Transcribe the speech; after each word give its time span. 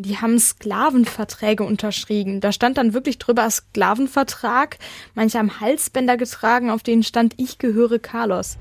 Die 0.00 0.16
haben 0.16 0.38
Sklavenverträge 0.38 1.62
unterschrieben. 1.62 2.40
Da 2.40 2.52
stand 2.52 2.78
dann 2.78 2.94
wirklich 2.94 3.18
drüber 3.18 3.50
Sklavenvertrag. 3.50 4.78
Manche 5.14 5.38
haben 5.38 5.60
Halsbänder 5.60 6.16
getragen, 6.16 6.70
auf 6.70 6.82
denen 6.82 7.02
stand 7.02 7.34
Ich 7.36 7.58
gehöre 7.58 7.98
Carlos. 7.98 8.56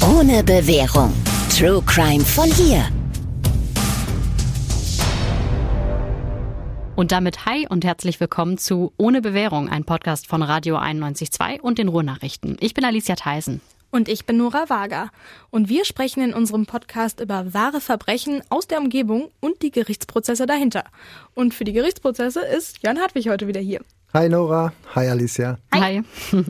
Ohne 0.00 0.42
Bewährung. 0.44 1.12
True 1.54 1.82
Crime 1.84 2.24
von 2.24 2.50
hier. 2.50 2.88
Und 6.96 7.12
damit 7.12 7.44
hi 7.44 7.66
und 7.68 7.84
herzlich 7.84 8.18
willkommen 8.18 8.56
zu 8.56 8.94
Ohne 8.96 9.20
Bewährung, 9.20 9.68
ein 9.68 9.84
Podcast 9.84 10.26
von 10.26 10.42
Radio 10.42 10.78
91.2 10.78 11.60
und 11.60 11.76
den 11.76 11.88
Ruhrnachrichten. 11.88 12.56
Ich 12.60 12.72
bin 12.72 12.84
Alicia 12.86 13.14
Theisen. 13.14 13.60
Und 13.90 14.08
ich 14.08 14.26
bin 14.26 14.36
Nora 14.36 14.68
Wager. 14.68 15.10
Und 15.50 15.68
wir 15.68 15.84
sprechen 15.84 16.22
in 16.22 16.34
unserem 16.34 16.66
Podcast 16.66 17.20
über 17.20 17.54
wahre 17.54 17.80
Verbrechen 17.80 18.42
aus 18.50 18.66
der 18.68 18.78
Umgebung 18.78 19.30
und 19.40 19.62
die 19.62 19.70
Gerichtsprozesse 19.70 20.46
dahinter. 20.46 20.84
Und 21.34 21.54
für 21.54 21.64
die 21.64 21.72
Gerichtsprozesse 21.72 22.40
ist 22.40 22.82
Jörn 22.82 22.98
Hartwig 22.98 23.28
heute 23.28 23.46
wieder 23.46 23.60
hier. 23.60 23.80
Hi 24.12 24.28
Nora, 24.28 24.72
hi 24.94 25.06
Alicia. 25.08 25.58
Hi. 25.72 26.02
hi. 26.32 26.44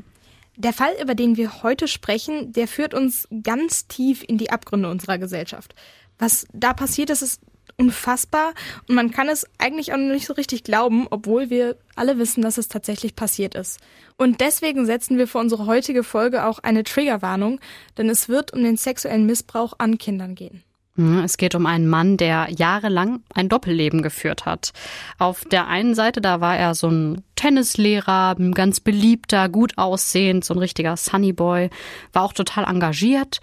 Der 0.57 0.73
Fall, 0.73 0.91
über 1.01 1.15
den 1.15 1.37
wir 1.37 1.63
heute 1.63 1.87
sprechen, 1.87 2.53
der 2.53 2.67
führt 2.67 2.93
uns 2.93 3.29
ganz 3.45 3.87
tief 3.87 4.25
in 4.27 4.39
die 4.39 4.51
Abgründe 4.51 4.91
unserer 4.91 5.17
Gesellschaft. 5.17 5.73
Was 6.19 6.49
da 6.53 6.73
passiert 6.73 7.11
ist, 7.11 7.23
ist 7.23 7.43
unfassbar 7.79 8.55
und 8.89 8.95
man 8.95 9.11
kann 9.11 9.29
es 9.29 9.47
eigentlich 9.59 9.93
auch 9.93 9.97
noch 9.97 10.13
nicht 10.13 10.27
so 10.27 10.35
richtig 10.35 10.65
glauben, 10.65 11.07
obwohl 11.11 11.49
wir 11.49 11.77
alle 11.95 12.19
wissen, 12.19 12.43
dass 12.43 12.59
es 12.59 12.69
tatsächlich 12.69 13.15
passiert 13.15 13.55
ist. 13.55 13.81
Und 14.17 14.41
deswegen 14.41 14.85
setzen 14.85 15.17
wir 15.17 15.29
für 15.29 15.39
unsere 15.39 15.67
heutige 15.67 16.03
Folge 16.03 16.45
auch 16.45 16.59
eine 16.59 16.83
Triggerwarnung, 16.83 17.61
denn 17.97 18.11
es 18.11 18.29
wird 18.29 18.53
um 18.53 18.63
den 18.63 18.77
sexuellen 18.77 19.27
Missbrauch 19.27 19.75
an 19.79 19.97
Kindern 19.97 20.35
gehen. 20.35 20.65
Hm, 20.99 21.23
es 21.23 21.37
geht 21.37 21.55
um 21.55 21.65
einen 21.65 21.87
Mann, 21.87 22.17
der 22.17 22.49
jahrelang 22.51 23.23
ein 23.33 23.49
Doppelleben 23.49 24.03
geführt 24.03 24.45
hat. 24.45 24.73
Auf 25.19 25.45
der 25.45 25.69
einen 25.69 25.95
Seite, 25.95 26.21
da 26.21 26.41
war 26.41 26.57
er 26.57 26.75
so 26.75 26.89
ein 26.89 27.23
Tennislehrer, 27.37 28.35
ein 28.37 28.53
ganz 28.53 28.81
beliebter, 28.81 29.49
gut 29.49 29.79
aussehend, 29.79 30.45
so 30.45 30.55
ein 30.55 30.59
richtiger 30.59 30.97
Sunnyboy, 30.97 31.71
war 32.13 32.23
auch 32.25 32.33
total 32.33 32.65
engagiert. 32.65 33.41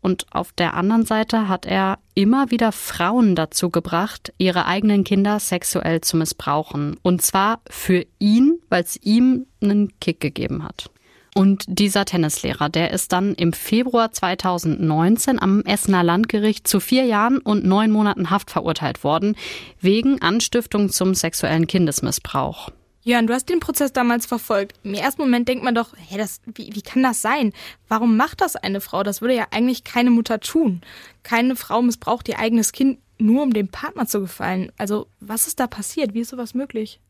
Und 0.00 0.26
auf 0.30 0.52
der 0.52 0.74
anderen 0.74 1.04
Seite 1.04 1.48
hat 1.48 1.66
er 1.66 1.98
immer 2.14 2.50
wieder 2.50 2.72
Frauen 2.72 3.34
dazu 3.34 3.70
gebracht, 3.70 4.32
ihre 4.38 4.66
eigenen 4.66 5.04
Kinder 5.04 5.40
sexuell 5.40 6.00
zu 6.00 6.16
missbrauchen. 6.16 6.96
Und 7.02 7.22
zwar 7.22 7.60
für 7.68 8.06
ihn, 8.18 8.58
weil 8.68 8.84
es 8.84 8.96
ihm 9.02 9.46
einen 9.60 9.98
Kick 10.00 10.20
gegeben 10.20 10.64
hat. 10.64 10.90
Und 11.34 11.64
dieser 11.68 12.04
Tennislehrer, 12.04 12.68
der 12.68 12.90
ist 12.90 13.12
dann 13.12 13.34
im 13.34 13.52
Februar 13.52 14.10
2019 14.10 15.40
am 15.40 15.62
Essener 15.62 16.02
Landgericht 16.02 16.66
zu 16.66 16.80
vier 16.80 17.04
Jahren 17.04 17.38
und 17.38 17.64
neun 17.64 17.90
Monaten 17.90 18.30
Haft 18.30 18.50
verurteilt 18.50 19.04
worden, 19.04 19.36
wegen 19.80 20.20
Anstiftung 20.20 20.88
zum 20.88 21.14
sexuellen 21.14 21.66
Kindesmissbrauch. 21.66 22.70
Jörn, 23.08 23.26
du 23.26 23.32
hast 23.32 23.48
den 23.48 23.58
Prozess 23.58 23.90
damals 23.94 24.26
verfolgt. 24.26 24.78
Im 24.82 24.92
ersten 24.92 25.22
Moment 25.22 25.48
denkt 25.48 25.64
man 25.64 25.74
doch, 25.74 25.94
hä, 25.96 26.18
das, 26.18 26.42
wie, 26.44 26.74
wie 26.74 26.82
kann 26.82 27.02
das 27.02 27.22
sein? 27.22 27.54
Warum 27.88 28.18
macht 28.18 28.42
das 28.42 28.54
eine 28.54 28.82
Frau? 28.82 29.02
Das 29.02 29.22
würde 29.22 29.34
ja 29.34 29.46
eigentlich 29.50 29.82
keine 29.82 30.10
Mutter 30.10 30.40
tun. 30.40 30.82
Keine 31.22 31.56
Frau 31.56 31.80
missbraucht 31.80 32.28
ihr 32.28 32.38
eigenes 32.38 32.72
Kind 32.72 32.98
nur, 33.18 33.44
um 33.44 33.54
dem 33.54 33.68
Partner 33.68 34.06
zu 34.06 34.20
gefallen. 34.20 34.70
Also, 34.76 35.06
was 35.20 35.46
ist 35.46 35.58
da 35.58 35.66
passiert? 35.66 36.12
Wie 36.12 36.20
ist 36.20 36.28
sowas 36.28 36.52
möglich? 36.52 37.00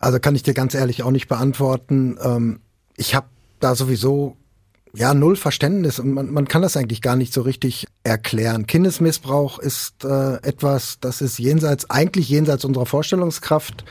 Also 0.00 0.18
kann 0.18 0.34
ich 0.34 0.42
dir 0.42 0.52
ganz 0.52 0.74
ehrlich 0.74 1.04
auch 1.04 1.12
nicht 1.12 1.28
beantworten. 1.28 2.18
Ähm, 2.20 2.58
ich 2.96 3.14
habe 3.14 3.28
da 3.60 3.76
sowieso 3.76 4.36
ja 4.94 5.14
null 5.14 5.36
Verständnis 5.36 6.00
und 6.00 6.12
man, 6.12 6.32
man 6.32 6.48
kann 6.48 6.62
das 6.62 6.76
eigentlich 6.76 7.02
gar 7.02 7.14
nicht 7.14 7.32
so 7.32 7.42
richtig 7.42 7.86
erklären. 8.02 8.66
Kindesmissbrauch 8.66 9.60
ist 9.60 10.04
äh, 10.04 10.42
etwas, 10.42 10.98
das 10.98 11.20
ist 11.20 11.38
jenseits, 11.38 11.88
eigentlich 11.88 12.28
jenseits 12.28 12.64
unserer 12.64 12.86
Vorstellungskraft. 12.86 13.84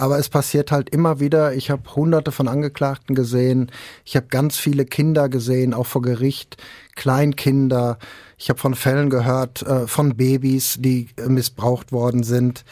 Aber 0.00 0.18
es 0.18 0.30
passiert 0.30 0.72
halt 0.72 0.88
immer 0.88 1.20
wieder. 1.20 1.52
Ich 1.52 1.70
habe 1.70 1.94
hunderte 1.94 2.32
von 2.32 2.48
Angeklagten 2.48 3.14
gesehen. 3.14 3.70
Ich 4.06 4.16
habe 4.16 4.28
ganz 4.28 4.56
viele 4.56 4.86
Kinder 4.86 5.28
gesehen, 5.28 5.74
auch 5.74 5.86
vor 5.86 6.00
Gericht, 6.00 6.56
Kleinkinder. 6.96 7.98
Ich 8.38 8.48
habe 8.48 8.58
von 8.58 8.74
Fällen 8.74 9.10
gehört, 9.10 9.60
äh, 9.60 9.86
von 9.86 10.16
Babys, 10.16 10.78
die 10.78 11.08
äh, 11.18 11.28
missbraucht 11.28 11.92
worden 11.92 12.22
sind. 12.22 12.64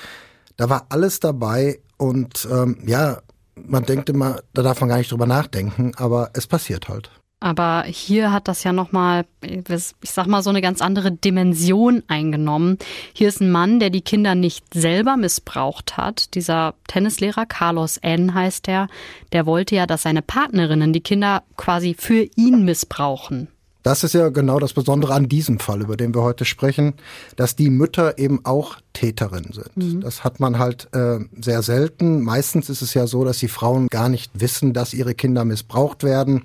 Da 0.57 0.71
war 0.71 0.87
alles 0.89 1.21
dabei 1.21 1.81
und 1.99 2.49
ähm, 2.51 2.79
ja, 2.87 3.21
man 3.57 3.85
denkt 3.85 4.09
immer, 4.09 4.41
da 4.55 4.63
darf 4.63 4.81
man 4.81 4.89
gar 4.89 4.97
nicht 4.97 5.13
drüber 5.13 5.27
nachdenken, 5.27 5.93
aber 5.97 6.31
es 6.33 6.47
passiert 6.47 6.89
halt. 6.89 7.11
Aber 7.41 7.85
hier 7.85 8.33
hat 8.33 8.49
das 8.49 8.65
ja 8.65 8.73
nochmal, 8.73 9.25
ich 9.43 10.11
sag 10.11 10.27
mal, 10.27 10.43
so 10.43 10.51
eine 10.51 10.61
ganz 10.61 10.81
andere 10.81 11.13
Dimension 11.13 12.03
eingenommen. 12.09 12.79
Hier 13.13 13.29
ist 13.29 13.41
ein 13.41 13.53
Mann, 13.53 13.79
der 13.79 13.91
die 13.91 14.01
Kinder 14.01 14.35
nicht 14.35 14.75
selber 14.75 15.17
missbraucht 15.17 15.97
hat. 15.97 16.35
Dieser 16.35 16.75
Tennislehrer, 16.89 17.47
Carlos 17.47 17.97
N. 17.99 18.35
heißt 18.35 18.67
der, 18.67 18.89
der 19.33 19.47
wollte 19.47 19.77
ja, 19.77 19.87
dass 19.87 20.03
seine 20.03 20.23
Partnerinnen 20.23 20.93
die 20.93 21.01
Kinder 21.01 21.45
quasi 21.57 21.95
für 21.95 22.29
ihn 22.35 22.65
missbrauchen. 22.65 23.49
Das 23.83 24.05
ist 24.05 24.15
ja 24.15 24.29
genau 24.29 24.59
das 24.59 24.73
Besondere 24.73 25.15
an 25.15 25.29
diesem 25.29 25.59
Fall, 25.61 25.81
über 25.83 25.97
den 25.97 26.15
wir 26.15 26.23
heute 26.23 26.45
sprechen, 26.45 26.95
dass 27.37 27.57
die 27.57 27.71
Mütter 27.71 28.19
eben 28.19 28.45
auch 28.45 28.77
Täterinnen 28.93 29.53
sind. 29.53 29.77
Mhm. 29.77 30.01
Das 30.01 30.25
hat 30.25 30.41
man 30.41 30.59
halt 30.59 30.89
äh, 30.93 31.21
sehr 31.41 31.63
selten. 31.63 32.23
Meistens 32.23 32.69
ist 32.69 32.83
es 32.83 32.95
ja 32.95 33.07
so, 33.07 33.25
dass 33.25 33.39
die 33.39 33.49
Frauen 33.49 33.87
gar 33.89 34.09
nicht 34.09 34.33
wissen, 34.35 34.73
dass 34.73 34.95
ihre 34.95 35.15
Kinder 35.15 35.45
missbraucht 35.45 36.03
werden, 36.03 36.43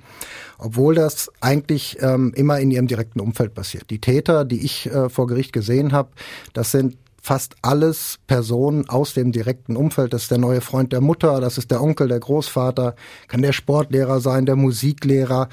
obwohl 0.59 0.95
das 0.95 1.31
eigentlich 1.41 1.97
ähm, 2.01 2.31
immer 2.35 2.59
in 2.59 2.69
ihrem 2.69 2.87
direkten 2.87 3.19
Umfeld 3.19 3.55
passiert. 3.55 3.89
Die 3.89 3.99
Täter, 3.99 4.45
die 4.45 4.63
ich 4.63 4.85
äh, 4.85 5.09
vor 5.09 5.27
Gericht 5.27 5.53
gesehen 5.53 5.91
habe, 5.91 6.09
das 6.53 6.71
sind 6.71 6.97
fast 7.23 7.55
alles 7.61 8.19
Personen 8.27 8.89
aus 8.89 9.13
dem 9.13 9.31
direkten 9.31 9.77
Umfeld. 9.77 10.11
Das 10.11 10.23
ist 10.23 10.31
der 10.31 10.39
neue 10.39 10.59
Freund 10.59 10.91
der 10.91 10.99
Mutter, 10.99 11.39
das 11.39 11.57
ist 11.57 11.71
der 11.71 11.81
Onkel, 11.81 12.09
der 12.09 12.19
Großvater, 12.19 12.95
kann 13.29 13.41
der 13.41 13.53
Sportlehrer 13.53 14.19
sein, 14.19 14.45
der 14.45 14.57
Musiklehrer. 14.57 15.47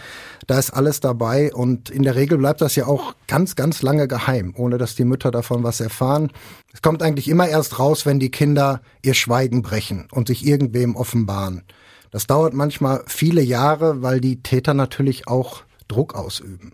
Da 0.48 0.58
ist 0.58 0.70
alles 0.70 0.98
dabei 0.98 1.54
und 1.54 1.88
in 1.88 2.02
der 2.02 2.16
Regel 2.16 2.38
bleibt 2.38 2.60
das 2.60 2.74
ja 2.74 2.86
auch 2.86 3.14
ganz, 3.28 3.54
ganz 3.54 3.82
lange 3.82 4.08
geheim, 4.08 4.52
ohne 4.56 4.78
dass 4.78 4.96
die 4.96 5.04
Mütter 5.04 5.30
davon 5.30 5.62
was 5.62 5.80
erfahren. 5.80 6.32
Es 6.72 6.82
kommt 6.82 7.04
eigentlich 7.04 7.28
immer 7.28 7.46
erst 7.46 7.78
raus, 7.78 8.04
wenn 8.04 8.18
die 8.18 8.32
Kinder 8.32 8.80
ihr 9.02 9.14
Schweigen 9.14 9.62
brechen 9.62 10.08
und 10.10 10.26
sich 10.26 10.44
irgendwem 10.44 10.96
offenbaren. 10.96 11.62
Das 12.10 12.26
dauert 12.26 12.52
manchmal 12.52 13.04
viele 13.06 13.42
Jahre, 13.42 14.02
weil 14.02 14.20
die 14.20 14.42
Täter 14.42 14.74
natürlich 14.74 15.28
auch 15.28 15.62
Druck 15.86 16.16
ausüben. 16.16 16.72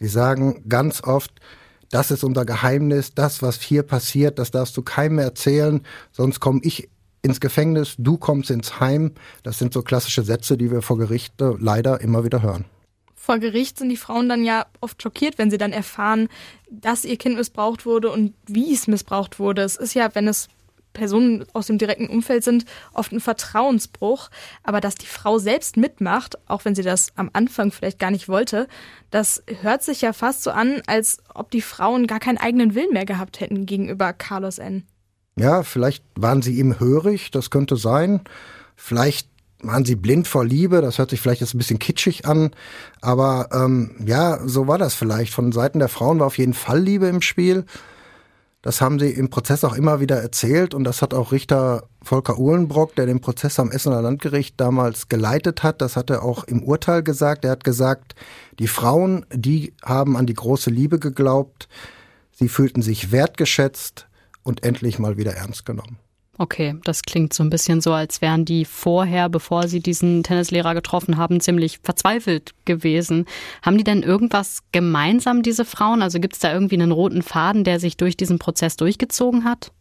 Sie 0.00 0.08
sagen 0.08 0.64
ganz 0.68 1.04
oft, 1.04 1.30
das 1.92 2.10
ist 2.10 2.24
unser 2.24 2.44
Geheimnis, 2.44 3.14
das, 3.14 3.42
was 3.42 3.60
hier 3.60 3.82
passiert, 3.82 4.38
das 4.38 4.50
darfst 4.50 4.76
du 4.76 4.82
keinem 4.82 5.18
erzählen, 5.18 5.82
sonst 6.10 6.40
komme 6.40 6.60
ich 6.62 6.88
ins 7.20 7.38
Gefängnis, 7.38 7.94
du 7.98 8.16
kommst 8.16 8.50
ins 8.50 8.80
Heim. 8.80 9.12
Das 9.42 9.58
sind 9.58 9.72
so 9.72 9.82
klassische 9.82 10.22
Sätze, 10.22 10.56
die 10.56 10.70
wir 10.70 10.82
vor 10.82 10.98
Gericht 10.98 11.34
leider 11.38 12.00
immer 12.00 12.24
wieder 12.24 12.42
hören. 12.42 12.64
Vor 13.14 13.38
Gericht 13.38 13.78
sind 13.78 13.90
die 13.90 13.96
Frauen 13.96 14.28
dann 14.28 14.42
ja 14.42 14.66
oft 14.80 15.00
schockiert, 15.00 15.38
wenn 15.38 15.50
sie 15.50 15.58
dann 15.58 15.72
erfahren, 15.72 16.28
dass 16.70 17.04
ihr 17.04 17.16
Kind 17.16 17.36
missbraucht 17.36 17.86
wurde 17.86 18.10
und 18.10 18.34
wie 18.46 18.74
es 18.74 18.88
missbraucht 18.88 19.38
wurde. 19.38 19.62
Es 19.62 19.76
ist 19.76 19.94
ja, 19.94 20.12
wenn 20.14 20.26
es 20.26 20.48
Personen 20.92 21.44
aus 21.52 21.66
dem 21.66 21.78
direkten 21.78 22.08
Umfeld 22.08 22.44
sind, 22.44 22.64
oft 22.92 23.12
ein 23.12 23.20
Vertrauensbruch. 23.20 24.30
Aber 24.62 24.80
dass 24.80 24.94
die 24.94 25.06
Frau 25.06 25.38
selbst 25.38 25.76
mitmacht, 25.76 26.38
auch 26.48 26.64
wenn 26.64 26.74
sie 26.74 26.82
das 26.82 27.08
am 27.16 27.30
Anfang 27.32 27.72
vielleicht 27.72 27.98
gar 27.98 28.10
nicht 28.10 28.28
wollte, 28.28 28.68
das 29.10 29.42
hört 29.62 29.82
sich 29.82 30.00
ja 30.00 30.12
fast 30.12 30.42
so 30.42 30.50
an, 30.50 30.82
als 30.86 31.18
ob 31.34 31.50
die 31.50 31.62
Frauen 31.62 32.06
gar 32.06 32.20
keinen 32.20 32.38
eigenen 32.38 32.74
Willen 32.74 32.92
mehr 32.92 33.06
gehabt 33.06 33.40
hätten 33.40 33.66
gegenüber 33.66 34.12
Carlos 34.12 34.58
N. 34.58 34.84
Ja, 35.36 35.62
vielleicht 35.62 36.04
waren 36.14 36.42
sie 36.42 36.58
ihm 36.58 36.78
hörig, 36.78 37.30
das 37.30 37.50
könnte 37.50 37.76
sein. 37.76 38.20
Vielleicht 38.76 39.28
waren 39.62 39.84
sie 39.84 39.94
blind 39.94 40.26
vor 40.28 40.44
Liebe, 40.44 40.82
das 40.82 40.98
hört 40.98 41.10
sich 41.10 41.20
vielleicht 41.20 41.40
jetzt 41.40 41.54
ein 41.54 41.58
bisschen 41.58 41.78
kitschig 41.78 42.26
an, 42.26 42.50
aber 43.00 43.48
ähm, 43.52 43.94
ja, 44.04 44.40
so 44.46 44.66
war 44.66 44.76
das 44.76 44.94
vielleicht. 44.94 45.32
Von 45.32 45.52
Seiten 45.52 45.78
der 45.78 45.88
Frauen 45.88 46.18
war 46.18 46.26
auf 46.26 46.38
jeden 46.38 46.54
Fall 46.54 46.80
Liebe 46.80 47.06
im 47.06 47.22
Spiel. 47.22 47.64
Das 48.62 48.80
haben 48.80 49.00
sie 49.00 49.10
im 49.10 49.28
Prozess 49.28 49.64
auch 49.64 49.74
immer 49.74 49.98
wieder 49.98 50.22
erzählt 50.22 50.72
und 50.72 50.84
das 50.84 51.02
hat 51.02 51.14
auch 51.14 51.32
Richter 51.32 51.88
Volker 52.00 52.38
Uhlenbrock, 52.38 52.94
der 52.94 53.06
den 53.06 53.20
Prozess 53.20 53.58
am 53.58 53.72
Essener 53.72 54.00
Landgericht 54.00 54.54
damals 54.60 55.08
geleitet 55.08 55.64
hat, 55.64 55.82
das 55.82 55.96
hat 55.96 56.10
er 56.10 56.22
auch 56.22 56.44
im 56.44 56.62
Urteil 56.62 57.02
gesagt. 57.02 57.44
Er 57.44 57.50
hat 57.50 57.64
gesagt, 57.64 58.14
die 58.60 58.68
Frauen, 58.68 59.26
die 59.32 59.74
haben 59.84 60.16
an 60.16 60.26
die 60.26 60.34
große 60.34 60.70
Liebe 60.70 61.00
geglaubt, 61.00 61.68
sie 62.30 62.48
fühlten 62.48 62.82
sich 62.82 63.10
wertgeschätzt 63.10 64.06
und 64.44 64.62
endlich 64.62 65.00
mal 65.00 65.16
wieder 65.16 65.32
ernst 65.32 65.66
genommen. 65.66 65.98
Okay, 66.38 66.76
das 66.84 67.02
klingt 67.02 67.34
so 67.34 67.42
ein 67.44 67.50
bisschen 67.50 67.82
so, 67.82 67.92
als 67.92 68.22
wären 68.22 68.46
die 68.46 68.64
vorher, 68.64 69.28
bevor 69.28 69.68
sie 69.68 69.80
diesen 69.80 70.22
Tennislehrer 70.22 70.74
getroffen 70.74 71.18
haben, 71.18 71.40
ziemlich 71.40 71.80
verzweifelt 71.82 72.54
gewesen. 72.64 73.26
Haben 73.60 73.76
die 73.76 73.84
denn 73.84 74.02
irgendwas 74.02 74.60
gemeinsam, 74.72 75.42
diese 75.42 75.66
Frauen? 75.66 76.00
Also 76.00 76.20
gibt 76.20 76.34
es 76.34 76.40
da 76.40 76.52
irgendwie 76.52 76.76
einen 76.76 76.90
roten 76.90 77.22
Faden, 77.22 77.64
der 77.64 77.78
sich 77.78 77.98
durch 77.98 78.16
diesen 78.16 78.38
Prozess 78.38 78.76
durchgezogen 78.76 79.44
hat? 79.44 79.72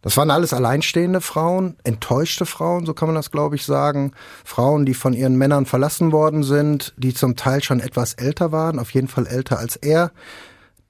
Das 0.00 0.16
waren 0.16 0.30
alles 0.30 0.54
alleinstehende 0.54 1.20
Frauen, 1.20 1.76
enttäuschte 1.84 2.46
Frauen, 2.46 2.86
so 2.86 2.94
kann 2.94 3.08
man 3.08 3.16
das, 3.16 3.30
glaube 3.30 3.56
ich, 3.56 3.64
sagen. 3.64 4.12
Frauen, 4.44 4.86
die 4.86 4.94
von 4.94 5.12
ihren 5.12 5.36
Männern 5.36 5.66
verlassen 5.66 6.12
worden 6.12 6.44
sind, 6.44 6.94
die 6.96 7.12
zum 7.12 7.36
Teil 7.36 7.62
schon 7.62 7.80
etwas 7.80 8.14
älter 8.14 8.52
waren, 8.52 8.78
auf 8.78 8.92
jeden 8.92 9.08
Fall 9.08 9.26
älter 9.26 9.58
als 9.58 9.76
er, 9.76 10.12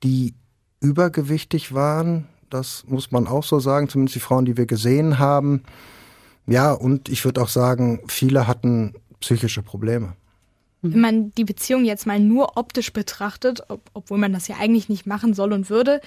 die 0.05 0.35
übergewichtig 0.81 1.75
waren. 1.75 2.29
Das 2.51 2.85
muss 2.87 3.11
man 3.11 3.27
auch 3.27 3.45
so 3.45 3.61
sagen, 3.61 3.89
zumindest 3.89 4.17
die 4.17 4.21
Frauen, 4.21 4.45
die 4.45 4.57
wir 4.57 4.67
gesehen 4.67 5.19
haben. 5.19 5.63
Ja, 6.47 6.73
und 6.73 7.09
ich 7.09 7.25
würde 7.25 7.43
auch 7.43 7.49
sagen, 7.49 8.01
viele 8.09 8.47
hatten 8.47 8.95
psychische 9.21 9.63
Probleme. 9.63 10.15
Wenn 10.81 11.01
man 11.01 11.31
die 11.33 11.45
Beziehung 11.45 11.85
jetzt 11.85 12.07
mal 12.07 12.21
nur 12.21 12.57
optisch 12.57 12.93
betrachtet, 12.93 13.63
ob, 13.69 13.81
obwohl 13.95 14.19
man 14.19 14.33
das 14.33 14.47
ja 14.47 14.57
eigentlich 14.61 14.89
nicht 14.89 15.07
machen 15.07 15.35
soll 15.35 15.53
und 15.53 15.71
würde, 15.71 16.01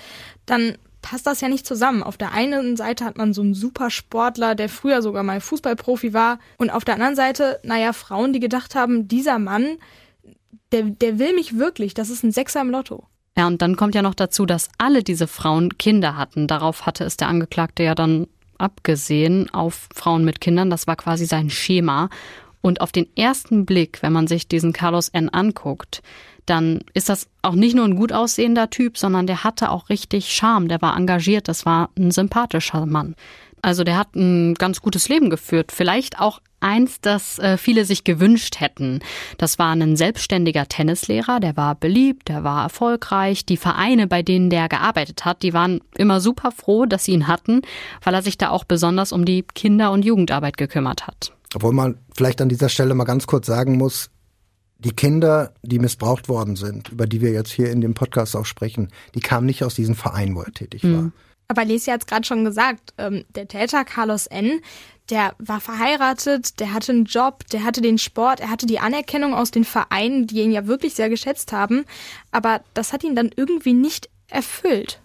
dann 0.46 0.78
passt 1.02 1.28
das 1.28 1.42
ja 1.42 1.50
nicht 1.50 1.66
zusammen. 1.66 2.04
Auf 2.04 2.18
der 2.18 2.32
einen 2.32 2.78
Seite 2.78 3.04
hat 3.04 3.18
man 3.18 3.34
so 3.34 3.42
einen 3.42 3.54
Supersportler, 3.54 4.56
der 4.56 4.70
früher 4.70 5.02
sogar 5.02 5.24
mal 5.24 5.42
Fußballprofi 5.42 6.14
war. 6.14 6.40
Und 6.58 6.70
auf 6.70 6.86
der 6.86 6.96
anderen 6.96 7.16
Seite, 7.16 7.60
naja, 7.64 7.92
Frauen, 7.92 8.34
die 8.34 8.40
gedacht 8.40 8.76
haben, 8.76 9.08
dieser 9.08 9.40
Mann, 9.40 9.78
der, 10.72 10.84
der 10.84 11.20
will 11.20 11.34
mich 11.34 11.58
wirklich, 11.58 11.94
das 11.94 12.10
ist 12.10 12.24
ein 12.24 12.32
Sechser 12.32 12.62
im 12.62 12.70
Lotto. 12.70 13.06
Ja, 13.38 13.48
und 13.48 13.62
dann 13.62 13.78
kommt 13.78 13.96
ja 13.96 14.02
noch 14.02 14.16
dazu, 14.16 14.46
dass 14.46 14.70
alle 14.78 15.04
diese 15.04 15.28
Frauen 15.28 15.78
Kinder 15.78 16.18
hatten. 16.18 16.48
Darauf 16.48 16.86
hatte 16.86 17.06
es 17.06 17.18
der 17.18 17.30
Angeklagte 17.30 17.84
ja 17.84 17.96
dann 17.96 18.28
abgesehen, 18.58 19.50
auf 19.54 19.88
Frauen 19.94 20.26
mit 20.26 20.42
Kindern. 20.42 20.70
Das 20.70 20.86
war 20.88 20.96
quasi 20.96 21.26
sein 21.26 21.50
Schema. 21.50 22.10
Und 22.62 22.82
auf 22.82 22.92
den 22.92 23.08
ersten 23.16 23.66
Blick, 23.66 24.04
wenn 24.04 24.14
man 24.14 24.28
sich 24.28 24.48
diesen 24.48 24.74
Carlos 24.74 25.10
N. 25.10 25.30
anguckt, 25.30 26.04
dann 26.46 26.82
ist 26.94 27.10
das 27.10 27.28
auch 27.42 27.56
nicht 27.56 27.76
nur 27.76 27.86
ein 27.86 27.96
gut 27.96 28.12
aussehender 28.12 28.70
Typ, 28.70 28.98
sondern 28.98 29.26
der 29.28 29.44
hatte 29.44 29.72
auch 29.72 29.90
richtig 29.90 30.32
Charme, 30.32 30.68
der 30.68 30.82
war 30.82 30.96
engagiert, 30.98 31.48
das 31.48 31.66
war 31.66 31.90
ein 31.98 32.12
sympathischer 32.12 32.86
Mann. 32.86 33.16
Also 33.62 33.84
der 33.84 33.98
hat 33.98 34.16
ein 34.16 34.56
ganz 34.56 34.82
gutes 34.82 35.08
Leben 35.08 35.30
geführt. 35.30 35.72
Vielleicht 35.72 36.20
auch 36.20 36.40
eins, 36.62 37.02
das 37.02 37.40
äh, 37.40 37.58
viele 37.58 37.86
sich 37.86 38.04
gewünscht 38.04 38.60
hätten. 38.60 39.00
Das 39.38 39.60
war 39.60 39.72
ein 39.72 39.96
selbstständiger 39.96 40.68
Tennislehrer, 40.68 41.40
der 41.40 41.58
war 41.58 41.76
beliebt, 41.76 42.30
der 42.30 42.44
war 42.44 42.64
erfolgreich. 42.64 43.46
Die 43.46 43.58
Vereine, 43.58 44.08
bei 44.08 44.22
denen 44.24 44.50
der 44.50 44.70
gearbeitet 44.70 45.26
hat, 45.26 45.44
die 45.44 45.54
waren 45.54 45.82
immer 45.98 46.22
super 46.22 46.52
froh, 46.52 46.86
dass 46.86 47.06
sie 47.06 47.14
ihn 47.14 47.28
hatten, 47.28 47.62
weil 48.04 48.14
er 48.14 48.22
sich 48.22 48.38
da 48.38 48.50
auch 48.50 48.64
besonders 48.64 49.12
um 49.12 49.26
die 49.26 49.44
Kinder- 49.44 49.92
und 49.92 50.06
Jugendarbeit 50.06 50.58
gekümmert 50.58 51.08
hat. 51.08 51.34
Obwohl 51.54 51.74
man 51.74 51.98
vielleicht 52.16 52.42
an 52.42 52.50
dieser 52.50 52.70
Stelle 52.70 52.94
mal 52.96 53.04
ganz 53.04 53.28
kurz 53.28 53.48
sagen 53.48 53.78
muss, 53.78 54.10
die 54.80 54.92
Kinder, 54.92 55.54
die 55.62 55.80
missbraucht 55.80 56.28
worden 56.28 56.56
sind, 56.56 56.90
über 56.90 57.06
die 57.06 57.22
wir 57.22 57.32
jetzt 57.32 57.52
hier 57.52 57.70
in 57.70 57.82
dem 57.82 57.94
Podcast 57.94 58.36
auch 58.36 58.46
sprechen, 58.46 58.90
die 59.14 59.20
kamen 59.20 59.46
nicht 59.46 59.64
aus 59.64 59.76
diesem 59.76 59.96
Verein, 59.96 60.36
wo 60.36 60.42
er 60.42 60.52
tätig 60.52 60.84
mhm. 60.84 60.96
war. 60.96 61.12
Aber 61.52 61.66
Lesi 61.66 61.92
hat 61.92 62.00
es 62.00 62.08
gerade 62.08 62.26
schon 62.26 62.46
gesagt, 62.46 62.94
ähm, 62.98 63.26
der 63.36 63.46
Täter 63.46 63.84
Carlos 63.84 64.26
N., 64.26 64.62
der 65.10 65.36
war 65.38 65.60
verheiratet, 65.60 66.62
der 66.62 66.72
hatte 66.72 66.94
einen 66.94 67.04
Job, 67.04 67.46
der 67.52 67.66
hatte 67.66 67.82
den 67.82 67.98
Sport, 67.98 68.40
er 68.40 68.50
hatte 68.50 68.68
die 68.68 68.80
Anerkennung 68.80 69.34
aus 69.34 69.52
den 69.52 69.66
Vereinen, 69.66 70.28
die 70.28 70.40
ihn 70.44 70.54
ja 70.54 70.66
wirklich 70.66 70.94
sehr 70.94 71.10
geschätzt 71.10 71.52
haben. 71.52 71.84
Aber 72.32 72.62
das 72.74 72.94
hat 72.94 73.04
ihn 73.04 73.18
dann 73.18 73.32
irgendwie 73.36 73.74
nicht 73.74 74.10
erfüllt. 74.30 75.02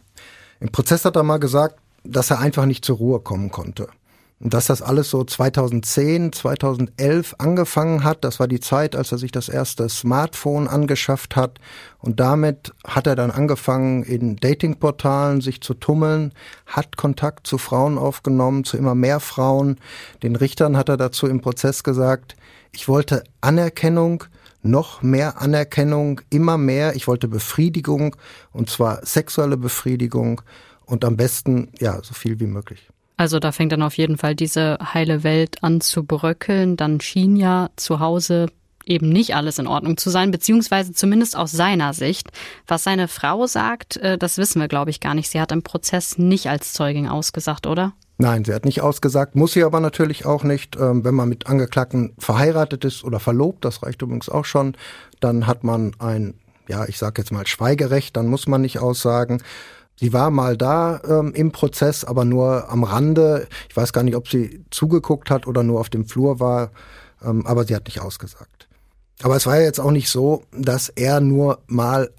Im 0.61 0.71
Prozess 0.71 1.05
hat 1.05 1.17
er 1.17 1.25
mal 1.25 1.39
gesagt, 1.39 1.81
dass 2.05 2.31
er 2.31 2.39
einfach 2.39 2.65
nicht 2.65 2.85
zur 2.85 2.99
Ruhe 2.99 3.19
kommen 3.19 3.51
konnte. 3.51 3.89
Dass 4.39 4.67
das 4.67 4.83
alles 4.83 5.09
so 5.09 5.25
2010, 5.25 6.31
2011 6.31 7.37
angefangen 7.39 8.05
hat, 8.05 8.23
das 8.23 8.39
war 8.39 8.47
die 8.47 8.61
Zeit, 8.61 8.95
als 8.95 9.11
er 9.11 9.17
sich 9.17 9.33
das 9.33 9.49
erste 9.49 9.89
Smartphone 9.89 10.69
angeschafft 10.69 11.37
hat. 11.37 11.59
Und 11.99 12.21
damit 12.21 12.75
hat 12.87 13.07
er 13.07 13.17
dann 13.17 13.31
angefangen, 13.31 14.03
in 14.03 14.37
Datingportalen 14.37 15.41
sich 15.41 15.63
zu 15.63 15.73
tummeln, 15.73 16.35
hat 16.67 16.99
Kontakt 16.99 17.47
zu 17.47 17.57
Frauen 17.57 17.97
aufgenommen, 17.97 18.65
zu 18.65 18.77
immer 18.77 18.95
mehr 18.95 19.21
Frauen. 19.21 19.79
Den 20.23 20.37
Richtern 20.37 20.77
hat 20.77 20.91
er 20.91 20.99
dazu 20.99 21.27
im 21.27 21.41
Prozess 21.41 21.83
gesagt, 21.83 22.37
ich 22.73 22.89
wollte 22.89 23.25
Anerkennung, 23.41 24.25
noch 24.61 25.01
mehr 25.01 25.41
Anerkennung, 25.41 26.21
immer 26.29 26.59
mehr. 26.59 26.95
Ich 26.95 27.09
wollte 27.09 27.27
Befriedigung, 27.27 28.17
und 28.53 28.69
zwar 28.69 29.05
sexuelle 29.07 29.57
Befriedigung 29.57 30.43
und 30.85 31.07
am 31.07 31.17
besten, 31.17 31.73
ja, 31.79 32.03
so 32.03 32.13
viel 32.13 32.39
wie 32.39 32.47
möglich. 32.47 32.89
Also 33.17 33.39
da 33.39 33.53
fängt 33.53 33.73
dann 33.73 33.83
auf 33.83 33.97
jeden 33.97 34.19
Fall 34.19 34.35
diese 34.35 34.79
heile 34.93 35.25
Welt 35.25 35.63
an 35.63 35.81
zu 35.81 36.05
bröckeln. 36.05 36.77
Dann 36.77 37.01
schien 37.01 37.37
ja 37.37 37.71
zu 37.77 38.01
Hause 38.01 38.47
eben 38.85 39.09
nicht 39.09 39.35
alles 39.35 39.59
in 39.59 39.67
Ordnung 39.67 39.97
zu 39.97 40.11
sein, 40.11 40.31
beziehungsweise 40.31 40.93
zumindest 40.93 41.37
aus 41.37 41.51
seiner 41.51 41.93
Sicht. 41.93 42.31
Was 42.67 42.85
seine 42.85 43.09
Frau 43.09 43.47
sagt, 43.47 43.97
äh, 43.99 44.17
das 44.17 44.39
wissen 44.39 44.61
wir, 44.61 44.69
glaube 44.69 44.91
ich, 44.91 45.01
gar 45.01 45.15
nicht. 45.15 45.29
Sie 45.29 45.41
hat 45.41 45.53
im 45.53 45.63
Prozess 45.63 46.19
nicht 46.19 46.49
als 46.49 46.73
Zeugin 46.73 47.09
ausgesagt, 47.09 47.67
oder? 47.67 47.93
Nein, 48.19 48.45
sie 48.45 48.55
hat 48.55 48.65
nicht 48.65 48.81
ausgesagt, 48.81 49.35
muss 49.35 49.53
sie 49.53 49.65
aber 49.65 49.81
natürlich 49.81 50.25
auch 50.25 50.43
nicht. 50.43 50.77
Ähm, 50.77 51.05
wenn 51.05 51.15
man 51.15 51.29
mit 51.29 51.49
Angeklagten 51.49 52.15
verheiratet 52.19 52.85
ist 52.85 53.05
oder 53.05 53.21
verlobt, 53.21 53.65
das 53.65 53.83
reicht 53.83 54.01
übrigens 54.01 54.29
auch 54.29 54.45
schon, 54.45 54.77
dann 55.21 55.47
hat 55.47 55.65
man 55.65 55.93
ein, 55.99 56.35
ja, 56.69 56.87
ich 56.87 56.97
sage 56.97 57.21
jetzt 57.21 57.33
mal 57.33 57.47
Schweigerecht, 57.47 58.17
dann 58.17 58.29
muss 58.29 58.47
man 58.47 58.63
nicht 58.63 58.79
aussagen. 58.79 59.43
Sie 59.99 60.13
war 60.13 60.31
mal 60.31 60.57
da 60.57 61.01
ähm, 61.09 61.33
im 61.35 61.53
Prozess, 61.53 62.05
aber 62.05 62.25
nur 62.25 62.69
am 62.71 62.85
Rande. 62.85 63.49
Ich 63.69 63.77
weiß 63.77 63.93
gar 63.93 64.03
nicht, 64.03 64.17
ob 64.17 64.29
sie 64.29 64.65
zugeguckt 64.71 65.31
hat 65.31 65.47
oder 65.47 65.63
nur 65.63 65.81
auf 65.81 65.89
dem 65.89 66.07
Flur 66.07 66.39
war, 66.39 66.71
ähm, 67.25 67.47
aber 67.47 67.65
sie 67.65 67.75
hat 67.75 67.87
nicht 67.87 68.01
ausgesagt. 68.01 68.69
Aber 69.23 69.37
es 69.37 69.47
war 69.47 69.57
ja 69.57 69.63
jetzt 69.63 69.81
auch 69.81 69.91
nicht 69.91 70.11
so, 70.11 70.43
dass 70.53 70.91
er 70.91 71.21
nur 71.21 71.63
mal 71.67 72.11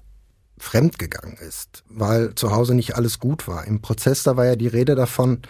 fremdgegangen 0.58 1.36
ist, 1.36 1.84
weil 1.88 2.34
zu 2.34 2.50
Hause 2.50 2.74
nicht 2.74 2.96
alles 2.96 3.20
gut 3.20 3.46
war. 3.46 3.64
Im 3.64 3.80
Prozess, 3.80 4.24
da 4.24 4.36
war 4.36 4.46
ja 4.46 4.56
die 4.56 4.66
Rede 4.66 4.96
davon, 4.96 5.42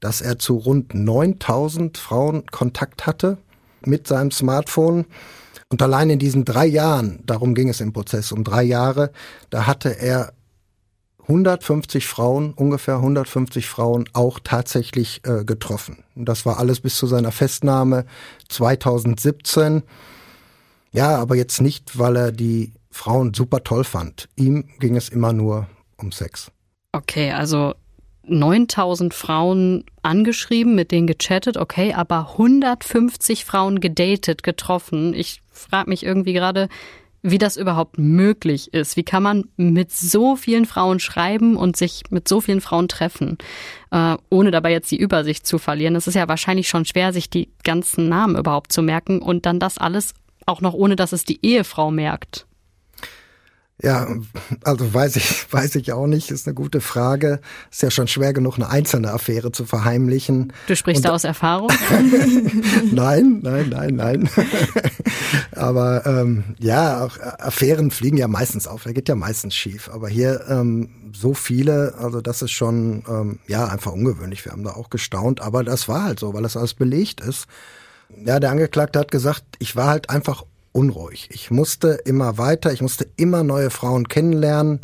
dass 0.00 0.22
er 0.22 0.38
zu 0.38 0.56
rund 0.56 0.94
9000 0.94 1.98
Frauen 1.98 2.46
Kontakt 2.46 3.06
hatte 3.06 3.36
mit 3.84 4.06
seinem 4.06 4.30
Smartphone. 4.30 5.04
Und 5.68 5.82
allein 5.82 6.10
in 6.10 6.18
diesen 6.18 6.44
drei 6.44 6.66
Jahren, 6.66 7.22
darum 7.26 7.54
ging 7.54 7.68
es 7.68 7.80
im 7.80 7.92
Prozess, 7.92 8.32
um 8.32 8.44
drei 8.44 8.62
Jahre, 8.62 9.10
da 9.50 9.66
hatte 9.66 9.98
er 9.98 10.32
150 11.28 12.06
Frauen, 12.06 12.52
ungefähr 12.54 12.96
150 12.96 13.66
Frauen 13.66 14.08
auch 14.12 14.38
tatsächlich 14.42 15.22
äh, 15.24 15.44
getroffen. 15.44 16.04
Das 16.14 16.46
war 16.46 16.58
alles 16.58 16.80
bis 16.80 16.96
zu 16.96 17.06
seiner 17.06 17.32
Festnahme 17.32 18.06
2017. 18.48 19.82
Ja, 20.92 21.16
aber 21.16 21.34
jetzt 21.34 21.60
nicht, 21.60 21.98
weil 21.98 22.16
er 22.16 22.32
die 22.32 22.72
Frauen 22.90 23.34
super 23.34 23.64
toll 23.64 23.84
fand. 23.84 24.28
Ihm 24.36 24.68
ging 24.78 24.96
es 24.96 25.08
immer 25.08 25.32
nur 25.32 25.66
um 25.96 26.12
Sex. 26.12 26.50
Okay, 26.92 27.32
also 27.32 27.74
9000 28.28 29.12
Frauen 29.12 29.84
angeschrieben, 30.02 30.74
mit 30.74 30.90
denen 30.90 31.06
gechattet, 31.06 31.56
okay, 31.56 31.92
aber 31.92 32.32
150 32.32 33.44
Frauen 33.44 33.80
gedatet, 33.80 34.42
getroffen. 34.42 35.14
Ich 35.14 35.42
frage 35.50 35.90
mich 35.90 36.04
irgendwie 36.04 36.32
gerade, 36.32 36.68
wie 37.30 37.38
das 37.38 37.56
überhaupt 37.56 37.98
möglich 37.98 38.72
ist. 38.72 38.96
Wie 38.96 39.02
kann 39.02 39.22
man 39.22 39.44
mit 39.56 39.92
so 39.92 40.36
vielen 40.36 40.64
Frauen 40.64 41.00
schreiben 41.00 41.56
und 41.56 41.76
sich 41.76 42.04
mit 42.10 42.28
so 42.28 42.40
vielen 42.40 42.60
Frauen 42.60 42.86
treffen, 42.86 43.36
äh, 43.90 44.16
ohne 44.30 44.52
dabei 44.52 44.70
jetzt 44.70 44.90
die 44.90 44.98
Übersicht 44.98 45.46
zu 45.46 45.58
verlieren? 45.58 45.96
Es 45.96 46.06
ist 46.06 46.14
ja 46.14 46.28
wahrscheinlich 46.28 46.68
schon 46.68 46.84
schwer, 46.84 47.12
sich 47.12 47.28
die 47.28 47.48
ganzen 47.64 48.08
Namen 48.08 48.36
überhaupt 48.36 48.72
zu 48.72 48.80
merken 48.80 49.20
und 49.20 49.44
dann 49.44 49.58
das 49.58 49.76
alles 49.76 50.14
auch 50.46 50.60
noch 50.60 50.74
ohne, 50.74 50.94
dass 50.94 51.12
es 51.12 51.24
die 51.24 51.44
Ehefrau 51.44 51.90
merkt. 51.90 52.46
Ja, 53.82 54.08
also 54.64 54.94
weiß 54.94 55.16
ich, 55.16 55.46
weiß 55.52 55.74
ich 55.74 55.92
auch 55.92 56.06
nicht, 56.06 56.30
ist 56.30 56.46
eine 56.46 56.54
gute 56.54 56.80
Frage. 56.80 57.40
Ist 57.70 57.82
ja 57.82 57.90
schon 57.90 58.08
schwer 58.08 58.32
genug, 58.32 58.56
eine 58.56 58.70
einzelne 58.70 59.10
Affäre 59.12 59.52
zu 59.52 59.66
verheimlichen. 59.66 60.52
Du 60.66 60.74
sprichst 60.74 61.04
da 61.04 61.10
aus 61.10 61.24
Erfahrung? 61.24 61.70
nein, 62.90 63.40
nein, 63.42 63.68
nein, 63.68 63.94
nein. 63.94 64.30
Aber 65.52 66.06
ähm, 66.06 66.56
ja, 66.58 67.04
auch 67.04 67.18
Affären 67.20 67.90
fliegen 67.90 68.16
ja 68.16 68.28
meistens 68.28 68.66
auf, 68.66 68.84
da 68.84 68.92
geht 68.92 69.10
ja 69.10 69.14
meistens 69.14 69.54
schief. 69.54 69.90
Aber 69.92 70.08
hier 70.08 70.46
ähm, 70.48 71.12
so 71.12 71.34
viele, 71.34 71.94
also 71.98 72.22
das 72.22 72.40
ist 72.40 72.52
schon 72.52 73.04
ähm, 73.08 73.40
ja 73.46 73.66
einfach 73.66 73.92
ungewöhnlich. 73.92 74.44
Wir 74.46 74.52
haben 74.52 74.64
da 74.64 74.70
auch 74.70 74.88
gestaunt, 74.88 75.42
aber 75.42 75.64
das 75.64 75.86
war 75.86 76.04
halt 76.04 76.20
so, 76.20 76.32
weil 76.32 76.42
das 76.42 76.56
alles 76.56 76.72
belegt 76.72 77.20
ist. 77.20 77.46
Ja, 78.24 78.40
der 78.40 78.52
Angeklagte 78.52 78.98
hat 78.98 79.10
gesagt, 79.10 79.44
ich 79.58 79.76
war 79.76 79.88
halt 79.88 80.08
einfach 80.08 80.44
unruhig. 80.76 81.28
Ich 81.32 81.50
musste 81.50 81.92
immer 82.04 82.36
weiter, 82.36 82.72
ich 82.72 82.82
musste 82.82 83.08
immer 83.16 83.42
neue 83.42 83.70
Frauen 83.70 84.08
kennenlernen. 84.08 84.80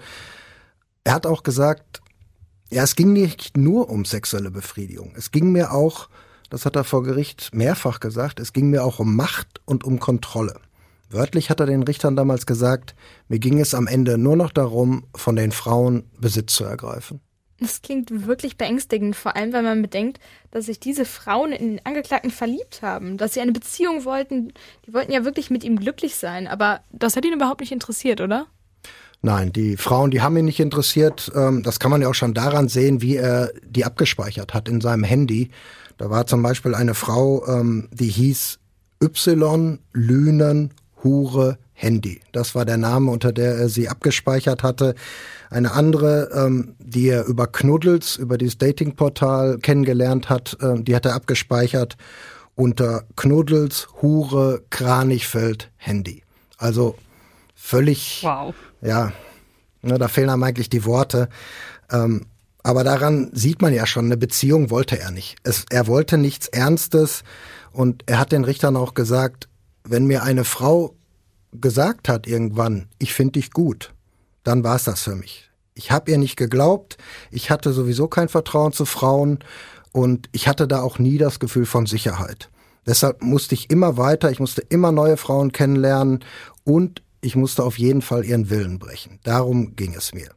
Er 1.05 1.13
hat 1.13 1.27
auch 1.27 1.43
gesagt, 1.43 2.01
ja, 2.71 2.83
es 2.83 2.97
ging 2.97 3.13
nicht 3.13 3.57
nur 3.59 3.91
um 3.91 4.07
sexuelle 4.07 4.51
Befriedigung. 4.51 5.13
Es 5.17 5.31
ging 5.31 5.53
mir 5.53 5.73
auch, 5.73 6.09
das 6.49 6.65
hat 6.65 6.77
er 6.77 6.85
vor 6.85 7.03
Gericht 7.03 7.55
mehrfach 7.55 8.01
gesagt, 8.01 8.41
es 8.41 8.55
ging 8.55 8.71
mir 8.71 8.85
auch 8.85 8.99
um 8.99 9.15
Macht 9.15 9.61
und 9.67 9.85
um 9.85 10.01
Kontrolle. 10.01 10.55
Wörtlich 11.11 11.51
hat 11.51 11.61
er 11.61 11.67
den 11.67 11.83
Richtern 11.83 12.17
damals 12.17 12.47
gesagt, 12.47 12.95
mir 13.29 13.39
ging 13.39 13.61
es 13.61 13.75
am 13.75 13.87
Ende 13.87 14.17
nur 14.17 14.37
noch 14.37 14.51
darum, 14.51 15.05
von 15.15 15.37
den 15.37 15.53
Frauen 15.53 16.05
Besitz 16.19 16.55
zu 16.55 16.65
ergreifen. 16.65 17.21
Das 17.63 17.81
klingt 17.81 18.27
wirklich 18.27 18.57
beängstigend, 18.57 19.15
vor 19.15 19.37
allem 19.37 19.53
wenn 19.53 19.65
man 19.65 19.83
bedenkt, 19.83 20.19
dass 20.51 20.67
sich 20.67 20.81
diese 20.81 21.05
Frauen 21.05 21.53
in 21.53 21.77
den 21.77 21.87
Angeklagten 21.87 22.31
verliebt 22.31 22.83
haben, 22.83 23.17
dass 23.17 23.35
sie 23.35 23.41
eine 23.41 23.53
Beziehung 23.53 24.05
wollten. 24.05 24.53
Die 24.87 24.93
wollten 24.93 25.13
ja 25.13 25.25
wirklich 25.25 25.49
mit 25.51 25.63
ihm 25.63 25.79
glücklich 25.79 26.17
sein, 26.17 26.49
aber 26.49 26.81
das 26.91 27.17
hat 27.17 27.25
ihn 27.25 27.33
überhaupt 27.33 27.61
nicht 27.61 27.73
interessiert, 27.73 28.21
oder? 28.21 28.47
Nein, 29.23 29.53
die 29.53 29.77
Frauen, 29.77 30.11
die 30.11 30.21
haben 30.21 30.37
ihn 30.37 30.47
nicht 30.47 30.59
interessiert. 30.59 31.31
Ähm, 31.37 31.63
das 31.63 31.79
kann 31.79 31.93
man 31.93 32.03
ja 32.03 32.09
auch 32.09 32.15
schon 32.15 32.35
daran 32.35 32.69
sehen, 32.69 33.01
wie 33.01 33.17
er 33.17 33.53
die 33.65 33.85
abgespeichert 33.85 34.53
hat 34.53 34.69
in 34.69 34.81
seinem 34.81 35.05
Handy. 35.05 35.51
Da 35.97 36.11
war 36.11 36.27
zum 36.27 36.43
Beispiel 36.43 36.75
eine 36.75 36.95
Frau, 36.95 37.47
ähm, 37.47 37.89
die 37.93 38.09
hieß 38.09 38.59
Y 39.01 39.79
Lünen 39.93 40.71
Hure, 41.05 41.59
Handy. 41.83 42.21
Das 42.31 42.55
war 42.55 42.65
der 42.65 42.77
Name, 42.77 43.11
unter 43.11 43.33
der 43.33 43.57
er 43.57 43.69
sie 43.69 43.89
abgespeichert 43.89 44.63
hatte. 44.63 44.95
Eine 45.51 45.73
andere, 45.73 46.31
ähm, 46.33 46.77
die 46.79 47.09
er 47.09 47.27
über 47.27 47.49
Knuddels, 47.49 48.17
über 48.17 48.39
dieses 48.39 48.57
Datingportal 48.57 49.59
kennengelernt 49.59 50.31
hat, 50.31 50.57
ähm, 50.63 50.85
die 50.85 50.95
hat 50.95 51.07
er 51.07 51.15
abgespeichert 51.15 51.97
unter 52.55 53.05
Knuddels, 53.17 53.89
Hure, 54.01 54.63
Kranichfeld, 54.71 55.71
Handy. 55.77 56.23
Also 56.57 56.97
völlig, 57.55 58.21
wow. 58.23 58.55
ja, 58.81 59.13
ne, 59.83 59.99
da 59.99 60.07
fehlen 60.07 60.31
einem 60.31 60.45
eigentlich 60.45 60.71
die 60.71 60.85
Worte. 60.85 61.29
Ähm, 61.91 62.27
aber 62.63 62.85
daran 62.85 63.31
sieht 63.33 63.61
man 63.61 63.75
ja 63.75 63.87
schon, 63.87 64.05
eine 64.05 64.17
Beziehung 64.17 64.71
wollte 64.71 65.01
er 65.01 65.11
nicht. 65.11 65.37
Es, 65.43 65.65
er 65.69 65.89
wollte 65.89 66.17
nichts 66.17 66.47
Ernstes 66.47 67.25
und 67.73 68.05
er 68.07 68.21
hat 68.21 68.31
den 68.31 68.45
Richtern 68.45 68.77
auch 68.77 68.95
gesagt, 68.95 69.49
wenn 69.83 70.07
mir 70.07 70.23
eine 70.23 70.45
Frau 70.45 70.95
gesagt 71.53 72.09
hat 72.09 72.27
irgendwann, 72.27 72.89
ich 72.99 73.15
finde 73.15 73.33
dich 73.33 73.51
gut, 73.51 73.95
dann 74.43 74.65
war 74.65 74.77
es 74.77 74.85
das 74.85 75.03
für 75.03 75.15
mich. 75.15 75.51
Ich 75.75 75.91
habe 75.91 76.11
ihr 76.11 76.19
nicht 76.19 76.37
geglaubt, 76.37 76.97
ich 77.31 77.51
hatte 77.51 77.73
sowieso 77.73 78.09
kein 78.09 78.29
Vertrauen 78.29 78.73
zu 78.73 78.85
Frauen 78.85 79.39
und 79.93 80.29
ich 80.33 80.49
hatte 80.49 80.69
da 80.69 80.83
auch 80.83 80.99
nie 80.99 81.19
das 81.19 81.41
Gefühl 81.41 81.67
von 81.67 81.87
Sicherheit. 81.87 82.51
Deshalb 82.87 83.23
musste 83.23 83.55
ich 83.55 83.71
immer 83.71 83.97
weiter, 83.97 84.31
ich 84.31 84.41
musste 84.41 84.61
immer 84.63 84.93
neue 84.93 85.17
Frauen 85.17 85.53
kennenlernen 85.53 86.25
und 86.65 87.03
ich 87.21 87.37
musste 87.37 87.63
auf 87.63 87.79
jeden 87.79 88.03
Fall 88.03 88.25
ihren 88.25 88.51
Willen 88.51 88.79
brechen. 88.79 89.21
Darum 89.23 89.77
ging 89.77 89.95
es 89.95 90.13
mir. 90.13 90.31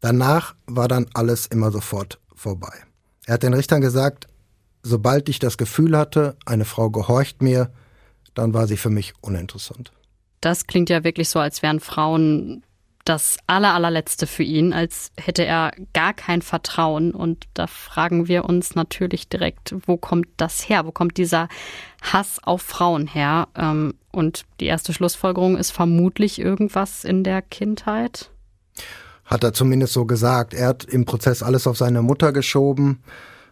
Danach 0.00 0.54
war 0.66 0.88
dann 0.88 1.06
alles 1.14 1.46
immer 1.46 1.70
sofort 1.70 2.18
vorbei. 2.34 2.72
Er 3.26 3.34
hat 3.34 3.42
den 3.42 3.54
Richtern 3.54 3.80
gesagt, 3.80 4.26
sobald 4.82 5.28
ich 5.28 5.38
das 5.38 5.58
Gefühl 5.58 5.96
hatte, 5.96 6.36
eine 6.46 6.64
Frau 6.64 6.90
gehorcht 6.90 7.42
mir, 7.42 7.70
dann 8.34 8.54
war 8.54 8.66
sie 8.66 8.76
für 8.76 8.90
mich 8.90 9.14
uninteressant. 9.20 9.92
Das 10.44 10.66
klingt 10.66 10.90
ja 10.90 11.04
wirklich 11.04 11.30
so, 11.30 11.38
als 11.38 11.62
wären 11.62 11.80
Frauen 11.80 12.62
das 13.06 13.38
aller, 13.46 13.72
allerletzte 13.72 14.26
für 14.26 14.42
ihn, 14.42 14.74
als 14.74 15.10
hätte 15.18 15.44
er 15.44 15.72
gar 15.94 16.12
kein 16.12 16.42
Vertrauen. 16.42 17.12
Und 17.12 17.44
da 17.54 17.66
fragen 17.66 18.28
wir 18.28 18.44
uns 18.44 18.74
natürlich 18.74 19.28
direkt, 19.28 19.74
wo 19.86 19.96
kommt 19.96 20.26
das 20.36 20.68
her? 20.68 20.84
Wo 20.84 20.92
kommt 20.92 21.16
dieser 21.16 21.48
Hass 22.02 22.40
auf 22.42 22.60
Frauen 22.60 23.06
her? 23.06 23.48
Ähm, 23.56 23.94
und 24.10 24.44
die 24.60 24.66
erste 24.66 24.92
Schlussfolgerung 24.92 25.56
ist 25.56 25.70
vermutlich 25.70 26.38
irgendwas 26.38 27.04
in 27.04 27.24
der 27.24 27.40
Kindheit. 27.40 28.30
Hat 29.24 29.44
er 29.44 29.54
zumindest 29.54 29.94
so 29.94 30.04
gesagt. 30.04 30.52
Er 30.52 30.68
hat 30.68 30.84
im 30.84 31.06
Prozess 31.06 31.42
alles 31.42 31.66
auf 31.66 31.78
seine 31.78 32.02
Mutter 32.02 32.32
geschoben. 32.32 33.02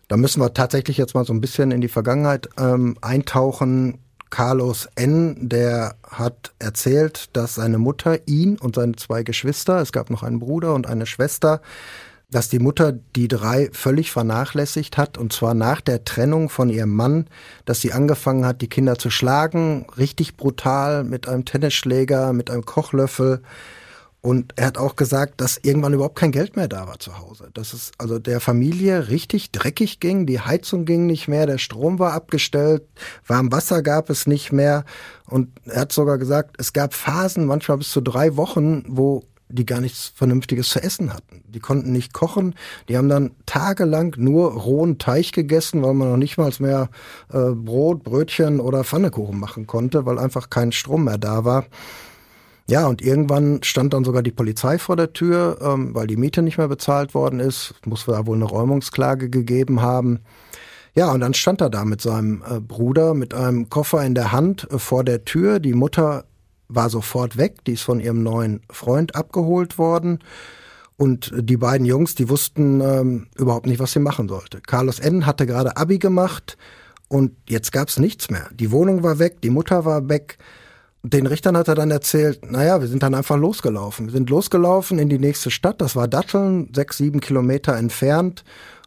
Da 0.09 0.19
müssen 0.19 0.43
wir 0.43 0.53
tatsächlich 0.53 0.99
jetzt 0.99 1.15
mal 1.15 1.25
so 1.25 1.33
ein 1.33 1.41
bisschen 1.41 1.71
in 1.71 1.81
die 1.81 1.89
Vergangenheit 1.89 2.51
ähm, 2.59 2.99
eintauchen. 3.01 3.99
Carlos 4.33 4.89
N., 4.97 5.37
der 5.41 5.95
hat 6.11 6.53
erzählt, 6.59 7.29
dass 7.35 7.57
seine 7.57 7.77
Mutter 7.77 8.19
ihn 8.27 8.57
und 8.57 8.77
seine 8.77 8.97
zwei 8.97 9.23
Geschwister, 9.23 9.79
es 9.83 9.93
gab 9.93 10.09
noch 10.09 10.23
einen 10.23 10.41
Bruder 10.41 10.75
und 10.75 10.87
eine 10.87 11.05
Schwester, 11.05 11.61
dass 12.31 12.49
die 12.49 12.59
Mutter 12.59 12.93
die 13.15 13.29
drei 13.29 13.69
völlig 13.73 14.11
vernachlässigt 14.11 14.97
hat, 14.97 15.19
und 15.19 15.35
zwar 15.35 15.53
nach 15.53 15.83
der 15.83 16.05
Trennung 16.05 16.49
von 16.49 16.71
ihrem 16.71 16.97
Mann, 16.97 17.27
dass 17.67 17.83
sie 17.83 17.93
angefangen 17.93 18.47
hat, 18.47 18.63
die 18.63 18.71
Kinder 18.71 18.99
zu 18.99 19.11
schlagen, 19.11 19.85
richtig 19.99 20.39
brutal, 20.39 21.05
mit 21.05 21.29
einem 21.29 21.45
Tennisschläger, 21.45 22.33
mit 22.33 22.51
einem 22.51 22.65
Kochlöffel. 22.65 23.43
Und 24.23 24.53
er 24.55 24.67
hat 24.67 24.79
auch 24.79 24.95
gesagt, 24.95 25.41
dass 25.41 25.59
irgendwann 25.59 25.95
überhaupt 25.95 26.15
kein 26.15 26.31
Geld 26.31 26.55
mehr 26.55 26.69
da 26.69 26.87
war 26.87 27.01
zu 27.01 27.19
Hause. 27.19 27.51
Dass 27.55 27.73
es 27.73 27.91
also 27.99 28.21
der 28.21 28.39
Familie 28.39 29.09
richtig 29.09 29.51
dreckig 29.51 29.99
ging, 29.99 30.27
die 30.27 30.39
Heizung 30.39 30.85
ging 30.85 31.07
nicht 31.07 31.27
mehr, 31.27 31.45
der 31.45 31.59
Strom 31.59 31.99
war 31.99 32.13
abgestellt, 32.13 32.85
warm 33.27 33.51
Wasser 33.51 33.83
gab 33.83 34.11
es 34.11 34.29
nicht 34.29 34.53
mehr. 34.53 34.85
Und 35.29 35.49
er 35.65 35.81
hat 35.81 35.93
sogar 35.93 36.19
gesagt, 36.19 36.55
es 36.59 36.73
gab 36.73 36.95
Phasen, 36.95 37.47
manchmal 37.47 37.79
bis 37.79 37.91
zu 37.91 38.01
drei 38.01 38.37
Wochen, 38.37 38.85
wo 38.87 39.25
die 39.49 39.67
gar 39.67 39.81
nichts 39.81 40.13
Vernünftiges 40.15 40.69
zu 40.69 40.81
essen 40.81 41.13
hatten. 41.13 41.43
Die 41.49 41.61
konnten 41.61 41.91
nicht 41.91 42.13
kochen, 42.13 42.55
die 42.89 42.97
haben 42.97 43.09
dann 43.09 43.33
tagelang 43.45 44.15
nur 44.19 44.53
rohen 44.53 44.99
Teig 44.99 45.33
gegessen, 45.33 45.83
weil 45.83 45.95
man 45.95 46.11
noch 46.11 46.17
nicht 46.17 46.39
mal 46.39 46.53
mehr 46.61 46.91
äh, 47.33 47.51
Brot, 47.51 48.05
Brötchen 48.05 48.61
oder 48.61 48.85
Pfannekuchen 48.85 49.39
machen 49.39 49.67
konnte, 49.67 50.07
weil 50.07 50.21
einfach 50.21 50.49
kein 50.49 50.71
Strom 50.71 51.05
mehr 51.05 51.19
da 51.19 51.45
war. 51.45 51.67
Ja, 52.73 52.87
und 52.87 53.03
irgendwann 53.03 53.63
stand 53.63 53.93
dann 53.93 54.03
sogar 54.03 54.23
die 54.23 54.31
Polizei 54.31 54.79
vor 54.79 54.97
der 54.97 55.13
Tür, 55.13 55.59
ähm, 55.61 55.95
weil 55.95 56.07
die 56.07 56.17
Miete 56.17 56.41
nicht 56.41 56.57
mehr 56.57 56.69
bezahlt 56.69 57.13
worden 57.13 57.39
ist. 57.39 57.75
Muss 57.85 58.07
da 58.07 58.27
wohl 58.27 58.37
eine 58.37 58.47
Räumungsklage 58.47 59.29
gegeben 59.29 59.83
haben. 59.83 60.21
Ja, 60.95 61.13
und 61.13 61.21
dann 61.21 61.35
stand 61.35 61.61
er 61.61 61.69
da 61.69 61.85
mit 61.85 62.01
seinem 62.01 62.43
äh, 62.49 62.61
Bruder 62.61 63.13
mit 63.13 63.35
einem 63.35 63.69
Koffer 63.69 64.03
in 64.07 64.15
der 64.15 64.33
Hand 64.33 64.69
äh, 64.71 64.79
vor 64.79 65.05
der 65.05 65.27
Tür. 65.27 65.61
Die 65.61 65.75
Mutter 65.75 66.25
war 66.69 66.89
sofort 66.89 67.37
weg, 67.37 67.63
die 67.67 67.75
ist 67.75 67.83
von 67.83 68.01
ihrem 68.01 68.23
neuen 68.23 68.63
Freund 68.71 69.17
abgeholt 69.17 69.77
worden. 69.77 70.21
Und 70.97 71.31
die 71.37 71.59
beiden 71.59 71.85
Jungs, 71.85 72.15
die 72.15 72.31
wussten 72.31 72.81
ähm, 72.81 73.27
überhaupt 73.37 73.67
nicht, 73.67 73.81
was 73.81 73.93
sie 73.93 74.01
machen 74.01 74.31
sollte. 74.31 74.63
Carlos 74.63 74.99
N. 74.99 75.27
hatte 75.27 75.45
gerade 75.45 75.77
Abi 75.77 75.99
gemacht 75.99 76.57
und 77.09 77.33
jetzt 77.51 77.71
gab's 77.71 77.99
nichts 77.99 78.31
mehr. 78.31 78.49
Die 78.55 78.71
Wohnung 78.71 79.03
war 79.03 79.19
weg, 79.19 79.43
die 79.43 79.51
Mutter 79.51 79.85
war 79.85 80.09
weg 80.09 80.39
den 81.03 81.27
Richtern 81.27 81.57
hat 81.57 81.69
er 81.69 81.75
dann 81.75 81.91
erzählt, 81.91 82.51
naja, 82.51 82.81
wir 82.81 82.89
sind 82.89 83.03
dann 83.03 83.15
einfach 83.15 83.37
losgelaufen. 83.37 84.07
Wir 84.07 84.13
sind 84.13 84.31
losgelaufen 84.31 84.99
in 84.99 85.09
die 85.09 85.19
nächste 85.19 85.51
Stadt, 85.51 85.81
das 85.81 85.97
war 85.97 86.09
Datteln, 86.09 86.71
sechs, 86.75 86.97
sieben 86.99 87.21
Kilometer 87.21 87.77
entfernt. 87.77 88.45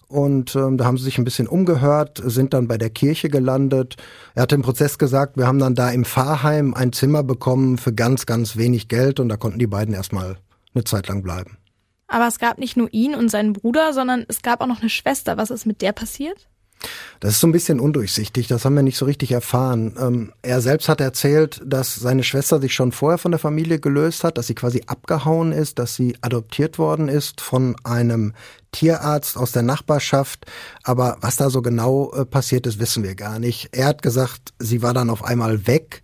Und 0.07 0.55
ähm, 0.55 0.77
da 0.77 0.85
haben 0.85 0.97
sie 0.97 1.03
sich 1.03 1.17
ein 1.17 1.23
bisschen 1.23 1.47
umgehört, 1.47 2.21
sind 2.23 2.53
dann 2.53 2.67
bei 2.67 2.77
der 2.77 2.91
Kirche 2.91 3.27
gelandet. 3.27 3.95
Er 4.35 4.43
hat 4.43 4.53
im 4.53 4.61
Prozess 4.61 4.97
gesagt, 4.97 5.35
wir 5.35 5.47
haben 5.47 5.59
dann 5.59 5.73
da 5.73 5.89
im 5.89 6.05
Pfarrheim 6.05 6.73
ein 6.73 6.93
Zimmer 6.93 7.23
bekommen 7.23 7.77
für 7.77 7.91
ganz, 7.91 8.25
ganz 8.25 8.55
wenig 8.55 8.87
Geld 8.87 9.19
und 9.19 9.29
da 9.29 9.35
konnten 9.35 9.59
die 9.59 9.67
beiden 9.67 9.93
erstmal 9.93 10.37
eine 10.73 10.83
Zeit 10.83 11.07
lang 11.07 11.23
bleiben. 11.23 11.57
Aber 12.07 12.27
es 12.27 12.37
gab 12.37 12.59
nicht 12.59 12.77
nur 12.77 12.87
ihn 12.93 13.15
und 13.15 13.29
seinen 13.29 13.53
Bruder, 13.53 13.93
sondern 13.93 14.25
es 14.27 14.43
gab 14.43 14.61
auch 14.61 14.67
noch 14.67 14.81
eine 14.81 14.89
Schwester. 14.89 15.37
Was 15.37 15.49
ist 15.49 15.65
mit 15.65 15.81
der 15.81 15.91
passiert? 15.91 16.47
Das 17.19 17.31
ist 17.31 17.39
so 17.39 17.47
ein 17.47 17.51
bisschen 17.51 17.79
undurchsichtig, 17.79 18.47
das 18.47 18.65
haben 18.65 18.75
wir 18.75 18.83
nicht 18.83 18.97
so 18.97 19.05
richtig 19.05 19.31
erfahren. 19.31 19.95
Ähm, 19.99 20.33
er 20.41 20.61
selbst 20.61 20.89
hat 20.89 21.01
erzählt, 21.01 21.61
dass 21.65 21.95
seine 21.95 22.23
Schwester 22.23 22.59
sich 22.59 22.73
schon 22.73 22.91
vorher 22.91 23.17
von 23.17 23.31
der 23.31 23.39
Familie 23.39 23.79
gelöst 23.79 24.23
hat, 24.23 24.37
dass 24.37 24.47
sie 24.47 24.55
quasi 24.55 24.83
abgehauen 24.87 25.51
ist, 25.51 25.79
dass 25.79 25.95
sie 25.95 26.17
adoptiert 26.21 26.77
worden 26.77 27.07
ist 27.07 27.41
von 27.41 27.75
einem 27.83 28.33
Tierarzt 28.71 29.37
aus 29.37 29.51
der 29.53 29.63
Nachbarschaft. 29.63 30.45
Aber 30.83 31.17
was 31.21 31.37
da 31.37 31.49
so 31.49 31.61
genau 31.61 32.13
äh, 32.13 32.25
passiert 32.25 32.67
ist, 32.67 32.79
wissen 32.79 33.03
wir 33.03 33.15
gar 33.15 33.39
nicht. 33.39 33.69
Er 33.71 33.87
hat 33.87 34.01
gesagt, 34.01 34.53
sie 34.59 34.81
war 34.81 34.93
dann 34.93 35.09
auf 35.09 35.23
einmal 35.23 35.67
weg. 35.67 36.01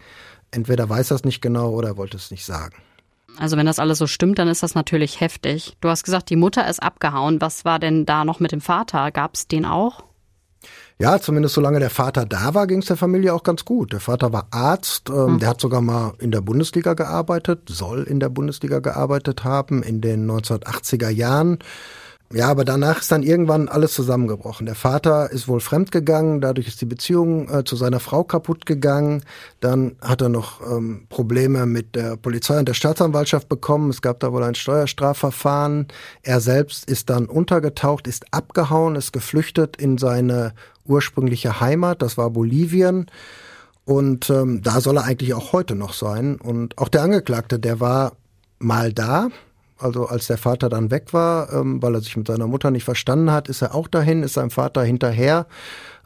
Entweder 0.51 0.89
weiß 0.89 1.11
er 1.11 1.15
es 1.15 1.23
nicht 1.23 1.41
genau 1.41 1.71
oder 1.71 1.97
wollte 1.97 2.17
es 2.17 2.31
nicht 2.31 2.45
sagen. 2.45 2.75
Also 3.37 3.57
wenn 3.57 3.65
das 3.65 3.79
alles 3.79 3.97
so 3.97 4.07
stimmt, 4.07 4.39
dann 4.39 4.47
ist 4.47 4.63
das 4.63 4.75
natürlich 4.75 5.19
heftig. 5.19 5.77
Du 5.81 5.89
hast 5.89 6.03
gesagt, 6.03 6.29
die 6.29 6.35
Mutter 6.35 6.67
ist 6.67 6.81
abgehauen. 6.81 7.39
Was 7.41 7.65
war 7.65 7.79
denn 7.79 8.05
da 8.05 8.25
noch 8.25 8.39
mit 8.39 8.51
dem 8.51 8.61
Vater? 8.61 9.11
Gab 9.11 9.35
es 9.35 9.47
den 9.47 9.65
auch? 9.65 10.03
Ja, 11.01 11.19
zumindest 11.19 11.55
solange 11.55 11.79
der 11.79 11.89
Vater 11.89 12.25
da 12.25 12.53
war, 12.53 12.67
ging 12.67 12.79
es 12.79 12.85
der 12.85 12.95
Familie 12.95 13.33
auch 13.33 13.41
ganz 13.41 13.65
gut. 13.65 13.91
Der 13.91 13.99
Vater 13.99 14.31
war 14.31 14.47
Arzt, 14.51 15.09
ähm, 15.09 15.33
mhm. 15.33 15.39
der 15.39 15.49
hat 15.49 15.59
sogar 15.59 15.81
mal 15.81 16.13
in 16.19 16.29
der 16.29 16.41
Bundesliga 16.41 16.93
gearbeitet, 16.93 17.61
soll 17.69 18.03
in 18.03 18.19
der 18.19 18.29
Bundesliga 18.29 18.79
gearbeitet 18.79 19.43
haben 19.43 19.81
in 19.81 20.01
den 20.01 20.29
1980er 20.29 21.09
Jahren. 21.09 21.57
Ja, 22.33 22.47
aber 22.47 22.63
danach 22.63 23.01
ist 23.01 23.11
dann 23.11 23.23
irgendwann 23.23 23.67
alles 23.67 23.93
zusammengebrochen. 23.93 24.65
Der 24.65 24.75
Vater 24.75 25.31
ist 25.31 25.49
wohl 25.49 25.59
fremdgegangen, 25.59 26.39
dadurch 26.39 26.67
ist 26.67 26.79
die 26.79 26.85
Beziehung 26.85 27.49
äh, 27.49 27.65
zu 27.65 27.75
seiner 27.75 27.99
Frau 27.99 28.23
kaputt 28.23 28.65
gegangen. 28.65 29.23
Dann 29.59 29.97
hat 30.01 30.21
er 30.21 30.29
noch 30.29 30.61
ähm, 30.61 31.07
Probleme 31.09 31.65
mit 31.65 31.95
der 31.95 32.15
Polizei 32.15 32.57
und 32.57 32.69
der 32.69 32.73
Staatsanwaltschaft 32.73 33.49
bekommen. 33.49 33.89
Es 33.89 34.01
gab 34.01 34.21
da 34.21 34.31
wohl 34.31 34.43
ein 34.43 34.55
Steuerstrafverfahren. 34.55 35.87
Er 36.23 36.39
selbst 36.39 36.89
ist 36.89 37.09
dann 37.09 37.25
untergetaucht, 37.25 38.07
ist 38.07 38.25
abgehauen, 38.31 38.95
ist 38.95 39.11
geflüchtet 39.11 39.75
in 39.75 39.97
seine 39.97 40.53
ursprüngliche 40.85 41.59
Heimat, 41.59 42.01
das 42.01 42.17
war 42.17 42.29
Bolivien. 42.29 43.07
Und 43.85 44.29
ähm, 44.29 44.61
da 44.61 44.79
soll 44.79 44.97
er 44.97 45.05
eigentlich 45.05 45.33
auch 45.33 45.53
heute 45.53 45.75
noch 45.75 45.93
sein. 45.93 46.35
Und 46.35 46.77
auch 46.77 46.87
der 46.87 47.01
Angeklagte, 47.01 47.59
der 47.59 47.79
war 47.79 48.13
mal 48.59 48.93
da, 48.93 49.29
also 49.79 50.05
als 50.05 50.27
der 50.27 50.37
Vater 50.37 50.69
dann 50.69 50.91
weg 50.91 51.13
war, 51.13 51.51
ähm, 51.51 51.81
weil 51.81 51.95
er 51.95 52.01
sich 52.01 52.15
mit 52.15 52.27
seiner 52.27 52.47
Mutter 52.47 52.71
nicht 52.71 52.83
verstanden 52.83 53.31
hat, 53.31 53.49
ist 53.49 53.61
er 53.61 53.73
auch 53.73 53.87
dahin, 53.87 54.23
ist 54.23 54.33
seinem 54.33 54.51
Vater 54.51 54.83
hinterher, 54.83 55.47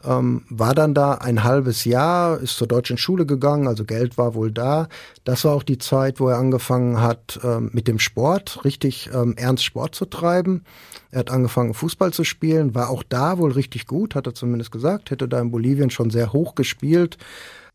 ähm, 0.04 0.42
war 0.48 0.74
dann 0.74 0.94
da 0.94 1.14
ein 1.14 1.44
halbes 1.44 1.84
Jahr, 1.84 2.38
ist 2.38 2.56
zur 2.56 2.66
deutschen 2.66 2.98
Schule 2.98 3.26
gegangen, 3.26 3.66
also 3.66 3.84
Geld 3.84 4.18
war 4.18 4.34
wohl 4.34 4.52
da. 4.52 4.88
Das 5.24 5.44
war 5.44 5.54
auch 5.54 5.62
die 5.62 5.78
Zeit, 5.78 6.20
wo 6.20 6.28
er 6.28 6.38
angefangen 6.38 7.00
hat 7.00 7.40
ähm, 7.42 7.70
mit 7.72 7.88
dem 7.88 7.98
Sport, 7.98 8.64
richtig 8.64 9.10
ähm, 9.12 9.34
ernst 9.36 9.64
Sport 9.64 9.94
zu 9.94 10.06
treiben. 10.06 10.64
Er 11.10 11.20
hat 11.20 11.30
angefangen 11.30 11.74
Fußball 11.74 12.12
zu 12.12 12.24
spielen, 12.24 12.74
war 12.74 12.90
auch 12.90 13.02
da 13.02 13.38
wohl 13.38 13.52
richtig 13.52 13.86
gut, 13.86 14.14
hat 14.14 14.26
er 14.26 14.34
zumindest 14.34 14.70
gesagt, 14.70 15.10
hätte 15.10 15.28
da 15.28 15.40
in 15.40 15.50
Bolivien 15.50 15.90
schon 15.90 16.10
sehr 16.10 16.32
hoch 16.32 16.54
gespielt. 16.54 17.16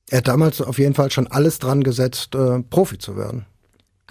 Er 0.09 0.19
hat 0.19 0.27
damals 0.27 0.61
auf 0.61 0.79
jeden 0.79 0.93
Fall 0.93 1.11
schon 1.11 1.27
alles 1.27 1.59
dran 1.59 1.83
gesetzt, 1.83 2.35
äh, 2.35 2.61
Profi 2.61 2.97
zu 2.97 3.15
werden. 3.15 3.45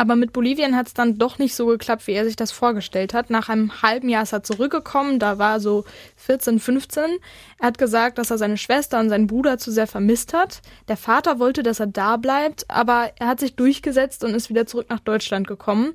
Aber 0.01 0.17
mit 0.17 0.33
Bolivien 0.33 0.77
hat 0.77 0.87
es 0.87 0.95
dann 0.95 1.19
doch 1.19 1.39
nicht 1.39 1.55
so 1.55 1.67
geklappt, 1.67 2.07
wie 2.07 2.13
er 2.13 2.25
sich 2.25 2.35
das 2.35 2.53
vorgestellt 2.53 3.13
hat. 3.13 3.29
Nach 3.29 3.51
einem 3.51 3.83
halben 3.83 4.09
Jahr 4.09 4.23
ist 4.23 4.33
er 4.33 4.43
zurückgekommen, 4.43 5.19
da 5.19 5.37
war 5.37 5.57
er 5.57 5.61
so 5.61 5.85
14, 6.17 6.59
15. 6.59 7.05
Er 7.59 7.67
hat 7.67 7.77
gesagt, 7.77 8.17
dass 8.17 8.31
er 8.31 8.39
seine 8.39 8.57
Schwester 8.57 8.99
und 8.99 9.11
seinen 9.11 9.27
Bruder 9.27 9.59
zu 9.59 9.71
sehr 9.71 9.87
vermisst 9.87 10.33
hat. 10.33 10.63
Der 10.89 10.97
Vater 10.97 11.39
wollte, 11.39 11.63
dass 11.63 11.81
er 11.81 11.87
da 11.87 12.17
bleibt, 12.17 12.65
aber 12.71 13.11
er 13.19 13.27
hat 13.27 13.41
sich 13.41 13.57
durchgesetzt 13.57 14.25
und 14.25 14.33
ist 14.33 14.49
wieder 14.49 14.65
zurück 14.65 14.87
nach 14.89 15.01
Deutschland 15.01 15.47
gekommen, 15.47 15.93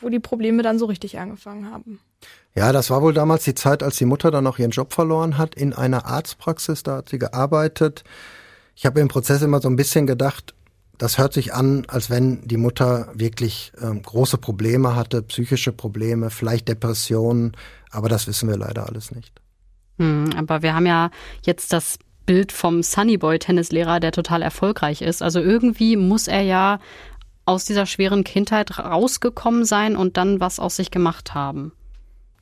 wo 0.00 0.10
die 0.10 0.20
Probleme 0.20 0.62
dann 0.62 0.78
so 0.78 0.86
richtig 0.86 1.18
angefangen 1.18 1.72
haben. 1.72 1.98
Ja, 2.54 2.70
das 2.70 2.88
war 2.88 3.02
wohl 3.02 3.14
damals 3.14 3.42
die 3.42 3.56
Zeit, 3.56 3.82
als 3.82 3.96
die 3.96 4.04
Mutter 4.04 4.30
dann 4.30 4.46
auch 4.46 4.60
ihren 4.60 4.70
Job 4.70 4.92
verloren 4.92 5.38
hat 5.38 5.56
in 5.56 5.72
einer 5.72 6.06
Arztpraxis. 6.06 6.84
Da 6.84 6.98
hat 6.98 7.08
sie 7.08 7.18
gearbeitet. 7.18 8.04
Ich 8.76 8.86
habe 8.86 9.00
im 9.00 9.08
Prozess 9.08 9.42
immer 9.42 9.60
so 9.60 9.68
ein 9.68 9.74
bisschen 9.74 10.06
gedacht, 10.06 10.54
das 11.00 11.16
hört 11.16 11.32
sich 11.32 11.54
an, 11.54 11.84
als 11.88 12.10
wenn 12.10 12.46
die 12.46 12.58
Mutter 12.58 13.08
wirklich 13.14 13.72
ähm, 13.80 14.02
große 14.02 14.36
Probleme 14.36 14.94
hatte, 14.94 15.22
psychische 15.22 15.72
Probleme, 15.72 16.28
vielleicht 16.28 16.68
Depressionen, 16.68 17.56
aber 17.90 18.10
das 18.10 18.26
wissen 18.26 18.50
wir 18.50 18.58
leider 18.58 18.86
alles 18.86 19.10
nicht. 19.10 19.40
Hm, 19.98 20.30
aber 20.36 20.60
wir 20.60 20.74
haben 20.74 20.84
ja 20.84 21.10
jetzt 21.42 21.72
das 21.72 21.98
Bild 22.26 22.52
vom 22.52 22.82
Sunnyboy-Tennislehrer, 22.82 23.98
der 23.98 24.12
total 24.12 24.42
erfolgreich 24.42 25.00
ist. 25.00 25.22
Also 25.22 25.40
irgendwie 25.40 25.96
muss 25.96 26.28
er 26.28 26.42
ja 26.42 26.80
aus 27.46 27.64
dieser 27.64 27.86
schweren 27.86 28.22
Kindheit 28.22 28.78
rausgekommen 28.78 29.64
sein 29.64 29.96
und 29.96 30.18
dann 30.18 30.38
was 30.38 30.60
aus 30.60 30.76
sich 30.76 30.90
gemacht 30.90 31.32
haben. 31.32 31.72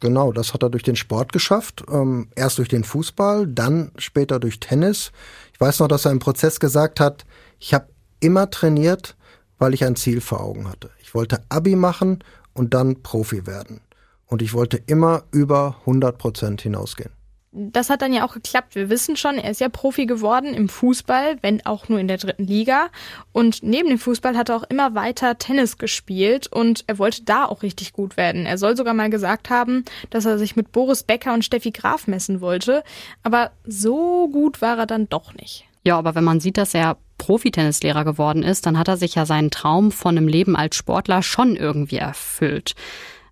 Genau, 0.01 0.33
das 0.33 0.53
hat 0.53 0.65
er 0.65 0.71
durch 0.71 0.83
den 0.83 0.97
Sport 0.97 1.33
geschafft. 1.33 1.85
Ähm, 1.89 2.29
erst 2.35 2.59
durch 2.59 2.69
den 2.69 2.83
Fußball, 2.83 3.47
dann 3.47 3.93
später 3.99 4.41
durch 4.41 4.59
Tennis. 4.59 5.13
Ich 5.55 5.61
weiß 5.61 5.79
noch, 5.79 5.89
dass 5.89 6.07
er 6.07 6.11
im 6.11 6.19
Prozess 6.19 6.59
gesagt 6.59 6.99
hat, 6.99 7.25
ich 7.61 7.73
habe 7.73 7.87
immer 8.21 8.51
trainiert, 8.51 9.17
weil 9.59 9.75
ich 9.75 9.85
ein 9.85 9.97
Ziel 9.97 10.21
vor 10.21 10.41
Augen 10.41 10.69
hatte. 10.69 10.91
Ich 11.01 11.15
wollte 11.15 11.43
Abi 11.49 11.77
machen 11.77 12.23
und 12.55 12.75
dann 12.75 13.03
Profi 13.03 13.47
werden. 13.47 13.81
Und 14.27 14.43
ich 14.43 14.53
wollte 14.53 14.77
immer 14.77 15.25
über 15.31 15.77
100 15.81 16.19
Prozent 16.19 16.61
hinausgehen. 16.61 17.11
Das 17.51 17.89
hat 17.89 18.03
dann 18.03 18.13
ja 18.13 18.27
auch 18.27 18.35
geklappt. 18.35 18.75
Wir 18.75 18.91
wissen 18.91 19.17
schon, 19.17 19.39
er 19.39 19.51
ist 19.51 19.61
ja 19.61 19.71
Profi 19.71 20.05
geworden 20.05 20.53
im 20.53 20.69
Fußball, 20.69 21.39
wenn 21.41 21.65
auch 21.65 21.89
nur 21.89 21.99
in 21.99 22.07
der 22.07 22.19
dritten 22.19 22.45
Liga. 22.45 22.89
Und 23.33 23.63
neben 23.63 23.89
dem 23.89 23.99
Fußball 23.99 24.37
hat 24.37 24.51
er 24.51 24.57
auch 24.57 24.65
immer 24.65 24.95
weiter 24.95 25.39
Tennis 25.39 25.79
gespielt 25.79 26.47
und 26.47 26.85
er 26.87 26.99
wollte 26.99 27.23
da 27.25 27.47
auch 27.47 27.63
richtig 27.63 27.95
gut 27.95 28.19
werden. 28.19 28.45
Er 28.45 28.59
soll 28.59 28.77
sogar 28.77 28.93
mal 28.93 29.09
gesagt 29.09 29.49
haben, 29.49 29.85
dass 30.11 30.27
er 30.27 30.39
sich 30.39 30.57
mit 30.57 30.73
Boris 30.73 31.05
Becker 31.05 31.33
und 31.33 31.45
Steffi 31.45 31.71
Graf 31.71 32.07
messen 32.07 32.43
wollte. 32.43 32.85
Aber 33.23 33.51
so 33.65 34.29
gut 34.29 34.61
war 34.61 34.79
er 34.79 34.87
dann 34.87 35.09
doch 35.09 35.33
nicht. 35.33 35.68
Ja, 35.89 35.97
aber 35.97 36.15
wenn 36.15 36.23
man 36.23 36.39
sieht, 36.39 36.59
dass 36.59 36.75
er 36.75 36.99
Profitennislehrer 37.17 38.05
geworden 38.05 38.43
ist, 38.43 38.67
dann 38.67 38.79
hat 38.79 38.89
er 38.89 38.99
sich 38.99 39.15
ja 39.15 39.25
seinen 39.25 39.51
Traum 39.51 39.91
von 39.91 40.19
einem 40.19 40.29
Leben 40.29 40.55
als 40.55 40.77
Sportler 40.77 41.23
schon 41.23 41.57
irgendwie 41.57 41.97
erfüllt. 41.97 42.75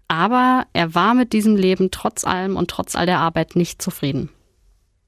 Aber 0.09 0.65
er 0.73 0.95
war 0.95 1.13
mit 1.13 1.35
diesem 1.35 1.55
Leben 1.55 1.91
trotz 1.91 2.25
allem 2.25 2.57
und 2.57 2.71
trotz 2.71 2.97
all 2.97 3.05
der 3.05 3.19
Arbeit 3.19 3.57
nicht 3.57 3.83
zufrieden. 3.83 4.31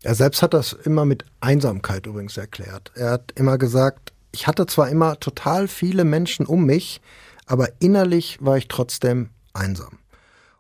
Er 0.03 0.15
selbst 0.15 0.43
hat 0.43 0.53
das 0.53 0.75
immer 0.75 1.07
mit 1.07 1.25
Einsamkeit 1.41 2.05
übrigens 2.05 2.37
erklärt. 2.37 2.93
Er 2.95 3.13
hat 3.13 3.33
immer 3.35 3.57
gesagt, 3.57 4.13
ich 4.31 4.47
hatte 4.47 4.67
zwar 4.67 4.91
immer 4.91 5.19
total 5.19 5.69
viele 5.69 6.05
Menschen 6.05 6.45
um 6.45 6.67
mich, 6.67 7.01
aber 7.47 7.71
innerlich 7.79 8.37
war 8.43 8.59
ich 8.59 8.69
trotzdem 8.69 9.31
einsam. 9.55 9.98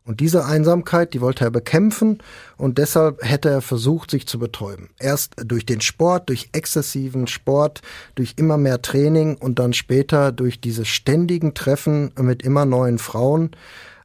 Und 0.09 0.21
diese 0.21 0.47
Einsamkeit, 0.47 1.12
die 1.12 1.21
wollte 1.21 1.45
er 1.45 1.50
bekämpfen 1.50 2.23
und 2.57 2.79
deshalb 2.79 3.23
hätte 3.23 3.50
er 3.50 3.61
versucht, 3.61 4.11
sich 4.11 4.27
zu 4.27 4.38
betäuben. 4.38 4.88
Erst 4.99 5.35
durch 5.45 5.67
den 5.67 5.83
Sport, 5.83 6.31
durch 6.31 6.49
exzessiven 6.53 7.27
Sport, 7.27 7.83
durch 8.15 8.33
immer 8.38 8.57
mehr 8.57 8.81
Training 8.81 9.37
und 9.37 9.59
dann 9.59 9.75
später 9.75 10.33
durch 10.33 10.62
diese 10.62 10.87
ständigen 10.87 11.53
Treffen 11.53 12.11
mit 12.19 12.43
immer 12.43 12.65
neuen 12.65 12.97
Frauen. 12.97 13.50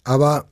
Aber 0.03 0.43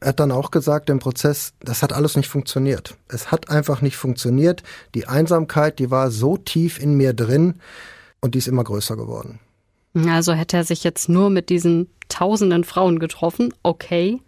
er 0.00 0.08
hat 0.08 0.20
dann 0.20 0.32
auch 0.32 0.50
gesagt 0.50 0.88
im 0.88 1.00
Prozess, 1.00 1.52
das 1.60 1.82
hat 1.82 1.92
alles 1.92 2.16
nicht 2.16 2.28
funktioniert. 2.28 2.96
Es 3.08 3.30
hat 3.30 3.50
einfach 3.50 3.82
nicht 3.82 3.96
funktioniert. 3.96 4.62
Die 4.94 5.06
Einsamkeit, 5.06 5.80
die 5.80 5.90
war 5.90 6.10
so 6.10 6.38
tief 6.38 6.80
in 6.80 6.94
mir 6.94 7.12
drin 7.12 7.56
und 8.22 8.34
die 8.34 8.38
ist 8.38 8.48
immer 8.48 8.64
größer 8.64 8.96
geworden. 8.96 9.38
Also 10.08 10.32
hätte 10.32 10.56
er 10.56 10.64
sich 10.64 10.82
jetzt 10.82 11.10
nur 11.10 11.28
mit 11.28 11.50
diesen 11.50 11.90
tausenden 12.08 12.64
Frauen 12.64 12.98
getroffen, 13.00 13.52
okay. 13.62 14.18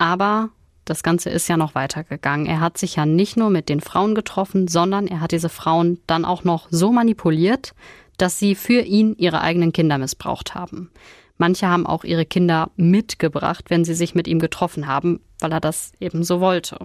Aber 0.00 0.48
das 0.86 1.02
Ganze 1.02 1.28
ist 1.28 1.46
ja 1.46 1.58
noch 1.58 1.74
weitergegangen. 1.74 2.46
Er 2.46 2.60
hat 2.60 2.78
sich 2.78 2.96
ja 2.96 3.04
nicht 3.04 3.36
nur 3.36 3.50
mit 3.50 3.68
den 3.68 3.82
Frauen 3.82 4.14
getroffen, 4.14 4.66
sondern 4.66 5.06
er 5.06 5.20
hat 5.20 5.30
diese 5.30 5.50
Frauen 5.50 6.00
dann 6.06 6.24
auch 6.24 6.42
noch 6.42 6.68
so 6.70 6.90
manipuliert, 6.90 7.74
dass 8.16 8.38
sie 8.38 8.54
für 8.54 8.80
ihn 8.80 9.14
ihre 9.18 9.42
eigenen 9.42 9.72
Kinder 9.72 9.98
missbraucht 9.98 10.54
haben. 10.54 10.90
Manche 11.36 11.68
haben 11.68 11.86
auch 11.86 12.04
ihre 12.04 12.24
Kinder 12.24 12.70
mitgebracht, 12.76 13.66
wenn 13.68 13.84
sie 13.84 13.92
sich 13.92 14.14
mit 14.14 14.26
ihm 14.26 14.38
getroffen 14.38 14.86
haben, 14.86 15.20
weil 15.38 15.52
er 15.52 15.60
das 15.60 15.92
eben 16.00 16.24
so 16.24 16.40
wollte. 16.40 16.78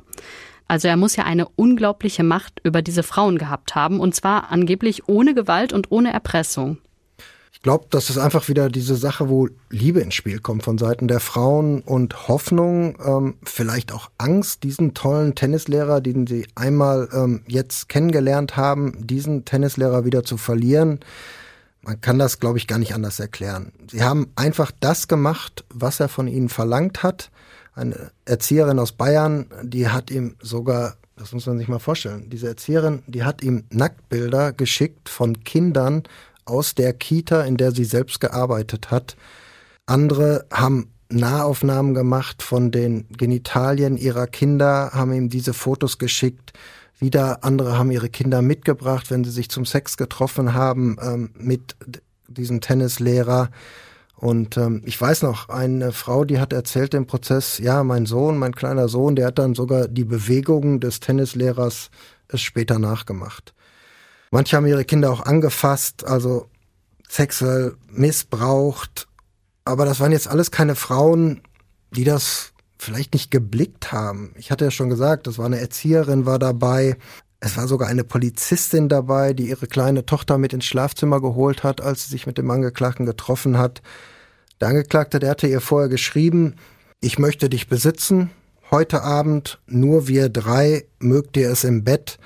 Also 0.67 0.89
er 0.89 0.97
muss 0.97 1.15
ja 1.15 1.23
eine 1.23 1.47
unglaubliche 1.47 2.23
Macht 2.23 2.59
über 2.63 2.81
diese 2.81 3.03
Frauen 3.03 3.37
gehabt 3.37 3.75
haben, 3.75 4.01
und 4.01 4.13
zwar 4.13 4.51
angeblich 4.51 5.07
ohne 5.07 5.33
Gewalt 5.33 5.71
und 5.71 5.89
ohne 5.89 6.11
Erpressung 6.11 6.79
glaube, 7.61 7.85
das 7.89 8.09
ist 8.09 8.17
einfach 8.17 8.47
wieder 8.49 8.69
diese 8.69 8.95
Sache, 8.95 9.29
wo 9.29 9.47
Liebe 9.69 9.99
ins 9.99 10.15
Spiel 10.15 10.39
kommt 10.39 10.63
von 10.63 10.77
Seiten 10.77 11.07
der 11.07 11.19
Frauen 11.19 11.81
und 11.81 12.27
Hoffnung, 12.27 12.97
ähm, 13.03 13.35
vielleicht 13.43 13.91
auch 13.91 14.09
Angst, 14.17 14.63
diesen 14.63 14.93
tollen 14.93 15.35
Tennislehrer, 15.35 16.01
den 16.01 16.27
sie 16.27 16.47
einmal 16.55 17.09
ähm, 17.13 17.43
jetzt 17.47 17.89
kennengelernt 17.89 18.57
haben, 18.57 19.05
diesen 19.07 19.45
Tennislehrer 19.45 20.05
wieder 20.05 20.23
zu 20.23 20.37
verlieren. 20.37 20.99
Man 21.81 22.01
kann 22.01 22.19
das, 22.19 22.39
glaube 22.39 22.57
ich, 22.57 22.67
gar 22.67 22.79
nicht 22.79 22.95
anders 22.95 23.19
erklären. 23.19 23.71
Sie 23.89 24.03
haben 24.03 24.31
einfach 24.35 24.71
das 24.79 25.07
gemacht, 25.07 25.65
was 25.73 25.99
er 25.99 26.09
von 26.09 26.27
ihnen 26.27 26.49
verlangt 26.49 27.03
hat. 27.03 27.29
Eine 27.73 28.11
Erzieherin 28.25 28.79
aus 28.79 28.91
Bayern, 28.91 29.47
die 29.63 29.89
hat 29.89 30.09
ihm 30.11 30.35
sogar 30.41 30.95
das 31.17 31.31
muss 31.31 31.45
man 31.45 31.57
sich 31.57 31.67
mal 31.67 31.79
vorstellen. 31.79 32.29
Diese 32.29 32.47
Erzieherin, 32.47 33.01
die 33.07 33.23
hat 33.23 33.41
ihm 33.41 33.63
Nacktbilder 33.69 34.51
geschickt 34.51 35.07
von 35.07 35.43
Kindern 35.45 36.03
aus 36.45 36.75
der 36.75 36.93
Kita, 36.93 37.41
in 37.43 37.58
der 37.58 37.71
sie 37.71 37.86
selbst 37.86 38.19
gearbeitet 38.19 38.91
hat. 38.91 39.15
Andere 39.86 40.45
haben 40.51 40.91
Nahaufnahmen 41.10 41.93
gemacht 41.93 42.41
von 42.41 42.71
den 42.71 43.08
Genitalien 43.10 43.97
ihrer 43.97 44.27
Kinder, 44.27 44.91
haben 44.93 45.13
ihm 45.13 45.29
diese 45.29 45.53
Fotos 45.53 45.97
geschickt. 45.97 46.53
Wieder 46.99 47.43
andere 47.43 47.77
haben 47.77 47.91
ihre 47.91 48.10
Kinder 48.10 48.41
mitgebracht, 48.41 49.12
wenn 49.12 49.23
sie 49.23 49.31
sich 49.31 49.49
zum 49.49 49.65
Sex 49.65 49.97
getroffen 49.97 50.53
haben 50.53 50.97
ähm, 51.01 51.29
mit 51.38 51.75
diesem 52.27 52.62
Tennislehrer. 52.62 53.49
Und 54.15 54.58
ähm, 54.58 54.81
ich 54.86 54.99
weiß 54.99 55.21
noch, 55.23 55.49
eine 55.49 55.91
Frau, 55.91 56.23
die 56.23 56.39
hat 56.39 56.53
erzählt 56.53 56.93
im 56.93 57.05
Prozess, 57.05 57.58
ja, 57.60 57.84
mein 57.84 58.05
Sohn, 58.05 58.38
mein 58.38 58.55
kleiner 58.55 58.88
Sohn, 58.88 59.15
der 59.15 59.27
hat 59.27 59.39
dann 59.39 59.55
sogar 59.55 59.88
die 59.88 60.05
Bewegungen 60.05 60.79
des 60.79 61.01
Tennislehrers 61.01 61.91
es 62.27 62.41
später 62.41 62.79
nachgemacht. 62.79 63.53
Manche 64.31 64.57
haben 64.57 64.65
ihre 64.65 64.85
Kinder 64.85 65.11
auch 65.11 65.21
angefasst, 65.21 66.05
also 66.05 66.49
sexuell 67.07 67.75
missbraucht. 67.89 69.07
Aber 69.63 69.85
das 69.85 69.99
waren 69.99 70.11
jetzt 70.11 70.27
alles 70.27 70.51
keine 70.51 70.75
Frauen, 70.75 71.41
die 71.91 72.03
das 72.03 72.53
vielleicht 72.77 73.13
nicht 73.13 73.31
geblickt 73.31 73.91
haben. 73.91 74.33
Ich 74.38 74.51
hatte 74.51 74.65
ja 74.65 74.71
schon 74.71 74.89
gesagt, 74.89 75.27
das 75.27 75.38
war 75.38 75.45
eine 75.45 75.59
Erzieherin 75.59 76.25
war 76.25 76.39
dabei. 76.39 76.97
Es 77.39 77.57
war 77.57 77.67
sogar 77.67 77.88
eine 77.88 78.03
Polizistin 78.03 78.89
dabei, 78.89 79.33
die 79.33 79.49
ihre 79.49 79.67
kleine 79.67 80.05
Tochter 80.05 80.38
mit 80.38 80.53
ins 80.53 80.65
Schlafzimmer 80.65 81.21
geholt 81.21 81.63
hat, 81.63 81.81
als 81.81 82.05
sie 82.05 82.11
sich 82.11 82.27
mit 82.27 82.38
dem 82.38 82.49
Angeklagten 82.49 83.05
getroffen 83.05 83.57
hat. 83.57 83.81
Der 84.61 84.69
Angeklagte, 84.69 85.19
der 85.19 85.31
hatte 85.31 85.47
ihr 85.47 85.61
vorher 85.61 85.89
geschrieben, 85.89 86.55
ich 87.01 87.19
möchte 87.19 87.49
dich 87.49 87.67
besitzen. 87.67 88.31
Heute 88.71 89.03
Abend 89.03 89.59
nur 89.67 90.07
wir 90.07 90.29
drei, 90.29 90.85
mögt 90.99 91.38
ihr 91.38 91.49
es 91.49 91.63
im 91.63 91.83
Bett. 91.83 92.17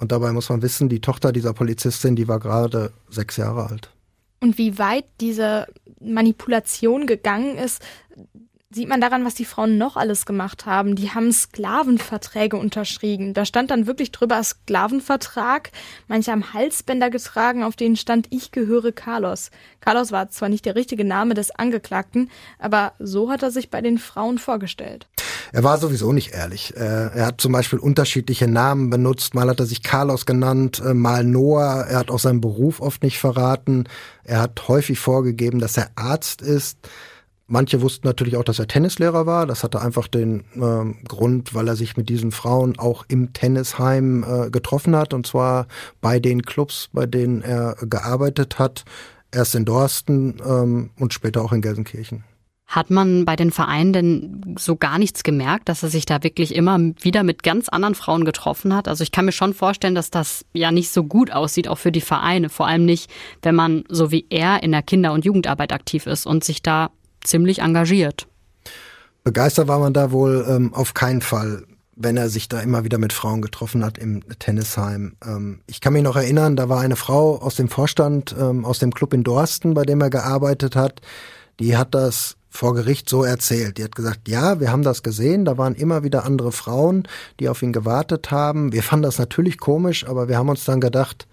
Und 0.00 0.12
dabei 0.12 0.32
muss 0.32 0.48
man 0.48 0.62
wissen, 0.62 0.88
die 0.88 1.00
Tochter 1.00 1.30
dieser 1.30 1.52
Polizistin, 1.52 2.16
die 2.16 2.26
war 2.26 2.40
gerade 2.40 2.92
sechs 3.10 3.36
Jahre 3.36 3.68
alt. 3.68 3.90
Und 4.40 4.56
wie 4.56 4.78
weit 4.78 5.04
diese 5.20 5.66
Manipulation 6.00 7.06
gegangen 7.06 7.58
ist, 7.58 7.82
sieht 8.72 8.88
man 8.88 9.00
daran, 9.00 9.24
was 9.24 9.34
die 9.34 9.44
Frauen 9.44 9.78
noch 9.78 9.96
alles 9.96 10.24
gemacht 10.24 10.64
haben. 10.64 10.94
Die 10.94 11.10
haben 11.10 11.32
Sklavenverträge 11.32 12.56
unterschrieben. 12.56 13.34
Da 13.34 13.44
stand 13.44 13.70
dann 13.70 13.86
wirklich 13.86 14.12
drüber 14.12 14.42
Sklavenvertrag. 14.42 15.72
Manche 16.06 16.30
haben 16.30 16.54
Halsbänder 16.54 17.10
getragen, 17.10 17.64
auf 17.64 17.74
denen 17.74 17.96
stand 17.96 18.28
Ich 18.30 18.52
gehöre 18.52 18.92
Carlos. 18.92 19.50
Carlos 19.80 20.12
war 20.12 20.30
zwar 20.30 20.48
nicht 20.48 20.64
der 20.64 20.76
richtige 20.76 21.04
Name 21.04 21.34
des 21.34 21.50
Angeklagten, 21.50 22.30
aber 22.58 22.92
so 23.00 23.30
hat 23.30 23.42
er 23.42 23.50
sich 23.50 23.70
bei 23.70 23.82
den 23.82 23.98
Frauen 23.98 24.38
vorgestellt. 24.38 25.08
Er 25.52 25.64
war 25.64 25.78
sowieso 25.78 26.12
nicht 26.12 26.32
ehrlich. 26.32 26.76
Äh, 26.76 26.80
er 26.80 27.26
hat 27.26 27.40
zum 27.40 27.52
Beispiel 27.52 27.78
unterschiedliche 27.78 28.46
Namen 28.46 28.90
benutzt. 28.90 29.34
Mal 29.34 29.48
hat 29.48 29.60
er 29.60 29.66
sich 29.66 29.82
Carlos 29.82 30.26
genannt, 30.26 30.80
äh, 30.84 30.94
mal 30.94 31.24
Noah. 31.24 31.86
Er 31.88 31.98
hat 31.98 32.10
auch 32.10 32.18
seinen 32.18 32.40
Beruf 32.40 32.80
oft 32.80 33.02
nicht 33.02 33.18
verraten. 33.18 33.88
Er 34.24 34.40
hat 34.40 34.68
häufig 34.68 34.98
vorgegeben, 34.98 35.58
dass 35.58 35.76
er 35.76 35.90
Arzt 35.96 36.42
ist. 36.42 36.78
Manche 37.48 37.82
wussten 37.82 38.06
natürlich 38.06 38.36
auch, 38.36 38.44
dass 38.44 38.60
er 38.60 38.68
Tennislehrer 38.68 39.26
war. 39.26 39.44
Das 39.44 39.64
hatte 39.64 39.80
einfach 39.80 40.06
den 40.06 40.44
äh, 40.54 41.04
Grund, 41.08 41.52
weil 41.52 41.66
er 41.66 41.74
sich 41.74 41.96
mit 41.96 42.08
diesen 42.08 42.30
Frauen 42.30 42.78
auch 42.78 43.04
im 43.08 43.32
Tennisheim 43.32 44.24
äh, 44.24 44.50
getroffen 44.50 44.94
hat. 44.94 45.12
Und 45.12 45.26
zwar 45.26 45.66
bei 46.00 46.20
den 46.20 46.42
Clubs, 46.42 46.90
bei 46.92 47.06
denen 47.06 47.42
er 47.42 47.74
gearbeitet 47.80 48.60
hat. 48.60 48.84
Erst 49.32 49.56
in 49.56 49.64
Dorsten 49.64 50.40
ähm, 50.46 50.90
und 50.98 51.12
später 51.12 51.42
auch 51.42 51.52
in 51.52 51.60
Gelsenkirchen. 51.60 52.24
Hat 52.70 52.88
man 52.88 53.24
bei 53.24 53.34
den 53.34 53.50
Vereinen 53.50 53.92
denn 53.92 54.54
so 54.56 54.76
gar 54.76 55.00
nichts 55.00 55.24
gemerkt, 55.24 55.68
dass 55.68 55.82
er 55.82 55.88
sich 55.88 56.06
da 56.06 56.22
wirklich 56.22 56.54
immer 56.54 56.78
wieder 57.00 57.24
mit 57.24 57.42
ganz 57.42 57.68
anderen 57.68 57.96
Frauen 57.96 58.24
getroffen 58.24 58.76
hat? 58.76 58.86
Also 58.86 59.02
ich 59.02 59.10
kann 59.10 59.24
mir 59.24 59.32
schon 59.32 59.54
vorstellen, 59.54 59.96
dass 59.96 60.12
das 60.12 60.44
ja 60.52 60.70
nicht 60.70 60.92
so 60.92 61.02
gut 61.02 61.32
aussieht, 61.32 61.66
auch 61.66 61.78
für 61.78 61.90
die 61.90 62.00
Vereine. 62.00 62.48
Vor 62.48 62.68
allem 62.68 62.84
nicht, 62.84 63.10
wenn 63.42 63.56
man 63.56 63.82
so 63.88 64.12
wie 64.12 64.24
er 64.30 64.62
in 64.62 64.70
der 64.70 64.82
Kinder- 64.82 65.12
und 65.12 65.24
Jugendarbeit 65.24 65.72
aktiv 65.72 66.06
ist 66.06 66.26
und 66.26 66.44
sich 66.44 66.62
da 66.62 66.90
ziemlich 67.24 67.58
engagiert. 67.58 68.28
Begeistert 69.24 69.66
war 69.66 69.80
man 69.80 69.92
da 69.92 70.12
wohl 70.12 70.46
ähm, 70.48 70.72
auf 70.72 70.94
keinen 70.94 71.22
Fall, 71.22 71.64
wenn 71.96 72.16
er 72.16 72.28
sich 72.28 72.48
da 72.48 72.60
immer 72.60 72.84
wieder 72.84 72.98
mit 72.98 73.12
Frauen 73.12 73.42
getroffen 73.42 73.84
hat 73.84 73.98
im 73.98 74.22
Tennisheim. 74.38 75.16
Ähm, 75.26 75.62
ich 75.66 75.80
kann 75.80 75.92
mich 75.92 76.04
noch 76.04 76.14
erinnern, 76.14 76.54
da 76.54 76.68
war 76.68 76.82
eine 76.82 76.94
Frau 76.94 77.36
aus 77.36 77.56
dem 77.56 77.68
Vorstand, 77.68 78.32
ähm, 78.38 78.64
aus 78.64 78.78
dem 78.78 78.94
Club 78.94 79.12
in 79.12 79.24
Dorsten, 79.24 79.74
bei 79.74 79.82
dem 79.82 80.00
er 80.00 80.10
gearbeitet 80.10 80.76
hat. 80.76 81.00
Die 81.58 81.76
hat 81.76 81.96
das 81.96 82.36
vor 82.50 82.74
Gericht 82.74 83.08
so 83.08 83.22
erzählt. 83.22 83.78
Die 83.78 83.84
hat 83.84 83.94
gesagt, 83.94 84.28
ja, 84.28 84.60
wir 84.60 84.70
haben 84.70 84.82
das 84.82 85.02
gesehen, 85.02 85.44
da 85.44 85.56
waren 85.56 85.74
immer 85.74 86.02
wieder 86.02 86.24
andere 86.24 86.52
Frauen, 86.52 87.06
die 87.38 87.48
auf 87.48 87.62
ihn 87.62 87.72
gewartet 87.72 88.30
haben. 88.30 88.72
Wir 88.72 88.82
fanden 88.82 89.04
das 89.04 89.18
natürlich 89.18 89.58
komisch, 89.58 90.06
aber 90.06 90.28
wir 90.28 90.36
haben 90.36 90.48
uns 90.48 90.64
dann 90.64 90.80
gedacht, 90.80 91.28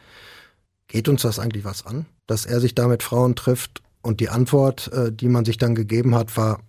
geht 0.88 1.10
uns 1.10 1.24
das 1.24 1.40
eigentlich 1.40 1.66
was 1.66 1.86
an, 1.86 2.06
dass 2.28 2.46
er 2.46 2.62
sich 2.62 2.76
da 2.76 2.88
mit 2.88 3.04
Frauen 3.04 3.36
trifft? 3.36 3.82
Und 4.02 4.20
die 4.22 4.30
Antwort, 4.30 4.90
äh, 4.94 5.12
die 5.12 5.28
man 5.28 5.44
sich 5.44 5.58
dann 5.58 5.76
gegeben 5.76 6.16
hat, 6.16 6.38
war 6.38 6.62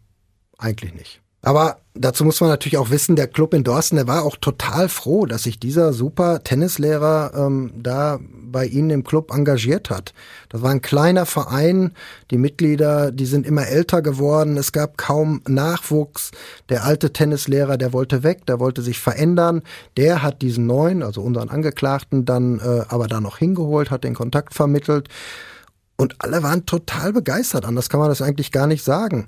eigentlich 0.56 0.94
nicht. 0.94 1.20
Aber 1.42 1.78
dazu 1.94 2.24
muss 2.24 2.40
man 2.40 2.50
natürlich 2.50 2.78
auch 2.78 2.90
wissen, 2.90 3.14
der 3.14 3.28
Club 3.28 3.54
in 3.54 3.62
Dorsten, 3.62 3.96
der 3.96 4.08
war 4.08 4.24
auch 4.24 4.36
total 4.36 4.88
froh, 4.88 5.24
dass 5.24 5.44
sich 5.44 5.60
dieser 5.60 5.92
super 5.92 6.42
Tennislehrer 6.42 7.32
ähm, 7.34 7.72
da 7.76 8.18
bei 8.50 8.66
ihnen 8.66 8.90
im 8.90 9.04
Club 9.04 9.32
engagiert 9.32 9.90
hat. 9.90 10.14
Das 10.48 10.62
war 10.62 10.70
ein 10.70 10.82
kleiner 10.82 11.26
Verein, 11.26 11.92
die 12.30 12.38
Mitglieder, 12.38 13.12
die 13.12 13.26
sind 13.26 13.46
immer 13.46 13.68
älter 13.68 14.02
geworden, 14.02 14.56
es 14.56 14.72
gab 14.72 14.96
kaum 14.98 15.42
Nachwuchs. 15.46 16.30
Der 16.68 16.84
alte 16.84 17.12
Tennislehrer, 17.12 17.76
der 17.76 17.92
wollte 17.92 18.22
weg, 18.22 18.46
der 18.46 18.58
wollte 18.58 18.82
sich 18.82 18.98
verändern. 18.98 19.62
Der 19.96 20.22
hat 20.22 20.42
diesen 20.42 20.66
neuen, 20.66 21.02
also 21.02 21.20
unseren 21.20 21.50
Angeklagten, 21.50 22.24
dann 22.24 22.58
äh, 22.58 22.84
aber 22.88 23.06
da 23.06 23.20
noch 23.20 23.38
hingeholt, 23.38 23.90
hat 23.90 24.04
den 24.04 24.14
Kontakt 24.14 24.54
vermittelt. 24.54 25.08
Und 25.96 26.14
alle 26.20 26.42
waren 26.42 26.64
total 26.64 27.12
begeistert, 27.12 27.64
anders 27.64 27.88
kann 27.88 28.00
man 28.00 28.08
das 28.08 28.22
eigentlich 28.22 28.52
gar 28.52 28.68
nicht 28.68 28.84
sagen, 28.84 29.26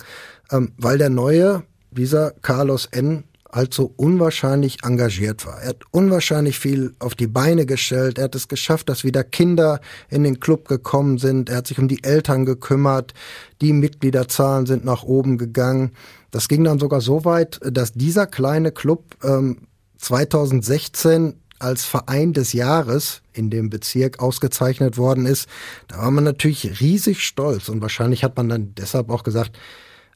ähm, 0.53 0.73
weil 0.79 0.99
der 0.99 1.11
neue, 1.11 1.65
dieser 1.91 2.33
Carlos 2.43 2.87
N., 2.87 3.25
halt 3.53 3.75
so 3.75 3.93
unwahrscheinlich 3.97 4.85
engagiert 4.85 5.45
war. 5.45 5.61
Er 5.61 5.71
hat 5.71 5.83
unwahrscheinlich 5.91 6.59
viel 6.59 6.95
auf 6.99 7.15
die 7.15 7.27
Beine 7.27 7.67
gestellt. 7.67 8.19
Er 8.19 8.25
hat 8.25 8.35
es 8.35 8.49
geschafft, 8.49 8.89
dass 8.89 9.05
wieder 9.05 9.25
Kinder 9.25 9.81
in 10.09 10.23
den 10.23 10.41
Club 10.41 10.69
gekommen 10.69 11.19
sind. 11.19 11.49
Er 11.49 11.57
hat 11.57 11.67
sich 11.67 11.79
um 11.79 11.89
die 11.89 12.05
Eltern 12.05 12.45
gekümmert. 12.45 13.13
Die 13.61 13.73
Mitgliederzahlen 13.73 14.67
sind 14.67 14.85
nach 14.85 15.03
oben 15.03 15.37
gegangen. 15.37 15.93
Das 16.31 16.49
ging 16.49 16.63
dann 16.65 16.79
sogar 16.79 17.01
so 17.01 17.25
weit, 17.25 17.61
dass 17.65 17.93
dieser 17.93 18.27
kleine 18.27 18.71
Club 18.71 19.17
ähm, 19.25 19.67
2016 19.99 21.35
als 21.59 21.85
Verein 21.85 22.33
des 22.33 22.53
Jahres 22.53 23.21
in 23.33 23.51
dem 23.51 23.69
Bezirk 23.69 24.21
ausgezeichnet 24.21 24.97
worden 24.97 25.27
ist, 25.27 25.47
da 25.89 25.99
war 25.99 26.11
man 26.11 26.25
natürlich 26.25 26.81
riesig 26.81 27.25
stolz 27.25 27.69
und 27.69 27.83
wahrscheinlich 27.83 28.25
hat 28.25 28.37
man 28.37 28.49
dann 28.49 28.75
deshalb 28.77 29.11
auch 29.11 29.23
gesagt, 29.23 29.59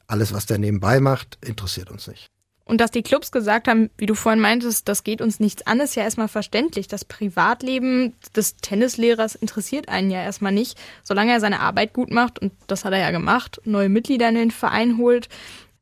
alles, 0.07 0.33
was 0.33 0.45
der 0.45 0.57
nebenbei 0.57 0.99
macht, 0.99 1.37
interessiert 1.41 1.89
uns 1.91 2.07
nicht. 2.07 2.27
Und 2.67 2.81
dass 2.81 2.89
die 2.89 3.03
Clubs 3.03 3.31
gesagt 3.31 3.67
haben, 3.67 3.91
wie 3.95 4.07
du 4.07 4.15
vorhin 4.15 4.41
meintest, 4.41 4.87
das 4.87 5.03
geht 5.03 5.21
uns 5.21 5.39
nichts 5.39 5.67
an, 5.67 5.79
ist 5.79 5.95
ja 5.95 6.01
erstmal 6.01 6.27
verständlich. 6.27 6.87
Das 6.87 7.05
Privatleben 7.05 8.15
des 8.35 8.55
Tennislehrers 8.57 9.35
interessiert 9.35 9.87
einen 9.87 10.09
ja 10.09 10.23
erstmal 10.23 10.51
nicht. 10.51 10.75
Solange 11.03 11.31
er 11.31 11.39
seine 11.39 11.59
Arbeit 11.59 11.93
gut 11.93 12.09
macht, 12.09 12.39
und 12.39 12.53
das 12.65 12.83
hat 12.83 12.93
er 12.93 12.99
ja 12.99 13.11
gemacht, 13.11 13.61
neue 13.65 13.89
Mitglieder 13.89 14.27
in 14.29 14.35
den 14.35 14.51
Verein 14.51 14.97
holt, 14.97 15.29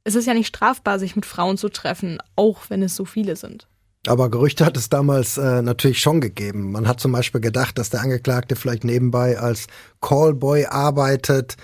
ist 0.04 0.16
es 0.16 0.26
ja 0.26 0.34
nicht 0.34 0.48
strafbar, 0.48 1.00
sich 1.00 1.16
mit 1.16 1.26
Frauen 1.26 1.58
zu 1.58 1.70
treffen, 1.70 2.18
auch 2.36 2.70
wenn 2.70 2.84
es 2.84 2.98
so 2.98 3.06
viele 3.06 3.38
sind. 3.38 3.68
Aber 4.06 4.30
Gerüchte 4.30 4.66
hat 4.66 4.76
es 4.76 4.90
damals 4.90 5.38
äh, 5.38 5.62
natürlich 5.62 6.02
schon 6.02 6.20
gegeben. 6.20 6.74
Man 6.74 6.90
hat 6.90 7.00
zum 7.00 7.14
Beispiel 7.14 7.40
gedacht, 7.40 7.78
dass 7.78 7.90
der 7.90 8.02
Angeklagte 8.02 8.58
vielleicht 8.58 8.84
nebenbei 8.84 9.40
als 9.40 9.68
Callboy 10.02 10.66
arbeitet. 10.66 11.56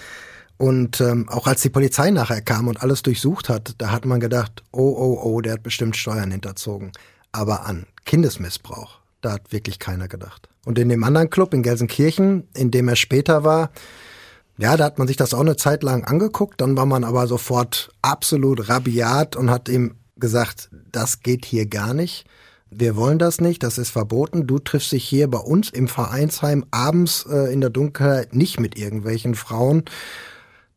Und 0.60 1.00
ähm, 1.00 1.30
auch 1.30 1.48
als 1.48 1.62
die 1.62 1.70
Polizei 1.70 2.12
nachher 2.12 2.42
kam 2.42 2.68
und 2.68 2.84
alles 2.84 3.02
durchsucht 3.02 3.48
hat, 3.48 3.76
da 3.78 3.92
hat 3.92 4.04
man 4.04 4.20
gedacht, 4.20 4.62
oh, 4.74 4.94
oh, 4.94 5.18
oh, 5.24 5.40
der 5.40 5.54
hat 5.54 5.64
bestimmt 5.64 5.96
Steuern 5.96 6.32
hinterzogen. 6.32 6.92
Aber 7.32 7.66
an 7.66 7.86
Kindesmissbrauch, 8.04 9.00
da 9.22 9.32
hat 9.32 9.54
wirklich 9.54 9.80
keiner 9.80 10.10
gedacht. 10.10 10.50
Und 10.66 10.78
in 10.78 10.90
dem 10.90 11.06
anderen 11.06 11.30
Club 11.30 11.54
in 11.54 11.64
Gelsenkirchen, 11.64 12.50
in 12.54 12.72
dem 12.72 12.90
er 12.90 12.98
später 12.98 13.46
war, 13.46 13.72
ja, 14.58 14.76
da 14.76 14.84
hat 14.84 14.98
man 15.00 15.08
sich 15.08 15.16
das 15.16 15.34
auch 15.34 15.40
eine 15.40 15.56
Zeit 15.56 15.82
lang 15.82 16.04
angeguckt, 16.04 16.60
dann 16.60 16.76
war 16.76 16.86
man 16.86 17.06
aber 17.06 17.26
sofort 17.28 17.92
absolut 18.02 18.68
rabiat 18.68 19.38
und 19.38 19.50
hat 19.50 19.70
ihm 19.70 19.96
gesagt, 20.18 20.70
das 20.92 21.22
geht 21.22 21.46
hier 21.46 21.68
gar 21.68 21.94
nicht. 21.94 22.26
Wir 22.70 22.98
wollen 22.98 23.18
das 23.18 23.40
nicht, 23.40 23.64
das 23.64 23.78
ist 23.78 23.92
verboten. 23.92 24.46
Du 24.46 24.60
triffst 24.60 24.92
dich 24.92 25.06
hier 25.06 25.30
bei 25.30 25.40
uns 25.40 25.70
im 25.70 25.88
Vereinsheim 25.88 26.66
abends 26.70 27.26
äh, 27.32 27.54
in 27.54 27.62
der 27.62 27.70
Dunkelheit 27.70 28.36
nicht 28.36 28.60
mit 28.60 28.78
irgendwelchen 28.78 29.36
Frauen. 29.36 29.86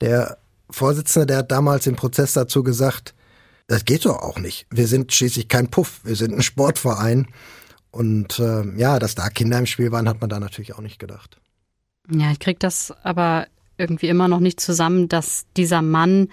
Der 0.03 0.39
Vorsitzende, 0.71 1.27
der 1.27 1.37
hat 1.39 1.51
damals 1.53 1.87
im 1.87 1.97
Prozess 1.97 2.33
dazu 2.33 2.63
gesagt, 2.63 3.15
das 3.69 3.85
geht 3.85 4.05
doch 4.05 4.21
auch 4.21 4.39
nicht. 4.39 4.67
Wir 4.71 4.87
sind 4.87 5.13
schließlich 5.13 5.49
kein 5.49 5.69
Puff, 5.69 6.01
wir 6.05 6.17
sind 6.17 6.35
ein 6.35 6.43
Sportverein. 6.43 7.29
Und 7.91 8.39
äh, 8.39 8.65
ja, 8.77 8.99
dass 8.99 9.15
da 9.15 9.29
Kinder 9.29 9.59
im 9.59 9.67
Spiel 9.67 9.93
waren, 9.93 10.09
hat 10.09 10.21
man 10.21 10.31
da 10.31 10.41
natürlich 10.41 10.75
auch 10.75 10.81
nicht 10.81 10.99
gedacht. 10.99 11.39
Ja, 12.11 12.33
ich 12.33 12.39
krieg 12.39 12.59
das 12.59 12.93
aber 13.03 13.47
irgendwie 13.77 14.09
immer 14.09 14.29
noch 14.29 14.41
nicht 14.41 14.61
zusammen, 14.61 15.09
dass 15.09 15.47
dieser 15.57 15.83
Mann 15.83 16.29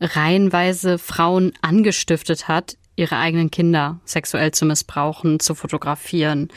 reihenweise 0.00 0.98
Frauen 0.98 1.52
angestiftet 1.60 2.48
hat, 2.48 2.76
ihre 2.96 3.16
eigenen 3.16 3.50
Kinder 3.50 4.00
sexuell 4.04 4.52
zu 4.52 4.64
missbrauchen, 4.64 5.40
zu 5.40 5.54
fotografieren. 5.54 6.48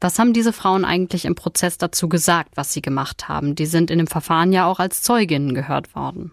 Was 0.00 0.18
haben 0.18 0.32
diese 0.32 0.52
Frauen 0.52 0.84
eigentlich 0.84 1.24
im 1.24 1.34
Prozess 1.34 1.78
dazu 1.78 2.08
gesagt, 2.08 2.52
was 2.54 2.72
sie 2.72 2.82
gemacht 2.82 3.28
haben? 3.28 3.54
Die 3.54 3.66
sind 3.66 3.90
in 3.90 3.98
dem 3.98 4.06
Verfahren 4.06 4.52
ja 4.52 4.66
auch 4.66 4.78
als 4.78 5.02
Zeuginnen 5.02 5.54
gehört 5.54 5.94
worden. 5.94 6.32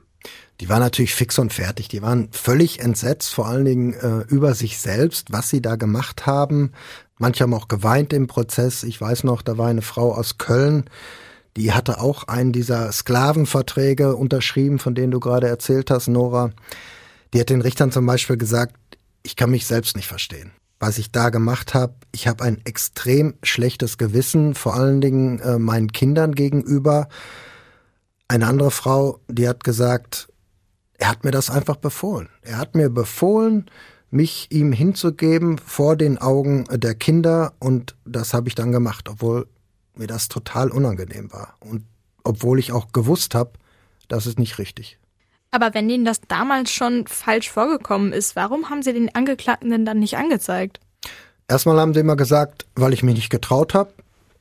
Die 0.61 0.69
waren 0.69 0.79
natürlich 0.79 1.13
fix 1.13 1.37
und 1.39 1.51
fertig. 1.51 1.87
Die 1.87 2.01
waren 2.01 2.29
völlig 2.31 2.79
entsetzt, 2.79 3.33
vor 3.33 3.47
allen 3.47 3.65
Dingen 3.65 3.93
äh, 3.93 4.21
über 4.27 4.53
sich 4.53 4.79
selbst, 4.79 5.31
was 5.31 5.49
sie 5.49 5.61
da 5.61 5.75
gemacht 5.75 6.25
haben. 6.25 6.71
Manche 7.17 7.43
haben 7.43 7.53
auch 7.53 7.67
geweint 7.67 8.13
im 8.13 8.27
Prozess. 8.27 8.83
Ich 8.83 8.99
weiß 8.99 9.23
noch, 9.23 9.41
da 9.41 9.57
war 9.57 9.67
eine 9.67 9.81
Frau 9.81 10.13
aus 10.13 10.37
Köln, 10.37 10.89
die 11.57 11.71
hatte 11.71 12.01
auch 12.01 12.27
einen 12.27 12.51
dieser 12.51 12.91
Sklavenverträge 12.91 14.15
unterschrieben, 14.15 14.79
von 14.79 14.93
denen 14.93 15.11
du 15.11 15.19
gerade 15.19 15.47
erzählt 15.47 15.89
hast, 15.89 16.07
Nora. 16.07 16.51
Die 17.33 17.39
hat 17.39 17.49
den 17.49 17.61
Richtern 17.61 17.91
zum 17.91 18.05
Beispiel 18.05 18.37
gesagt, 18.37 18.75
ich 19.23 19.35
kann 19.35 19.51
mich 19.51 19.65
selbst 19.65 19.95
nicht 19.95 20.07
verstehen. 20.07 20.51
Was 20.79 20.97
ich 20.97 21.11
da 21.11 21.29
gemacht 21.29 21.73
habe, 21.73 21.95
ich 22.11 22.27
habe 22.27 22.43
ein 22.43 22.61
extrem 22.65 23.35
schlechtes 23.43 23.97
Gewissen, 23.97 24.55
vor 24.55 24.75
allen 24.75 25.01
Dingen 25.01 25.39
äh, 25.39 25.57
meinen 25.57 25.91
Kindern 25.91 26.35
gegenüber. 26.35 27.07
Eine 28.27 28.47
andere 28.47 28.71
Frau, 28.71 29.19
die 29.27 29.47
hat 29.47 29.63
gesagt, 29.63 30.27
er 30.97 31.09
hat 31.09 31.23
mir 31.23 31.31
das 31.31 31.49
einfach 31.49 31.77
befohlen. 31.77 32.29
Er 32.41 32.57
hat 32.57 32.75
mir 32.75 32.89
befohlen, 32.89 33.69
mich 34.11 34.47
ihm 34.51 34.71
hinzugeben 34.71 35.57
vor 35.57 35.95
den 35.95 36.17
Augen 36.17 36.65
der 36.71 36.95
Kinder 36.95 37.53
und 37.59 37.95
das 38.05 38.33
habe 38.33 38.47
ich 38.47 38.55
dann 38.55 38.71
gemacht, 38.71 39.09
obwohl 39.09 39.47
mir 39.95 40.07
das 40.07 40.27
total 40.29 40.69
unangenehm 40.69 41.31
war. 41.31 41.55
Und 41.59 41.85
obwohl 42.23 42.59
ich 42.59 42.71
auch 42.71 42.91
gewusst 42.91 43.35
habe, 43.35 43.51
das 44.07 44.25
ist 44.25 44.39
nicht 44.39 44.57
richtig. 44.57 44.99
Aber 45.55 45.73
wenn 45.73 45.87
denen 45.87 46.03
das 46.03 46.19
damals 46.27 46.69
schon 46.69 47.07
falsch 47.07 47.49
vorgekommen 47.49 48.11
ist, 48.11 48.35
warum 48.35 48.69
haben 48.69 48.83
sie 48.83 48.91
den 48.91 49.15
Angeklagten 49.15 49.69
denn 49.69 49.85
dann 49.85 49.99
nicht 49.99 50.17
angezeigt? 50.17 50.81
Erstmal 51.47 51.79
haben 51.79 51.93
sie 51.93 52.01
immer 52.01 52.17
gesagt, 52.17 52.65
weil 52.75 52.91
ich 52.91 53.03
mich 53.03 53.15
nicht 53.15 53.29
getraut 53.29 53.73
habe. 53.73 53.93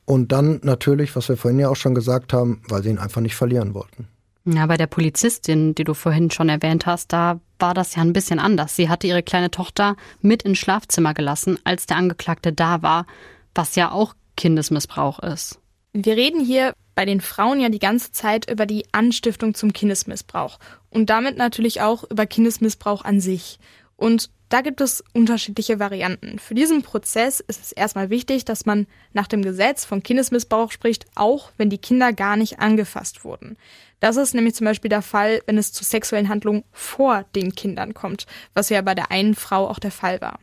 Und 0.03 0.33
dann 0.33 0.59
natürlich, 0.61 1.15
was 1.15 1.29
wir 1.29 1.37
vorhin 1.37 1.57
ja 1.57 1.69
auch 1.69 1.77
schon 1.77 1.95
gesagt 1.95 2.33
haben, 2.33 2.61
weil 2.67 2.83
sie 2.83 2.89
ihn 2.89 2.97
einfach 2.97 3.21
nicht 3.21 3.35
verlieren 3.37 3.73
wollten. 3.73 4.09
Ja, 4.43 4.65
bei 4.65 4.75
der 4.75 4.87
Polizistin, 4.87 5.73
die 5.73 5.85
du 5.85 5.93
vorhin 5.93 6.31
schon 6.31 6.49
erwähnt 6.49 6.85
hast, 6.85 7.13
da 7.13 7.39
war 7.59 7.73
das 7.73 7.95
ja 7.95 8.01
ein 8.01 8.11
bisschen 8.11 8.39
anders. 8.39 8.75
Sie 8.75 8.89
hatte 8.89 9.07
ihre 9.07 9.23
kleine 9.23 9.51
Tochter 9.51 9.95
mit 10.19 10.43
ins 10.43 10.57
Schlafzimmer 10.57 11.13
gelassen, 11.13 11.57
als 11.63 11.85
der 11.85 11.95
Angeklagte 11.95 12.51
da 12.51 12.81
war, 12.81 13.07
was 13.53 13.77
ja 13.77 13.89
auch 13.89 14.15
Kindesmissbrauch 14.35 15.19
ist. 15.19 15.61
Wir 15.97 16.17
reden 16.17 16.43
hier 16.43 16.73
bei 16.93 17.05
den 17.05 17.21
Frauen 17.21 17.61
ja 17.61 17.69
die 17.69 17.79
ganze 17.79 18.11
Zeit 18.11 18.51
über 18.51 18.65
die 18.65 18.83
Anstiftung 18.91 19.53
zum 19.53 19.71
Kindesmissbrauch 19.71 20.59
und 20.89 21.09
damit 21.09 21.37
natürlich 21.37 21.79
auch 21.79 22.03
über 22.03 22.25
Kindesmissbrauch 22.25 23.05
an 23.05 23.21
sich. 23.21 23.59
Und 23.95 24.29
da 24.49 24.59
gibt 24.59 24.81
es 24.81 25.01
unterschiedliche 25.13 25.79
Varianten. 25.79 26.37
Für 26.37 26.53
diesen 26.53 26.81
Prozess 26.81 27.39
ist 27.39 27.61
es 27.61 27.71
erstmal 27.71 28.09
wichtig, 28.09 28.43
dass 28.43 28.65
man 28.65 28.87
nach 29.13 29.27
dem 29.27 29.41
Gesetz 29.41 29.85
von 29.85 30.03
Kindesmissbrauch 30.03 30.69
spricht, 30.69 31.05
auch 31.15 31.51
wenn 31.55 31.69
die 31.69 31.77
Kinder 31.77 32.11
gar 32.11 32.35
nicht 32.35 32.59
angefasst 32.59 33.23
wurden. 33.23 33.55
Das 34.01 34.17
ist 34.17 34.35
nämlich 34.35 34.55
zum 34.55 34.65
Beispiel 34.65 34.89
der 34.89 35.01
Fall, 35.01 35.43
wenn 35.45 35.57
es 35.57 35.71
zu 35.71 35.85
sexuellen 35.85 36.27
Handlungen 36.27 36.65
vor 36.73 37.23
den 37.35 37.55
Kindern 37.55 37.93
kommt, 37.93 38.25
was 38.53 38.67
ja 38.67 38.81
bei 38.81 38.95
der 38.95 39.11
einen 39.11 39.33
Frau 39.33 39.69
auch 39.69 39.79
der 39.79 39.91
Fall 39.91 40.19
war. 40.19 40.39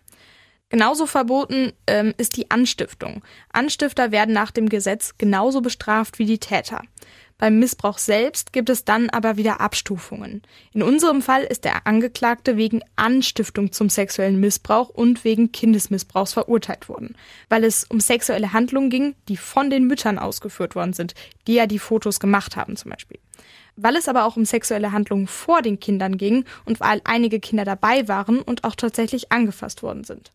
Genauso 0.73 1.05
verboten 1.05 1.75
ähm, 1.87 2.15
ist 2.17 2.39
die 2.39 2.51
Anstiftung. 2.51 3.23
Anstifter 3.53 4.11
werden 4.11 4.33
nach 4.33 4.51
dem 4.51 4.71
Gesetz 4.71 5.19
genauso 5.19 5.61
bestraft 5.61 6.19
wie 6.19 6.25
die 6.25 6.39
Täter. 6.39 6.81
Beim 7.37 7.59
Missbrauch 7.59 7.99
selbst 7.99 8.55
gibt 8.55 8.71
es 8.71 8.87
dann 8.87 9.11
aber 9.11 9.37
wieder 9.37 9.61
Abstufungen. 9.61 10.41
In 10.73 10.83
unserem 10.83 11.21
Fall 11.21 11.45
ist 11.45 11.67
der 11.67 11.87
Angeklagte 11.87 12.57
wegen 12.57 12.81
Anstiftung 12.97 13.71
zum 13.71 13.91
sexuellen 13.91 14.41
Missbrauch 14.41 14.89
und 14.89 15.25
wegen 15.25 15.53
Kindesmissbrauchs 15.53 16.33
verurteilt 16.33 16.89
worden, 16.89 17.17
weil 17.51 17.65
es 17.65 17.85
um 17.85 18.01
sexuelle 18.01 18.55
Handlungen 18.55 18.89
ging, 18.89 19.15
die 19.29 19.37
von 19.37 19.69
den 19.69 19.87
Müttern 19.87 20.19
ausgeführt 20.19 20.75
worden 20.75 20.95
sind, 20.95 21.15
die 21.47 21.55
ja 21.55 21.67
die 21.67 21.81
Fotos 21.81 22.19
gemacht 22.19 22.57
haben 22.57 22.77
zum 22.77 22.93
Beispiel. 22.93 23.19
Weil 23.77 23.97
es 23.97 24.09
aber 24.09 24.25
auch 24.25 24.39
um 24.39 24.47
sexuelle 24.47 24.93
Handlungen 24.93 25.27
vor 25.27 25.61
den 25.61 25.81
Kindern 25.81 26.17
ging 26.17 26.47
und 26.65 26.81
weil 26.81 27.03
einige 27.05 27.41
Kinder 27.41 27.67
dabei 27.67 28.09
waren 28.09 28.41
und 28.41 28.65
auch 28.65 28.75
tatsächlich 28.75 29.33
angefasst 29.33 29.83
worden 29.83 30.05
sind. 30.05 30.33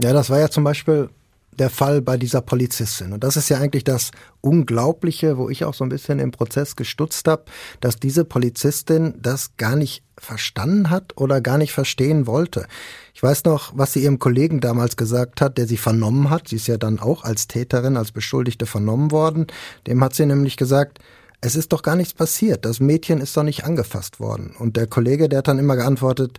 Ja, 0.00 0.12
das 0.12 0.30
war 0.30 0.38
ja 0.38 0.48
zum 0.50 0.64
Beispiel 0.64 1.10
der 1.58 1.68
Fall 1.68 2.00
bei 2.00 2.16
dieser 2.16 2.40
Polizistin. 2.40 3.12
Und 3.12 3.24
das 3.24 3.36
ist 3.36 3.50
ja 3.50 3.58
eigentlich 3.58 3.84
das 3.84 4.10
Unglaubliche, 4.40 5.36
wo 5.36 5.50
ich 5.50 5.64
auch 5.64 5.74
so 5.74 5.84
ein 5.84 5.90
bisschen 5.90 6.18
im 6.18 6.30
Prozess 6.30 6.76
gestutzt 6.76 7.28
habe, 7.28 7.44
dass 7.80 7.96
diese 7.96 8.24
Polizistin 8.24 9.14
das 9.20 9.56
gar 9.58 9.76
nicht 9.76 10.02
verstanden 10.16 10.88
hat 10.88 11.12
oder 11.16 11.40
gar 11.40 11.58
nicht 11.58 11.72
verstehen 11.72 12.26
wollte. 12.26 12.66
Ich 13.12 13.22
weiß 13.22 13.44
noch, 13.44 13.72
was 13.76 13.92
sie 13.92 14.02
ihrem 14.02 14.18
Kollegen 14.18 14.60
damals 14.60 14.96
gesagt 14.96 15.40
hat, 15.40 15.58
der 15.58 15.66
sie 15.66 15.76
vernommen 15.76 16.30
hat. 16.30 16.48
Sie 16.48 16.56
ist 16.56 16.68
ja 16.68 16.78
dann 16.78 16.98
auch 16.98 17.24
als 17.24 17.48
Täterin, 17.48 17.96
als 17.96 18.12
Beschuldigte 18.12 18.64
vernommen 18.64 19.10
worden. 19.10 19.46
Dem 19.86 20.02
hat 20.02 20.14
sie 20.14 20.24
nämlich 20.24 20.56
gesagt, 20.56 21.00
es 21.42 21.56
ist 21.56 21.72
doch 21.72 21.82
gar 21.82 21.96
nichts 21.96 22.14
passiert. 22.14 22.64
Das 22.64 22.80
Mädchen 22.80 23.20
ist 23.20 23.36
doch 23.36 23.42
nicht 23.42 23.64
angefasst 23.64 24.20
worden. 24.20 24.54
Und 24.58 24.76
der 24.76 24.86
Kollege, 24.86 25.28
der 25.28 25.38
hat 25.38 25.48
dann 25.48 25.58
immer 25.58 25.76
geantwortet, 25.76 26.38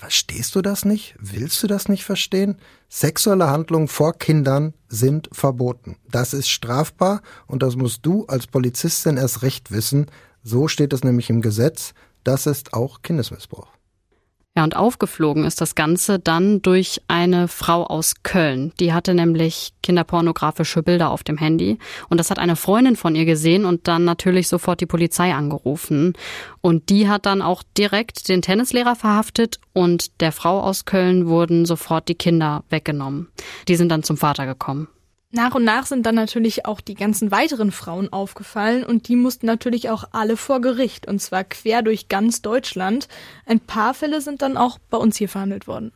Verstehst 0.00 0.54
du 0.54 0.62
das 0.62 0.86
nicht? 0.86 1.14
Willst 1.18 1.62
du 1.62 1.66
das 1.66 1.90
nicht 1.90 2.06
verstehen? 2.06 2.56
Sexuelle 2.88 3.50
Handlungen 3.50 3.86
vor 3.86 4.14
Kindern 4.14 4.72
sind 4.88 5.28
verboten. 5.30 5.96
Das 6.10 6.32
ist 6.32 6.48
strafbar 6.48 7.20
und 7.46 7.62
das 7.62 7.76
musst 7.76 8.06
du 8.06 8.24
als 8.24 8.46
Polizistin 8.46 9.18
erst 9.18 9.42
recht 9.42 9.72
wissen. 9.72 10.06
So 10.42 10.68
steht 10.68 10.94
es 10.94 11.04
nämlich 11.04 11.28
im 11.28 11.42
Gesetz. 11.42 11.92
Das 12.24 12.46
ist 12.46 12.72
auch 12.72 13.02
Kindesmissbrauch. 13.02 13.68
Ja, 14.60 14.64
und 14.64 14.76
aufgeflogen 14.76 15.46
ist 15.46 15.62
das 15.62 15.74
Ganze 15.74 16.18
dann 16.18 16.60
durch 16.60 17.00
eine 17.08 17.48
Frau 17.48 17.82
aus 17.82 18.16
Köln. 18.22 18.74
Die 18.78 18.92
hatte 18.92 19.14
nämlich 19.14 19.72
kinderpornografische 19.82 20.82
Bilder 20.82 21.08
auf 21.12 21.22
dem 21.22 21.38
Handy. 21.38 21.78
Und 22.10 22.18
das 22.18 22.30
hat 22.30 22.38
eine 22.38 22.56
Freundin 22.56 22.94
von 22.94 23.14
ihr 23.14 23.24
gesehen 23.24 23.64
und 23.64 23.88
dann 23.88 24.04
natürlich 24.04 24.48
sofort 24.48 24.82
die 24.82 24.86
Polizei 24.86 25.32
angerufen. 25.32 26.12
Und 26.60 26.90
die 26.90 27.08
hat 27.08 27.24
dann 27.24 27.40
auch 27.40 27.62
direkt 27.78 28.28
den 28.28 28.42
Tennislehrer 28.42 28.96
verhaftet 28.96 29.60
und 29.72 30.20
der 30.20 30.30
Frau 30.30 30.60
aus 30.60 30.84
Köln 30.84 31.26
wurden 31.26 31.64
sofort 31.64 32.08
die 32.08 32.14
Kinder 32.14 32.62
weggenommen. 32.68 33.28
Die 33.66 33.76
sind 33.76 33.88
dann 33.88 34.02
zum 34.02 34.18
Vater 34.18 34.44
gekommen. 34.44 34.88
Nach 35.32 35.54
und 35.54 35.62
nach 35.62 35.86
sind 35.86 36.06
dann 36.06 36.16
natürlich 36.16 36.66
auch 36.66 36.80
die 36.80 36.96
ganzen 36.96 37.30
weiteren 37.30 37.70
Frauen 37.70 38.12
aufgefallen 38.12 38.82
und 38.82 39.06
die 39.06 39.14
mussten 39.14 39.46
natürlich 39.46 39.88
auch 39.88 40.04
alle 40.10 40.36
vor 40.36 40.60
Gericht 40.60 41.06
und 41.06 41.20
zwar 41.20 41.44
quer 41.44 41.82
durch 41.82 42.08
ganz 42.08 42.42
Deutschland. 42.42 43.06
Ein 43.46 43.60
paar 43.60 43.94
Fälle 43.94 44.20
sind 44.20 44.42
dann 44.42 44.56
auch 44.56 44.78
bei 44.90 44.98
uns 44.98 45.16
hier 45.16 45.28
verhandelt 45.28 45.68
worden. 45.68 45.92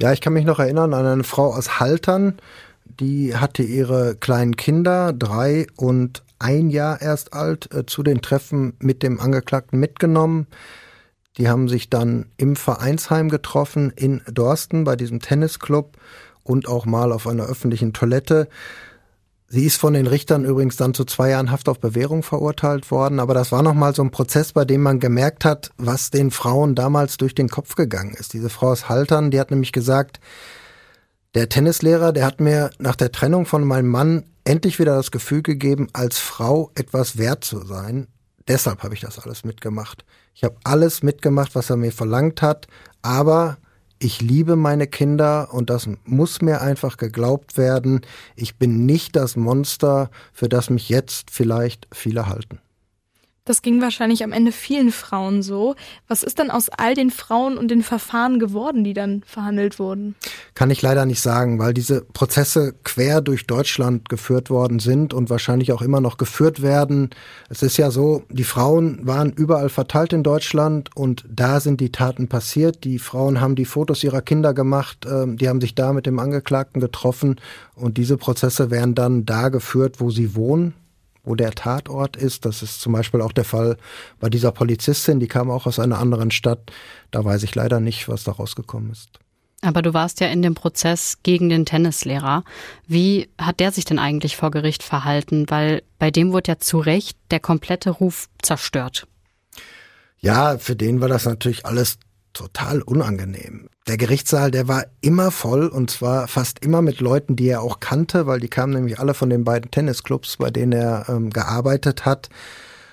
Ja, 0.00 0.12
ich 0.12 0.22
kann 0.22 0.32
mich 0.32 0.46
noch 0.46 0.58
erinnern 0.58 0.94
an 0.94 1.04
eine 1.04 1.24
Frau 1.24 1.52
aus 1.52 1.80
Haltern, 1.80 2.38
die 2.84 3.36
hatte 3.36 3.62
ihre 3.62 4.16
kleinen 4.16 4.56
Kinder, 4.56 5.12
drei 5.12 5.66
und 5.76 6.22
ein 6.38 6.70
Jahr 6.70 7.02
erst 7.02 7.34
alt, 7.34 7.72
äh, 7.74 7.84
zu 7.84 8.02
den 8.02 8.22
Treffen 8.22 8.74
mit 8.78 9.02
dem 9.02 9.20
Angeklagten 9.20 9.78
mitgenommen. 9.78 10.46
Die 11.36 11.48
haben 11.48 11.68
sich 11.68 11.90
dann 11.90 12.26
im 12.36 12.56
Vereinsheim 12.56 13.28
getroffen 13.28 13.92
in 13.94 14.22
Dorsten 14.32 14.84
bei 14.84 14.96
diesem 14.96 15.20
Tennisclub 15.20 15.96
und 16.48 16.68
auch 16.68 16.86
mal 16.86 17.12
auf 17.12 17.26
einer 17.26 17.44
öffentlichen 17.44 17.92
Toilette. 17.92 18.48
Sie 19.48 19.64
ist 19.64 19.76
von 19.76 19.94
den 19.94 20.06
Richtern 20.06 20.44
übrigens 20.44 20.76
dann 20.76 20.92
zu 20.94 21.04
zwei 21.04 21.30
Jahren 21.30 21.50
Haft 21.50 21.68
auf 21.68 21.80
Bewährung 21.80 22.22
verurteilt 22.22 22.90
worden, 22.90 23.18
aber 23.18 23.32
das 23.32 23.50
war 23.50 23.62
nochmal 23.62 23.94
so 23.94 24.02
ein 24.02 24.10
Prozess, 24.10 24.52
bei 24.52 24.64
dem 24.64 24.82
man 24.82 25.00
gemerkt 25.00 25.44
hat, 25.44 25.70
was 25.78 26.10
den 26.10 26.30
Frauen 26.30 26.74
damals 26.74 27.16
durch 27.16 27.34
den 27.34 27.48
Kopf 27.48 27.74
gegangen 27.74 28.14
ist. 28.18 28.34
Diese 28.34 28.50
Frau 28.50 28.68
aus 28.68 28.88
Haltern, 28.88 29.30
die 29.30 29.40
hat 29.40 29.50
nämlich 29.50 29.72
gesagt, 29.72 30.20
der 31.34 31.48
Tennislehrer, 31.48 32.12
der 32.12 32.26
hat 32.26 32.40
mir 32.40 32.70
nach 32.78 32.96
der 32.96 33.12
Trennung 33.12 33.46
von 33.46 33.64
meinem 33.64 33.88
Mann 33.88 34.24
endlich 34.44 34.78
wieder 34.78 34.96
das 34.96 35.10
Gefühl 35.10 35.42
gegeben, 35.42 35.88
als 35.92 36.18
Frau 36.18 36.70
etwas 36.74 37.16
wert 37.18 37.44
zu 37.44 37.64
sein. 37.64 38.06
Deshalb 38.48 38.82
habe 38.82 38.94
ich 38.94 39.00
das 39.00 39.18
alles 39.18 39.44
mitgemacht. 39.44 40.04
Ich 40.34 40.44
habe 40.44 40.56
alles 40.64 41.02
mitgemacht, 41.02 41.54
was 41.54 41.68
er 41.70 41.76
mir 41.76 41.92
verlangt 41.92 42.42
hat, 42.42 42.66
aber 43.02 43.58
ich 43.98 44.20
liebe 44.20 44.56
meine 44.56 44.86
Kinder 44.86 45.52
und 45.52 45.70
das 45.70 45.88
muss 46.04 46.40
mir 46.40 46.60
einfach 46.60 46.96
geglaubt 46.96 47.56
werden. 47.56 48.02
Ich 48.36 48.56
bin 48.56 48.86
nicht 48.86 49.16
das 49.16 49.36
Monster, 49.36 50.10
für 50.32 50.48
das 50.48 50.70
mich 50.70 50.88
jetzt 50.88 51.30
vielleicht 51.30 51.88
viele 51.92 52.26
halten. 52.26 52.60
Das 53.48 53.62
ging 53.62 53.80
wahrscheinlich 53.80 54.22
am 54.24 54.32
Ende 54.32 54.52
vielen 54.52 54.92
Frauen 54.92 55.42
so. 55.42 55.74
Was 56.06 56.22
ist 56.22 56.38
dann 56.38 56.50
aus 56.50 56.68
all 56.68 56.92
den 56.92 57.10
Frauen 57.10 57.56
und 57.56 57.68
den 57.68 57.82
Verfahren 57.82 58.38
geworden, 58.38 58.84
die 58.84 58.92
dann 58.92 59.22
verhandelt 59.24 59.78
wurden? 59.78 60.16
Kann 60.52 60.68
ich 60.68 60.82
leider 60.82 61.06
nicht 61.06 61.22
sagen, 61.22 61.58
weil 61.58 61.72
diese 61.72 62.02
Prozesse 62.02 62.74
quer 62.84 63.22
durch 63.22 63.46
Deutschland 63.46 64.10
geführt 64.10 64.50
worden 64.50 64.80
sind 64.80 65.14
und 65.14 65.30
wahrscheinlich 65.30 65.72
auch 65.72 65.80
immer 65.80 66.02
noch 66.02 66.18
geführt 66.18 66.60
werden. 66.60 67.08
Es 67.48 67.62
ist 67.62 67.78
ja 67.78 67.90
so, 67.90 68.22
die 68.28 68.44
Frauen 68.44 69.06
waren 69.06 69.32
überall 69.32 69.70
verteilt 69.70 70.12
in 70.12 70.22
Deutschland 70.22 70.94
und 70.94 71.24
da 71.26 71.60
sind 71.60 71.80
die 71.80 71.90
Taten 71.90 72.28
passiert. 72.28 72.84
Die 72.84 72.98
Frauen 72.98 73.40
haben 73.40 73.54
die 73.54 73.64
Fotos 73.64 74.04
ihrer 74.04 74.20
Kinder 74.20 74.52
gemacht, 74.52 75.06
ähm, 75.10 75.38
die 75.38 75.48
haben 75.48 75.62
sich 75.62 75.74
da 75.74 75.94
mit 75.94 76.04
dem 76.04 76.18
Angeklagten 76.18 76.82
getroffen 76.82 77.36
und 77.74 77.96
diese 77.96 78.18
Prozesse 78.18 78.70
werden 78.70 78.94
dann 78.94 79.24
da 79.24 79.48
geführt, 79.48 80.00
wo 80.00 80.10
sie 80.10 80.34
wohnen 80.34 80.74
wo 81.24 81.34
der 81.34 81.52
Tatort 81.52 82.16
ist. 82.16 82.44
Das 82.44 82.62
ist 82.62 82.80
zum 82.80 82.92
Beispiel 82.92 83.20
auch 83.20 83.32
der 83.32 83.44
Fall 83.44 83.76
bei 84.20 84.28
dieser 84.28 84.52
Polizistin, 84.52 85.20
die 85.20 85.28
kam 85.28 85.50
auch 85.50 85.66
aus 85.66 85.78
einer 85.78 85.98
anderen 85.98 86.30
Stadt. 86.30 86.70
Da 87.10 87.24
weiß 87.24 87.42
ich 87.42 87.54
leider 87.54 87.80
nicht, 87.80 88.08
was 88.08 88.24
da 88.24 88.32
rausgekommen 88.32 88.90
ist. 88.90 89.18
Aber 89.60 89.82
du 89.82 89.92
warst 89.92 90.20
ja 90.20 90.28
in 90.28 90.42
dem 90.42 90.54
Prozess 90.54 91.18
gegen 91.24 91.48
den 91.48 91.66
Tennislehrer. 91.66 92.44
Wie 92.86 93.28
hat 93.38 93.58
der 93.58 93.72
sich 93.72 93.84
denn 93.84 93.98
eigentlich 93.98 94.36
vor 94.36 94.52
Gericht 94.52 94.84
verhalten? 94.84 95.46
Weil 95.48 95.82
bei 95.98 96.10
dem 96.10 96.32
wurde 96.32 96.52
ja 96.52 96.58
zu 96.58 96.78
Recht 96.78 97.18
der 97.32 97.40
komplette 97.40 97.90
Ruf 97.90 98.28
zerstört. 98.40 99.08
Ja, 100.20 100.58
für 100.58 100.76
den 100.76 101.00
war 101.00 101.08
das 101.08 101.24
natürlich 101.24 101.66
alles 101.66 101.98
total 102.32 102.82
unangenehm. 102.82 103.68
Der 103.86 103.96
Gerichtssaal, 103.96 104.50
der 104.50 104.68
war 104.68 104.84
immer 105.00 105.30
voll 105.30 105.68
und 105.68 105.90
zwar 105.90 106.28
fast 106.28 106.64
immer 106.64 106.82
mit 106.82 107.00
Leuten, 107.00 107.36
die 107.36 107.48
er 107.48 107.62
auch 107.62 107.80
kannte, 107.80 108.26
weil 108.26 108.40
die 108.40 108.48
kamen 108.48 108.74
nämlich 108.74 108.98
alle 108.98 109.14
von 109.14 109.30
den 109.30 109.44
beiden 109.44 109.70
Tennisclubs, 109.70 110.36
bei 110.36 110.50
denen 110.50 110.72
er 110.72 111.06
ähm, 111.08 111.30
gearbeitet 111.30 112.04
hat. 112.04 112.28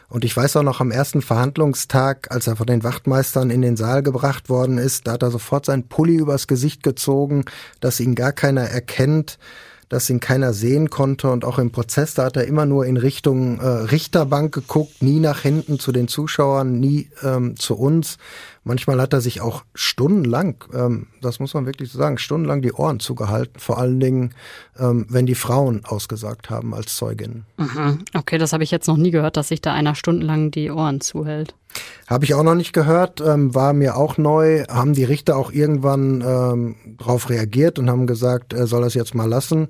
Und 0.07 0.23
ich 0.23 0.37
weiß 0.37 0.55
auch 0.55 0.63
noch 0.63 0.81
am 0.81 0.91
ersten 0.91 1.21
Verhandlungstag, 1.21 2.31
als 2.31 2.47
er 2.47 2.55
von 2.55 2.67
den 2.67 2.83
Wachtmeistern 2.83 3.49
in 3.49 3.61
den 3.61 3.75
Saal 3.75 4.03
gebracht 4.03 4.49
worden 4.49 4.77
ist, 4.77 5.07
da 5.07 5.13
hat 5.13 5.23
er 5.23 5.31
sofort 5.31 5.65
sein 5.65 5.87
Pulli 5.87 6.15
übers 6.15 6.47
Gesicht 6.47 6.83
gezogen, 6.83 7.45
dass 7.81 7.99
ihn 7.99 8.15
gar 8.15 8.31
keiner 8.31 8.61
erkennt 8.61 9.37
dass 9.89 10.09
ihn 10.09 10.19
keiner 10.19 10.53
sehen 10.53 10.89
konnte 10.89 11.29
und 11.29 11.45
auch 11.45 11.59
im 11.59 11.71
Prozess, 11.71 12.13
da 12.13 12.25
hat 12.25 12.37
er 12.37 12.45
immer 12.45 12.65
nur 12.65 12.85
in 12.85 12.97
Richtung 12.97 13.59
äh, 13.59 13.67
Richterbank 13.67 14.53
geguckt, 14.53 15.01
nie 15.01 15.19
nach 15.19 15.41
hinten 15.41 15.79
zu 15.79 15.91
den 15.91 16.07
Zuschauern, 16.07 16.79
nie 16.79 17.09
ähm, 17.23 17.55
zu 17.55 17.75
uns. 17.77 18.17
Manchmal 18.67 18.99
hat 18.99 19.13
er 19.13 19.21
sich 19.21 19.41
auch 19.41 19.63
stundenlang, 19.75 20.63
ähm, 20.73 21.05
das 21.21 21.39
muss 21.39 21.53
man 21.53 21.67
wirklich 21.67 21.91
so 21.91 21.99
sagen, 21.99 22.17
stundenlang 22.17 22.63
die 22.63 22.73
Ohren 22.73 22.99
zugehalten, 22.99 23.59
vor 23.59 23.77
allen 23.77 23.99
Dingen, 23.99 24.33
ähm, 24.79 25.05
wenn 25.07 25.27
die 25.27 25.35
Frauen 25.35 25.85
ausgesagt 25.85 26.49
haben 26.49 26.73
als 26.73 26.95
Zeuginnen. 26.95 27.45
Mhm. 27.57 27.99
Okay, 28.15 28.39
das 28.39 28.53
habe 28.53 28.63
ich 28.63 28.71
jetzt 28.71 28.87
noch 28.87 28.97
nie 28.97 29.11
gehört, 29.11 29.37
dass 29.37 29.49
sich 29.49 29.61
da 29.61 29.71
einer 29.71 29.93
stundenlang 29.93 30.49
die 30.49 30.71
Ohren 30.71 30.99
zuhält. 30.99 31.53
Habe 32.07 32.25
ich 32.25 32.33
auch 32.33 32.41
noch 32.41 32.55
nicht 32.55 32.73
gehört, 32.73 33.21
ähm, 33.21 33.53
war 33.53 33.73
mir 33.73 33.97
auch 33.97 34.17
neu, 34.17 34.63
haben 34.67 34.93
die 34.93 35.03
Richter 35.03 35.37
auch 35.37 35.51
irgendwann 35.51 36.23
ähm, 36.25 36.75
darauf 36.97 37.29
reagiert 37.29 37.77
und 37.77 37.87
haben 37.87 38.07
gesagt, 38.07 38.53
er 38.53 38.65
soll 38.65 38.81
das 38.81 38.95
jetzt 38.95 39.13
mal 39.13 39.29
lassen. 39.29 39.69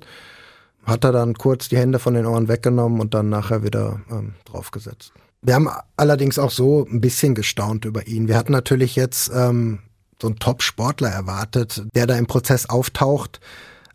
Hat 0.84 1.04
er 1.04 1.12
dann 1.12 1.34
kurz 1.34 1.68
die 1.68 1.76
Hände 1.76 1.98
von 1.98 2.14
den 2.14 2.24
Ohren 2.24 2.48
weggenommen 2.48 2.98
und 3.00 3.12
dann 3.12 3.28
nachher 3.28 3.62
wieder 3.62 4.00
ähm, 4.10 4.36
draufgesetzt. 4.46 5.12
Wir 5.42 5.54
haben 5.54 5.68
allerdings 5.96 6.38
auch 6.38 6.50
so 6.50 6.86
ein 6.90 7.00
bisschen 7.00 7.34
gestaunt 7.34 7.84
über 7.84 8.06
ihn. 8.06 8.28
Wir 8.28 8.36
hatten 8.36 8.52
natürlich 8.52 8.96
jetzt 8.96 9.30
ähm, 9.34 9.80
so 10.20 10.28
einen 10.28 10.38
Top-Sportler 10.38 11.10
erwartet, 11.10 11.84
der 11.94 12.06
da 12.06 12.16
im 12.16 12.26
Prozess 12.26 12.68
auftaucht. 12.68 13.40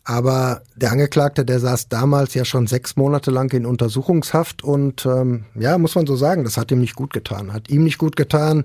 Aber 0.04 0.62
der 0.74 0.90
Angeklagte, 0.90 1.44
der 1.44 1.60
saß 1.60 1.88
damals 1.88 2.34
ja 2.34 2.44
schon 2.44 2.66
sechs 2.66 2.96
Monate 2.96 3.30
lang 3.30 3.52
in 3.52 3.66
Untersuchungshaft 3.66 4.64
und 4.64 5.06
ähm, 5.06 5.44
ja, 5.54 5.78
muss 5.78 5.94
man 5.94 6.06
so 6.06 6.16
sagen, 6.16 6.42
das 6.42 6.56
hat 6.56 6.72
ihm 6.72 6.80
nicht 6.80 6.96
gut 6.96 7.12
getan. 7.12 7.52
Hat 7.52 7.70
ihm 7.70 7.84
nicht 7.84 7.98
gut 7.98 8.16
getan, 8.16 8.64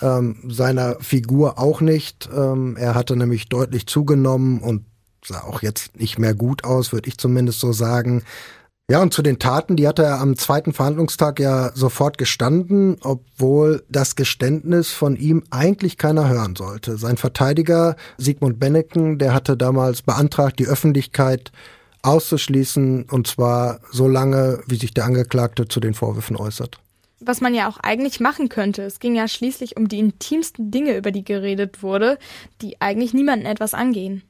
ähm, 0.00 0.36
seiner 0.48 0.96
Figur 1.00 1.58
auch 1.58 1.80
nicht. 1.80 2.28
Ähm, 2.32 2.76
er 2.76 2.94
hatte 2.94 3.16
nämlich 3.16 3.48
deutlich 3.48 3.88
zugenommen 3.88 4.60
und 4.60 4.84
sah 5.24 5.42
auch 5.42 5.60
jetzt 5.60 5.98
nicht 5.98 6.20
mehr 6.20 6.34
gut 6.34 6.62
aus, 6.62 6.92
würde 6.92 7.08
ich 7.08 7.18
zumindest 7.18 7.58
so 7.58 7.72
sagen. 7.72 8.22
Ja, 8.88 9.02
und 9.02 9.12
zu 9.12 9.22
den 9.22 9.40
Taten, 9.40 9.74
die 9.74 9.88
hat 9.88 9.98
er 9.98 10.20
am 10.20 10.36
zweiten 10.36 10.72
Verhandlungstag 10.72 11.40
ja 11.40 11.72
sofort 11.74 12.18
gestanden, 12.18 12.98
obwohl 13.02 13.82
das 13.88 14.14
Geständnis 14.14 14.92
von 14.92 15.16
ihm 15.16 15.42
eigentlich 15.50 15.98
keiner 15.98 16.28
hören 16.28 16.54
sollte. 16.54 16.96
Sein 16.96 17.16
Verteidiger 17.16 17.96
Sigmund 18.16 18.60
Benneken, 18.60 19.18
der 19.18 19.34
hatte 19.34 19.56
damals 19.56 20.02
beantragt, 20.02 20.60
die 20.60 20.68
Öffentlichkeit 20.68 21.50
auszuschließen, 22.02 23.06
und 23.10 23.26
zwar 23.26 23.80
so 23.90 24.06
lange, 24.06 24.60
wie 24.68 24.76
sich 24.76 24.94
der 24.94 25.06
Angeklagte 25.06 25.66
zu 25.66 25.80
den 25.80 25.94
Vorwürfen 25.94 26.36
äußert. 26.36 26.78
was 27.18 27.40
man 27.40 27.54
ja 27.54 27.68
auch 27.68 27.78
eigentlich 27.78 28.20
machen 28.20 28.48
könnte. 28.50 28.82
Es 28.82 29.00
ging 29.00 29.16
ja 29.16 29.26
schließlich 29.26 29.76
um 29.76 29.88
die 29.88 29.98
intimsten 29.98 30.70
Dinge, 30.70 30.96
über 30.96 31.10
die 31.10 31.24
geredet 31.24 31.82
wurde, 31.82 32.18
die 32.62 32.80
eigentlich 32.80 33.14
niemanden 33.14 33.46
etwas 33.46 33.74
angehen. 33.74 34.22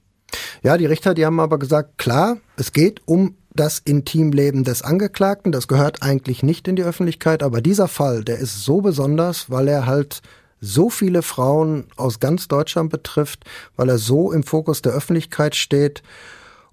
Ja, 0.63 0.79
die 0.79 0.87
Richter, 0.87 1.13
die 1.13 1.27
haben 1.27 1.41
aber 1.41 1.59
gesagt, 1.59 1.99
klar, 1.99 2.39
es 2.57 2.73
geht 2.73 3.03
um 3.05 3.37
das 3.57 3.79
Intimleben 3.79 4.65
des 4.65 4.83
Angeklagten, 4.83 5.53
das 5.53 5.69
gehört 5.69 6.03
eigentlich 6.03 6.43
nicht 6.43 6.69
in 6.69 6.77
die 6.77 6.85
Öffentlichkeit, 6.85 7.43
aber 7.43 7.61
dieser 7.61 7.89
Fall, 7.89 8.25
der 8.25 8.39
ist 8.39 8.65
so 8.65 8.81
besonders, 8.81 9.51
weil 9.51 9.69
er 9.69 9.87
halt 9.87 10.23
so 10.61 10.91
viele 10.91 11.23
Frauen 11.23 11.87
aus 11.97 12.21
ganz 12.21 12.49
Deutschland 12.49 12.91
betrifft, 12.91 13.45
weil 13.77 13.89
er 13.89 13.99
so 13.99 14.33
im 14.33 14.43
Fokus 14.43 14.83
der 14.83 14.93
Öffentlichkeit 14.93 15.55
steht. 15.55 16.03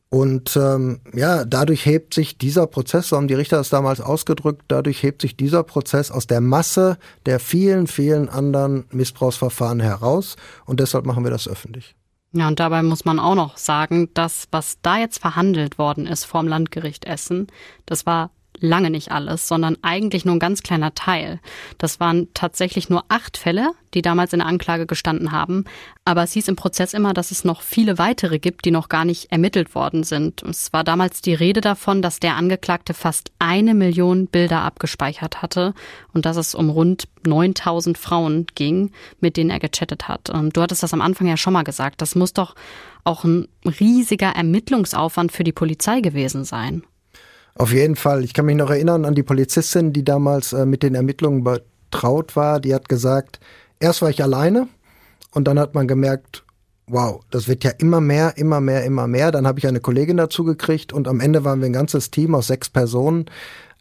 Und 0.09 0.55
ähm, 0.55 1.01
ja, 1.13 1.43
dadurch 1.43 1.85
hebt 1.87 2.13
sich 2.13 2.37
dieser 2.37 2.67
Prozess, 2.67 3.09
so 3.09 3.17
haben 3.17 3.27
die 3.27 3.33
Richter 3.33 3.57
das 3.57 3.69
damals 3.69 3.99
ausgedrückt, 3.99 4.61
dadurch 4.67 5.01
hebt 5.01 5.23
sich 5.23 5.35
dieser 5.35 5.63
Prozess 5.63 6.11
aus 6.11 6.27
der 6.27 6.39
Masse 6.39 6.97
der 7.25 7.39
vielen, 7.39 7.87
vielen 7.87 8.29
anderen 8.29 8.85
Missbrauchsverfahren 8.91 9.79
heraus. 9.79 10.35
Und 10.65 10.79
deshalb 10.79 11.05
machen 11.05 11.23
wir 11.23 11.31
das 11.31 11.47
öffentlich. 11.47 11.95
Ja, 12.35 12.47
und 12.47 12.59
dabei 12.59 12.81
muss 12.81 13.05
man 13.05 13.19
auch 13.19 13.35
noch 13.35 13.57
sagen, 13.57 14.09
dass 14.15 14.47
was 14.51 14.79
da 14.81 14.97
jetzt 14.97 15.19
verhandelt 15.19 15.77
worden 15.77 16.07
ist 16.07 16.25
vorm 16.25 16.47
Landgericht 16.47 17.05
Essen, 17.05 17.47
das 17.85 18.07
war 18.07 18.31
lange 18.59 18.89
nicht 18.89 19.11
alles, 19.11 19.47
sondern 19.47 19.77
eigentlich 19.81 20.25
nur 20.25 20.35
ein 20.35 20.39
ganz 20.39 20.63
kleiner 20.63 20.93
Teil. 20.95 21.39
Das 21.77 21.99
waren 21.99 22.27
tatsächlich 22.33 22.89
nur 22.89 23.03
acht 23.09 23.37
Fälle, 23.37 23.71
die 23.93 24.01
damals 24.01 24.33
in 24.33 24.39
der 24.39 24.47
Anklage 24.47 24.85
gestanden 24.85 25.31
haben. 25.31 25.65
Aber 26.05 26.23
es 26.23 26.33
hieß 26.33 26.47
im 26.47 26.55
Prozess 26.55 26.93
immer, 26.93 27.13
dass 27.13 27.31
es 27.31 27.43
noch 27.43 27.61
viele 27.61 27.97
weitere 27.97 28.39
gibt, 28.39 28.65
die 28.65 28.71
noch 28.71 28.89
gar 28.89 29.05
nicht 29.05 29.31
ermittelt 29.31 29.75
worden 29.75 30.03
sind. 30.03 30.43
Es 30.43 30.71
war 30.73 30.83
damals 30.83 31.21
die 31.21 31.33
Rede 31.33 31.61
davon, 31.61 32.01
dass 32.01 32.19
der 32.19 32.35
Angeklagte 32.35 32.93
fast 32.93 33.31
eine 33.39 33.73
Million 33.73 34.27
Bilder 34.27 34.61
abgespeichert 34.61 35.41
hatte 35.41 35.73
und 36.13 36.25
dass 36.25 36.37
es 36.37 36.55
um 36.55 36.69
rund 36.69 37.07
9000 37.25 37.97
Frauen 37.97 38.47
ging, 38.55 38.91
mit 39.19 39.37
denen 39.37 39.49
er 39.49 39.59
gechattet 39.59 40.07
hat. 40.07 40.31
Du 40.53 40.61
hattest 40.61 40.83
das 40.83 40.93
am 40.93 41.01
Anfang 41.01 41.27
ja 41.27 41.37
schon 41.37 41.53
mal 41.53 41.63
gesagt. 41.63 42.01
Das 42.01 42.15
muss 42.15 42.33
doch 42.33 42.55
auch 43.03 43.23
ein 43.23 43.47
riesiger 43.65 44.29
Ermittlungsaufwand 44.29 45.31
für 45.31 45.43
die 45.43 45.51
Polizei 45.51 46.01
gewesen 46.01 46.45
sein. 46.45 46.83
Auf 47.55 47.71
jeden 47.71 47.95
Fall. 47.95 48.23
Ich 48.23 48.33
kann 48.33 48.45
mich 48.45 48.55
noch 48.55 48.69
erinnern 48.69 49.05
an 49.05 49.15
die 49.15 49.23
Polizistin, 49.23 49.93
die 49.93 50.03
damals 50.03 50.53
äh, 50.53 50.65
mit 50.65 50.83
den 50.83 50.95
Ermittlungen 50.95 51.43
betraut 51.43 52.35
war. 52.35 52.59
Die 52.59 52.73
hat 52.73 52.89
gesagt, 52.89 53.39
erst 53.79 54.01
war 54.01 54.09
ich 54.09 54.23
alleine 54.23 54.67
und 55.31 55.47
dann 55.47 55.59
hat 55.59 55.75
man 55.75 55.87
gemerkt, 55.87 56.43
wow, 56.87 57.21
das 57.29 57.47
wird 57.47 57.63
ja 57.63 57.71
immer 57.77 58.01
mehr, 58.01 58.37
immer 58.37 58.59
mehr, 58.59 58.83
immer 58.83 59.07
mehr. 59.07 59.31
Dann 59.31 59.47
habe 59.47 59.59
ich 59.59 59.67
eine 59.67 59.79
Kollegin 59.79 60.17
dazu 60.17 60.43
gekriegt 60.43 60.93
und 60.93 61.07
am 61.07 61.19
Ende 61.19 61.43
waren 61.43 61.59
wir 61.59 61.67
ein 61.67 61.73
ganzes 61.73 62.11
Team 62.11 62.35
aus 62.35 62.47
sechs 62.47 62.69
Personen. 62.69 63.25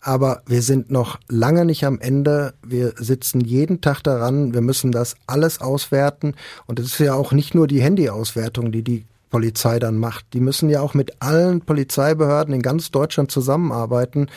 Aber 0.04 0.42
wir 0.46 0.62
sind 0.62 0.90
noch 0.90 1.20
lange 1.28 1.64
nicht 1.64 1.84
am 1.84 2.00
Ende. 2.00 2.54
Wir 2.66 2.92
sitzen 2.96 3.40
jeden 3.40 3.80
Tag 3.80 4.02
daran. 4.02 4.52
Wir 4.52 4.60
müssen 4.60 4.90
das 4.90 5.14
alles 5.28 5.60
auswerten. 5.60 6.34
Und 6.66 6.80
es 6.80 6.86
ist 6.86 6.98
ja 6.98 7.14
auch 7.14 7.30
nicht 7.30 7.54
nur 7.54 7.68
die 7.68 7.80
Handyauswertung, 7.80 8.72
die 8.72 8.82
die 8.82 9.06
Polizei 9.32 9.78
dann 9.78 9.98
macht. 9.98 10.26
Die 10.34 10.40
müssen 10.40 10.68
ja 10.68 10.82
auch 10.82 10.94
mit 10.94 11.20
allen 11.20 11.62
Polizeibehörden 11.62 12.54
in 12.54 12.62
ganz 12.62 12.90
Deutschland 12.90 13.32
zusammenarbeiten. 13.32 14.28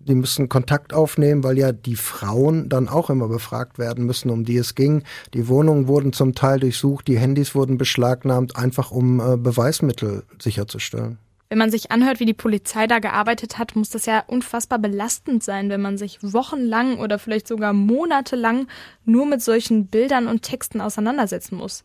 Die 0.00 0.16
müssen 0.16 0.48
Kontakt 0.48 0.92
aufnehmen, 0.92 1.44
weil 1.44 1.56
ja 1.56 1.70
die 1.70 1.94
Frauen 1.94 2.68
dann 2.68 2.88
auch 2.88 3.08
immer 3.08 3.28
befragt 3.28 3.78
werden 3.78 4.04
müssen, 4.04 4.30
um 4.30 4.44
die 4.44 4.56
es 4.56 4.74
ging. 4.74 5.04
Die 5.32 5.46
Wohnungen 5.46 5.86
wurden 5.86 6.12
zum 6.12 6.34
Teil 6.34 6.58
durchsucht, 6.58 7.06
die 7.06 7.18
Handys 7.18 7.54
wurden 7.54 7.78
beschlagnahmt, 7.78 8.56
einfach 8.56 8.90
um 8.90 9.20
äh, 9.20 9.36
Beweismittel 9.36 10.24
sicherzustellen. 10.40 11.18
Wenn 11.48 11.58
man 11.58 11.70
sich 11.70 11.92
anhört, 11.92 12.18
wie 12.18 12.24
die 12.24 12.34
Polizei 12.34 12.86
da 12.86 12.98
gearbeitet 12.98 13.58
hat, 13.58 13.76
muss 13.76 13.90
das 13.90 14.06
ja 14.06 14.24
unfassbar 14.26 14.78
belastend 14.78 15.44
sein, 15.44 15.68
wenn 15.68 15.82
man 15.82 15.98
sich 15.98 16.18
wochenlang 16.22 16.98
oder 16.98 17.18
vielleicht 17.20 17.46
sogar 17.46 17.74
monatelang 17.74 18.66
nur 19.04 19.26
mit 19.26 19.42
solchen 19.42 19.86
Bildern 19.86 20.26
und 20.26 20.42
Texten 20.42 20.80
auseinandersetzen 20.80 21.56
muss. 21.56 21.84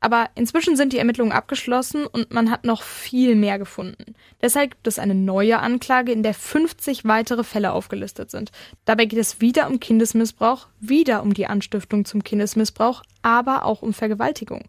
Aber 0.00 0.28
inzwischen 0.34 0.76
sind 0.76 0.92
die 0.92 0.98
Ermittlungen 0.98 1.32
abgeschlossen 1.32 2.06
und 2.06 2.32
man 2.32 2.50
hat 2.50 2.64
noch 2.64 2.82
viel 2.82 3.34
mehr 3.34 3.58
gefunden. 3.58 4.14
Deshalb 4.42 4.72
gibt 4.72 4.86
es 4.86 4.98
eine 4.98 5.14
neue 5.14 5.58
Anklage, 5.58 6.12
in 6.12 6.22
der 6.22 6.34
50 6.34 7.04
weitere 7.04 7.44
Fälle 7.44 7.72
aufgelistet 7.72 8.30
sind. 8.30 8.52
Dabei 8.84 9.06
geht 9.06 9.18
es 9.18 9.40
wieder 9.40 9.68
um 9.68 9.80
Kindesmissbrauch, 9.80 10.68
wieder 10.80 11.22
um 11.22 11.34
die 11.34 11.46
Anstiftung 11.46 12.04
zum 12.04 12.22
Kindesmissbrauch, 12.22 13.02
aber 13.22 13.64
auch 13.64 13.82
um 13.82 13.92
Vergewaltigung. 13.92 14.64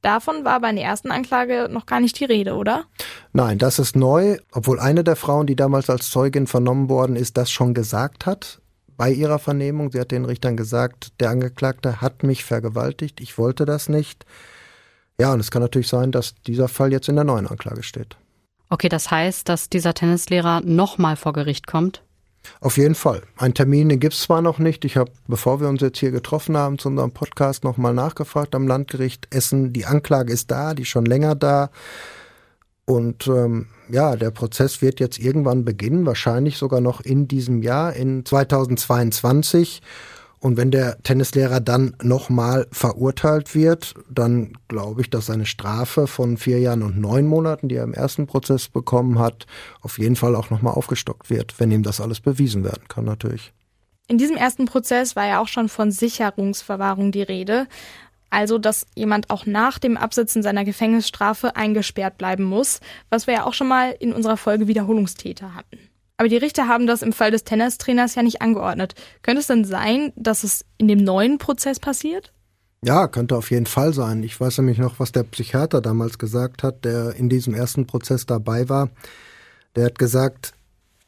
Davon 0.00 0.44
war 0.44 0.60
bei 0.60 0.72
der 0.72 0.82
ersten 0.82 1.12
Anklage 1.12 1.68
noch 1.70 1.86
gar 1.86 2.00
nicht 2.00 2.18
die 2.18 2.24
Rede, 2.24 2.54
oder? 2.54 2.86
Nein, 3.32 3.58
das 3.58 3.78
ist 3.78 3.94
neu, 3.94 4.38
obwohl 4.50 4.80
eine 4.80 5.04
der 5.04 5.14
Frauen, 5.14 5.46
die 5.46 5.54
damals 5.54 5.88
als 5.88 6.10
Zeugin 6.10 6.48
vernommen 6.48 6.88
worden 6.88 7.14
ist, 7.14 7.36
das 7.36 7.52
schon 7.52 7.72
gesagt 7.72 8.26
hat 8.26 8.60
bei 8.96 9.10
ihrer 9.10 9.38
Vernehmung. 9.38 9.90
Sie 9.90 10.00
hat 10.00 10.10
den 10.10 10.24
Richtern 10.24 10.56
gesagt, 10.56 11.20
der 11.20 11.30
Angeklagte 11.30 12.00
hat 12.00 12.22
mich 12.22 12.44
vergewaltigt, 12.44 13.20
ich 13.20 13.38
wollte 13.38 13.64
das 13.64 13.88
nicht. 13.88 14.26
Ja, 15.20 15.32
und 15.32 15.40
es 15.40 15.50
kann 15.50 15.62
natürlich 15.62 15.88
sein, 15.88 16.12
dass 16.12 16.34
dieser 16.46 16.68
Fall 16.68 16.92
jetzt 16.92 17.08
in 17.08 17.16
der 17.16 17.24
neuen 17.24 17.46
Anklage 17.46 17.82
steht. 17.82 18.16
Okay, 18.68 18.88
das 18.88 19.10
heißt, 19.10 19.48
dass 19.48 19.68
dieser 19.68 19.94
Tennislehrer 19.94 20.62
nochmal 20.62 21.16
vor 21.16 21.32
Gericht 21.32 21.66
kommt? 21.66 22.02
Auf 22.60 22.76
jeden 22.76 22.94
Fall. 22.94 23.22
Ein 23.36 23.54
Termin, 23.54 23.88
den 23.88 24.00
gibt 24.00 24.14
es 24.14 24.22
zwar 24.22 24.42
noch 24.42 24.58
nicht. 24.58 24.84
Ich 24.84 24.96
habe, 24.96 25.12
bevor 25.28 25.60
wir 25.60 25.68
uns 25.68 25.80
jetzt 25.80 25.98
hier 25.98 26.10
getroffen 26.10 26.56
haben 26.56 26.78
zu 26.78 26.88
unserem 26.88 27.12
Podcast, 27.12 27.64
nochmal 27.64 27.94
nachgefragt 27.94 28.54
am 28.54 28.66
Landgericht 28.66 29.28
Essen. 29.30 29.72
Die 29.72 29.84
Anklage 29.84 30.32
ist 30.32 30.50
da, 30.50 30.74
die 30.74 30.82
ist 30.82 30.88
schon 30.88 31.06
länger 31.06 31.34
da. 31.34 31.70
Und 32.84 33.28
ähm, 33.28 33.68
ja, 33.88 34.16
der 34.16 34.30
Prozess 34.30 34.82
wird 34.82 35.00
jetzt 35.00 35.18
irgendwann 35.18 35.64
beginnen, 35.64 36.06
wahrscheinlich 36.06 36.56
sogar 36.56 36.80
noch 36.80 37.00
in 37.00 37.28
diesem 37.28 37.62
Jahr, 37.62 37.92
in 37.92 38.24
2022. 38.24 39.82
Und 40.42 40.56
wenn 40.56 40.72
der 40.72 41.00
Tennislehrer 41.04 41.60
dann 41.60 41.94
nochmal 42.02 42.66
verurteilt 42.72 43.54
wird, 43.54 43.94
dann 44.10 44.58
glaube 44.66 45.00
ich, 45.00 45.08
dass 45.08 45.26
seine 45.26 45.46
Strafe 45.46 46.08
von 46.08 46.36
vier 46.36 46.58
Jahren 46.58 46.82
und 46.82 46.98
neun 46.98 47.28
Monaten, 47.28 47.68
die 47.68 47.76
er 47.76 47.84
im 47.84 47.94
ersten 47.94 48.26
Prozess 48.26 48.68
bekommen 48.68 49.20
hat, 49.20 49.46
auf 49.82 50.00
jeden 50.00 50.16
Fall 50.16 50.34
auch 50.34 50.50
nochmal 50.50 50.74
aufgestockt 50.74 51.30
wird, 51.30 51.60
wenn 51.60 51.70
ihm 51.70 51.84
das 51.84 52.00
alles 52.00 52.18
bewiesen 52.18 52.64
werden 52.64 52.88
kann 52.88 53.04
natürlich. 53.04 53.52
In 54.08 54.18
diesem 54.18 54.36
ersten 54.36 54.64
Prozess 54.64 55.14
war 55.14 55.28
ja 55.28 55.40
auch 55.40 55.46
schon 55.46 55.68
von 55.68 55.92
Sicherungsverwahrung 55.92 57.12
die 57.12 57.22
Rede. 57.22 57.68
Also, 58.28 58.58
dass 58.58 58.84
jemand 58.96 59.30
auch 59.30 59.46
nach 59.46 59.78
dem 59.78 59.96
Absitzen 59.96 60.42
seiner 60.42 60.64
Gefängnisstrafe 60.64 61.54
eingesperrt 61.54 62.18
bleiben 62.18 62.42
muss, 62.42 62.80
was 63.10 63.28
wir 63.28 63.34
ja 63.34 63.44
auch 63.44 63.54
schon 63.54 63.68
mal 63.68 63.94
in 64.00 64.12
unserer 64.12 64.36
Folge 64.36 64.66
Wiederholungstäter 64.66 65.54
hatten. 65.54 65.91
Aber 66.16 66.28
die 66.28 66.36
Richter 66.36 66.68
haben 66.68 66.86
das 66.86 67.02
im 67.02 67.12
Fall 67.12 67.30
des 67.30 67.44
Tennistrainers 67.44 68.14
ja 68.14 68.22
nicht 68.22 68.42
angeordnet. 68.42 68.94
Könnte 69.22 69.40
es 69.40 69.46
denn 69.46 69.64
sein, 69.64 70.12
dass 70.16 70.44
es 70.44 70.64
in 70.78 70.88
dem 70.88 71.02
neuen 71.02 71.38
Prozess 71.38 71.80
passiert? 71.80 72.32
Ja, 72.84 73.06
könnte 73.06 73.36
auf 73.36 73.50
jeden 73.50 73.66
Fall 73.66 73.92
sein. 73.94 74.22
Ich 74.22 74.40
weiß 74.40 74.58
nämlich 74.58 74.78
noch, 74.78 74.98
was 74.98 75.12
der 75.12 75.22
Psychiater 75.22 75.80
damals 75.80 76.18
gesagt 76.18 76.62
hat, 76.62 76.84
der 76.84 77.14
in 77.14 77.28
diesem 77.28 77.54
ersten 77.54 77.86
Prozess 77.86 78.26
dabei 78.26 78.68
war. 78.68 78.90
Der 79.76 79.86
hat 79.86 79.98
gesagt, 79.98 80.52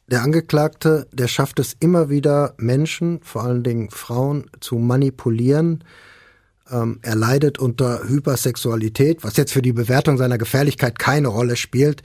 der 0.06 0.22
Angeklagte, 0.22 1.06
der 1.12 1.28
schafft 1.28 1.58
es 1.58 1.74
immer 1.80 2.10
wieder, 2.10 2.54
Menschen, 2.58 3.20
vor 3.22 3.42
allen 3.42 3.62
Dingen 3.62 3.90
Frauen, 3.90 4.50
zu 4.60 4.76
manipulieren. 4.76 5.82
Ähm, 6.70 7.00
er 7.02 7.16
leidet 7.16 7.58
unter 7.58 8.08
Hypersexualität, 8.08 9.24
was 9.24 9.36
jetzt 9.36 9.52
für 9.52 9.62
die 9.62 9.72
Bewertung 9.72 10.16
seiner 10.16 10.38
Gefährlichkeit 10.38 10.98
keine 10.98 11.28
Rolle 11.28 11.56
spielt. 11.56 12.02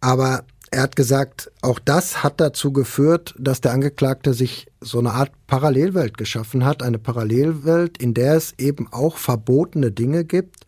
Aber 0.00 0.44
er 0.70 0.82
hat 0.82 0.94
gesagt, 0.94 1.50
auch 1.62 1.80
das 1.80 2.22
hat 2.22 2.40
dazu 2.40 2.72
geführt, 2.72 3.34
dass 3.38 3.60
der 3.60 3.72
Angeklagte 3.72 4.34
sich 4.34 4.66
so 4.80 5.00
eine 5.00 5.12
Art 5.12 5.32
Parallelwelt 5.48 6.16
geschaffen 6.16 6.64
hat, 6.64 6.82
eine 6.82 6.98
Parallelwelt, 6.98 7.98
in 7.98 8.14
der 8.14 8.34
es 8.36 8.54
eben 8.56 8.86
auch 8.92 9.16
verbotene 9.16 9.90
Dinge 9.90 10.24
gibt. 10.24 10.66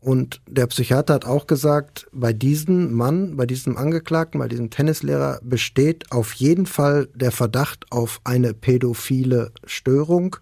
Und 0.00 0.40
der 0.46 0.66
Psychiater 0.66 1.14
hat 1.14 1.24
auch 1.24 1.46
gesagt, 1.46 2.06
bei 2.12 2.32
diesem 2.32 2.92
Mann, 2.92 3.36
bei 3.36 3.46
diesem 3.46 3.76
Angeklagten, 3.76 4.38
bei 4.38 4.48
diesem 4.48 4.70
Tennislehrer 4.70 5.40
besteht 5.42 6.12
auf 6.12 6.34
jeden 6.34 6.66
Fall 6.66 7.08
der 7.14 7.32
Verdacht 7.32 7.86
auf 7.90 8.20
eine 8.22 8.54
pädophile 8.54 9.50
Störung. 9.64 10.36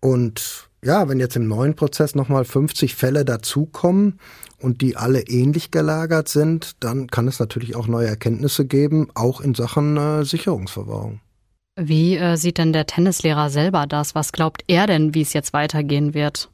Und 0.00 0.68
ja, 0.84 1.08
wenn 1.08 1.18
jetzt 1.18 1.34
im 1.34 1.48
neuen 1.48 1.74
Prozess 1.74 2.14
nochmal 2.14 2.44
50 2.44 2.94
Fälle 2.94 3.24
dazukommen, 3.24 4.20
und 4.60 4.80
die 4.80 4.96
alle 4.96 5.20
ähnlich 5.22 5.70
gelagert 5.70 6.28
sind, 6.28 6.76
dann 6.80 7.08
kann 7.08 7.28
es 7.28 7.38
natürlich 7.38 7.76
auch 7.76 7.86
neue 7.86 8.08
Erkenntnisse 8.08 8.64
geben, 8.64 9.08
auch 9.14 9.40
in 9.40 9.54
Sachen 9.54 9.96
äh, 9.96 10.24
Sicherungsverwahrung. 10.24 11.20
Wie 11.76 12.16
äh, 12.16 12.36
sieht 12.36 12.58
denn 12.58 12.72
der 12.72 12.86
Tennislehrer 12.86 13.50
selber 13.50 13.86
das? 13.86 14.14
Was 14.14 14.32
glaubt 14.32 14.64
er 14.66 14.86
denn, 14.86 15.14
wie 15.14 15.22
es 15.22 15.32
jetzt 15.32 15.52
weitergehen 15.52 16.12
wird? 16.12 16.50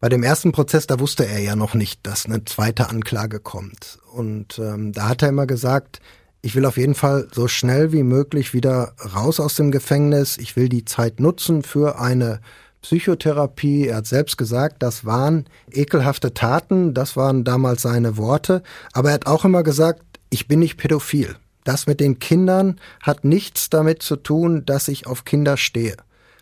Bei 0.00 0.08
dem 0.08 0.22
ersten 0.22 0.52
Prozess, 0.52 0.86
da 0.86 1.00
wusste 1.00 1.26
er 1.26 1.38
ja 1.40 1.56
noch 1.56 1.74
nicht, 1.74 2.06
dass 2.06 2.26
eine 2.26 2.44
zweite 2.44 2.88
Anklage 2.88 3.40
kommt. 3.40 3.98
Und 4.12 4.58
ähm, 4.58 4.92
da 4.92 5.08
hat 5.08 5.22
er 5.22 5.30
immer 5.30 5.46
gesagt, 5.46 6.00
ich 6.42 6.54
will 6.54 6.64
auf 6.64 6.76
jeden 6.76 6.94
Fall 6.94 7.28
so 7.32 7.48
schnell 7.48 7.92
wie 7.92 8.02
möglich 8.02 8.54
wieder 8.54 8.94
raus 9.14 9.40
aus 9.40 9.56
dem 9.56 9.70
Gefängnis. 9.70 10.38
Ich 10.38 10.56
will 10.56 10.68
die 10.68 10.84
Zeit 10.84 11.20
nutzen 11.20 11.62
für 11.62 11.98
eine 11.98 12.40
Psychotherapie. 12.86 13.88
Er 13.88 13.96
hat 13.96 14.06
selbst 14.06 14.38
gesagt, 14.38 14.76
das 14.80 15.04
waren 15.04 15.46
ekelhafte 15.72 16.34
Taten, 16.34 16.94
das 16.94 17.16
waren 17.16 17.42
damals 17.42 17.82
seine 17.82 18.16
Worte. 18.16 18.62
Aber 18.92 19.08
er 19.08 19.14
hat 19.14 19.26
auch 19.26 19.44
immer 19.44 19.64
gesagt, 19.64 20.02
ich 20.30 20.46
bin 20.46 20.60
nicht 20.60 20.76
pädophil. 20.76 21.34
Das 21.64 21.88
mit 21.88 21.98
den 21.98 22.20
Kindern 22.20 22.78
hat 23.02 23.24
nichts 23.24 23.70
damit 23.70 24.04
zu 24.04 24.14
tun, 24.14 24.64
dass 24.66 24.86
ich 24.86 25.08
auf 25.08 25.24
Kinder 25.24 25.56
stehe. 25.56 25.96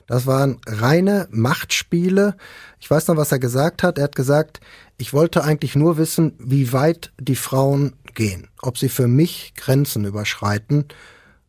Das 0.07 0.27
waren 0.27 0.61
reine 0.67 1.29
Machtspiele. 1.31 2.37
Ich 2.79 2.91
weiß 2.91 3.09
noch, 3.09 3.17
was 3.17 3.33
er 3.33 3.39
gesagt 3.39 3.83
hat. 3.83 3.97
Er 3.97 4.05
hat 4.05 4.17
gesagt, 4.17 4.61
ich 4.99 5.15
wollte 5.15 5.45
eigentlich 5.45 5.77
nur 5.77 5.97
wissen, 5.97 6.35
wie 6.39 6.75
weit 6.75 7.11
die 7.19 7.37
Frauen 7.37 7.95
gehen, 8.15 8.49
ob 8.61 8.77
sie 8.77 8.91
für 8.91 9.09
mich 9.09 9.55
Grenzen 9.57 10.05
überschreiten. 10.05 10.85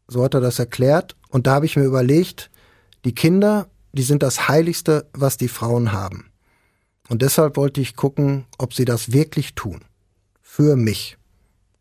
So 0.08 0.24
hat 0.24 0.36
er 0.36 0.42
das 0.42 0.58
erklärt. 0.58 1.18
Und 1.28 1.48
da 1.48 1.56
habe 1.56 1.66
ich 1.66 1.76
mir 1.76 1.84
überlegt, 1.84 2.50
die 3.04 3.14
Kinder, 3.14 3.68
die 3.96 4.04
sind 4.04 4.24
das 4.24 4.48
Heiligste, 4.48 5.10
was 5.14 5.38
die 5.38 5.48
Frauen 5.48 5.92
haben. 5.92 6.32
Und 7.08 7.22
deshalb 7.22 7.56
wollte 7.58 7.82
ich 7.82 7.96
gucken, 7.96 8.46
ob 8.58 8.74
sie 8.74 8.86
das 8.86 9.12
wirklich 9.12 9.56
tun. 9.56 9.82
Für 10.42 10.76
mich. 10.76 11.18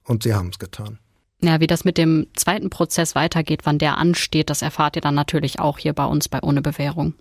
Und 0.04 0.22
sie 0.22 0.34
haben 0.34 0.50
es 0.50 0.58
getan. 0.58 0.98
Ja, 1.42 1.60
wie 1.60 1.66
das 1.66 1.84
mit 1.84 1.98
dem 1.98 2.26
zweiten 2.36 2.70
Prozess 2.70 3.14
weitergeht, 3.14 3.60
wann 3.64 3.78
der 3.78 3.98
ansteht, 3.98 4.50
das 4.50 4.62
erfahrt 4.62 4.96
ihr 4.96 5.02
dann 5.02 5.14
natürlich 5.14 5.60
auch 5.60 5.78
hier 5.78 5.92
bei 5.92 6.04
uns 6.04 6.28
bei 6.28 6.40
Ohne 6.42 6.62
Bewährung. 6.62 7.14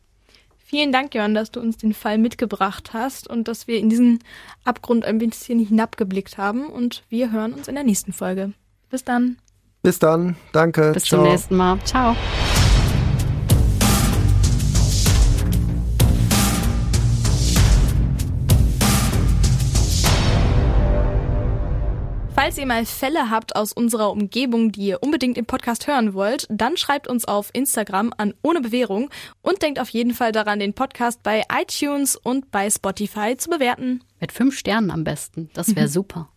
Vielen 0.58 0.92
Dank, 0.92 1.14
Jörn, 1.14 1.36
dass 1.36 1.52
du 1.52 1.60
uns 1.60 1.78
den 1.78 1.94
Fall 1.94 2.18
mitgebracht 2.18 2.94
hast 2.94 3.28
und 3.28 3.48
dass 3.48 3.68
wir 3.68 3.78
in 3.78 3.90
diesen 3.90 4.20
Abgrund 4.64 5.06
ein 5.06 5.18
bisschen 5.18 5.60
hinabgeblickt 5.60 6.38
haben. 6.38 6.68
Und 6.68 7.04
wir 7.10 7.32
hören 7.32 7.54
uns 7.54 7.68
in 7.68 7.76
der 7.76 7.84
nächsten 7.84 8.14
Folge. 8.14 8.54
Bis 8.90 9.04
dann. 9.04 9.38
Bis 9.82 10.00
dann. 10.00 10.36
Danke. 10.52 10.92
Bis 10.94 11.04
Ciao. 11.04 11.22
zum 11.22 11.30
nächsten 11.30 11.56
Mal. 11.56 11.80
Ciao. 11.84 12.16
Falls 22.44 22.58
ihr 22.58 22.66
mal 22.66 22.86
Fälle 22.86 23.30
habt 23.30 23.56
aus 23.56 23.72
unserer 23.72 24.12
Umgebung, 24.12 24.74
die 24.74 24.88
ihr 24.88 25.02
unbedingt 25.02 25.38
im 25.38 25.46
Podcast 25.46 25.88
hören 25.88 26.14
wollt, 26.14 26.46
dann 26.50 26.76
schreibt 26.76 27.08
uns 27.08 27.24
auf 27.24 27.50
Instagram 27.54 28.14
an 28.18 28.34
ohne 28.42 28.60
Bewährung 28.60 29.10
und 29.42 29.62
denkt 29.62 29.80
auf 29.80 29.88
jeden 29.88 30.14
Fall 30.14 30.34
daran, 30.34 30.60
den 30.60 30.74
Podcast 30.74 31.24
bei 31.24 31.44
iTunes 31.50 32.18
und 32.18 32.52
bei 32.52 32.70
Spotify 32.70 33.38
zu 33.38 33.50
bewerten. 33.50 34.04
Mit 34.20 34.34
fünf 34.34 34.58
Sternen 34.58 34.92
am 34.92 35.06
besten. 35.06 35.52
Das 35.54 35.74
wäre 35.78 35.88
super. 35.88 36.33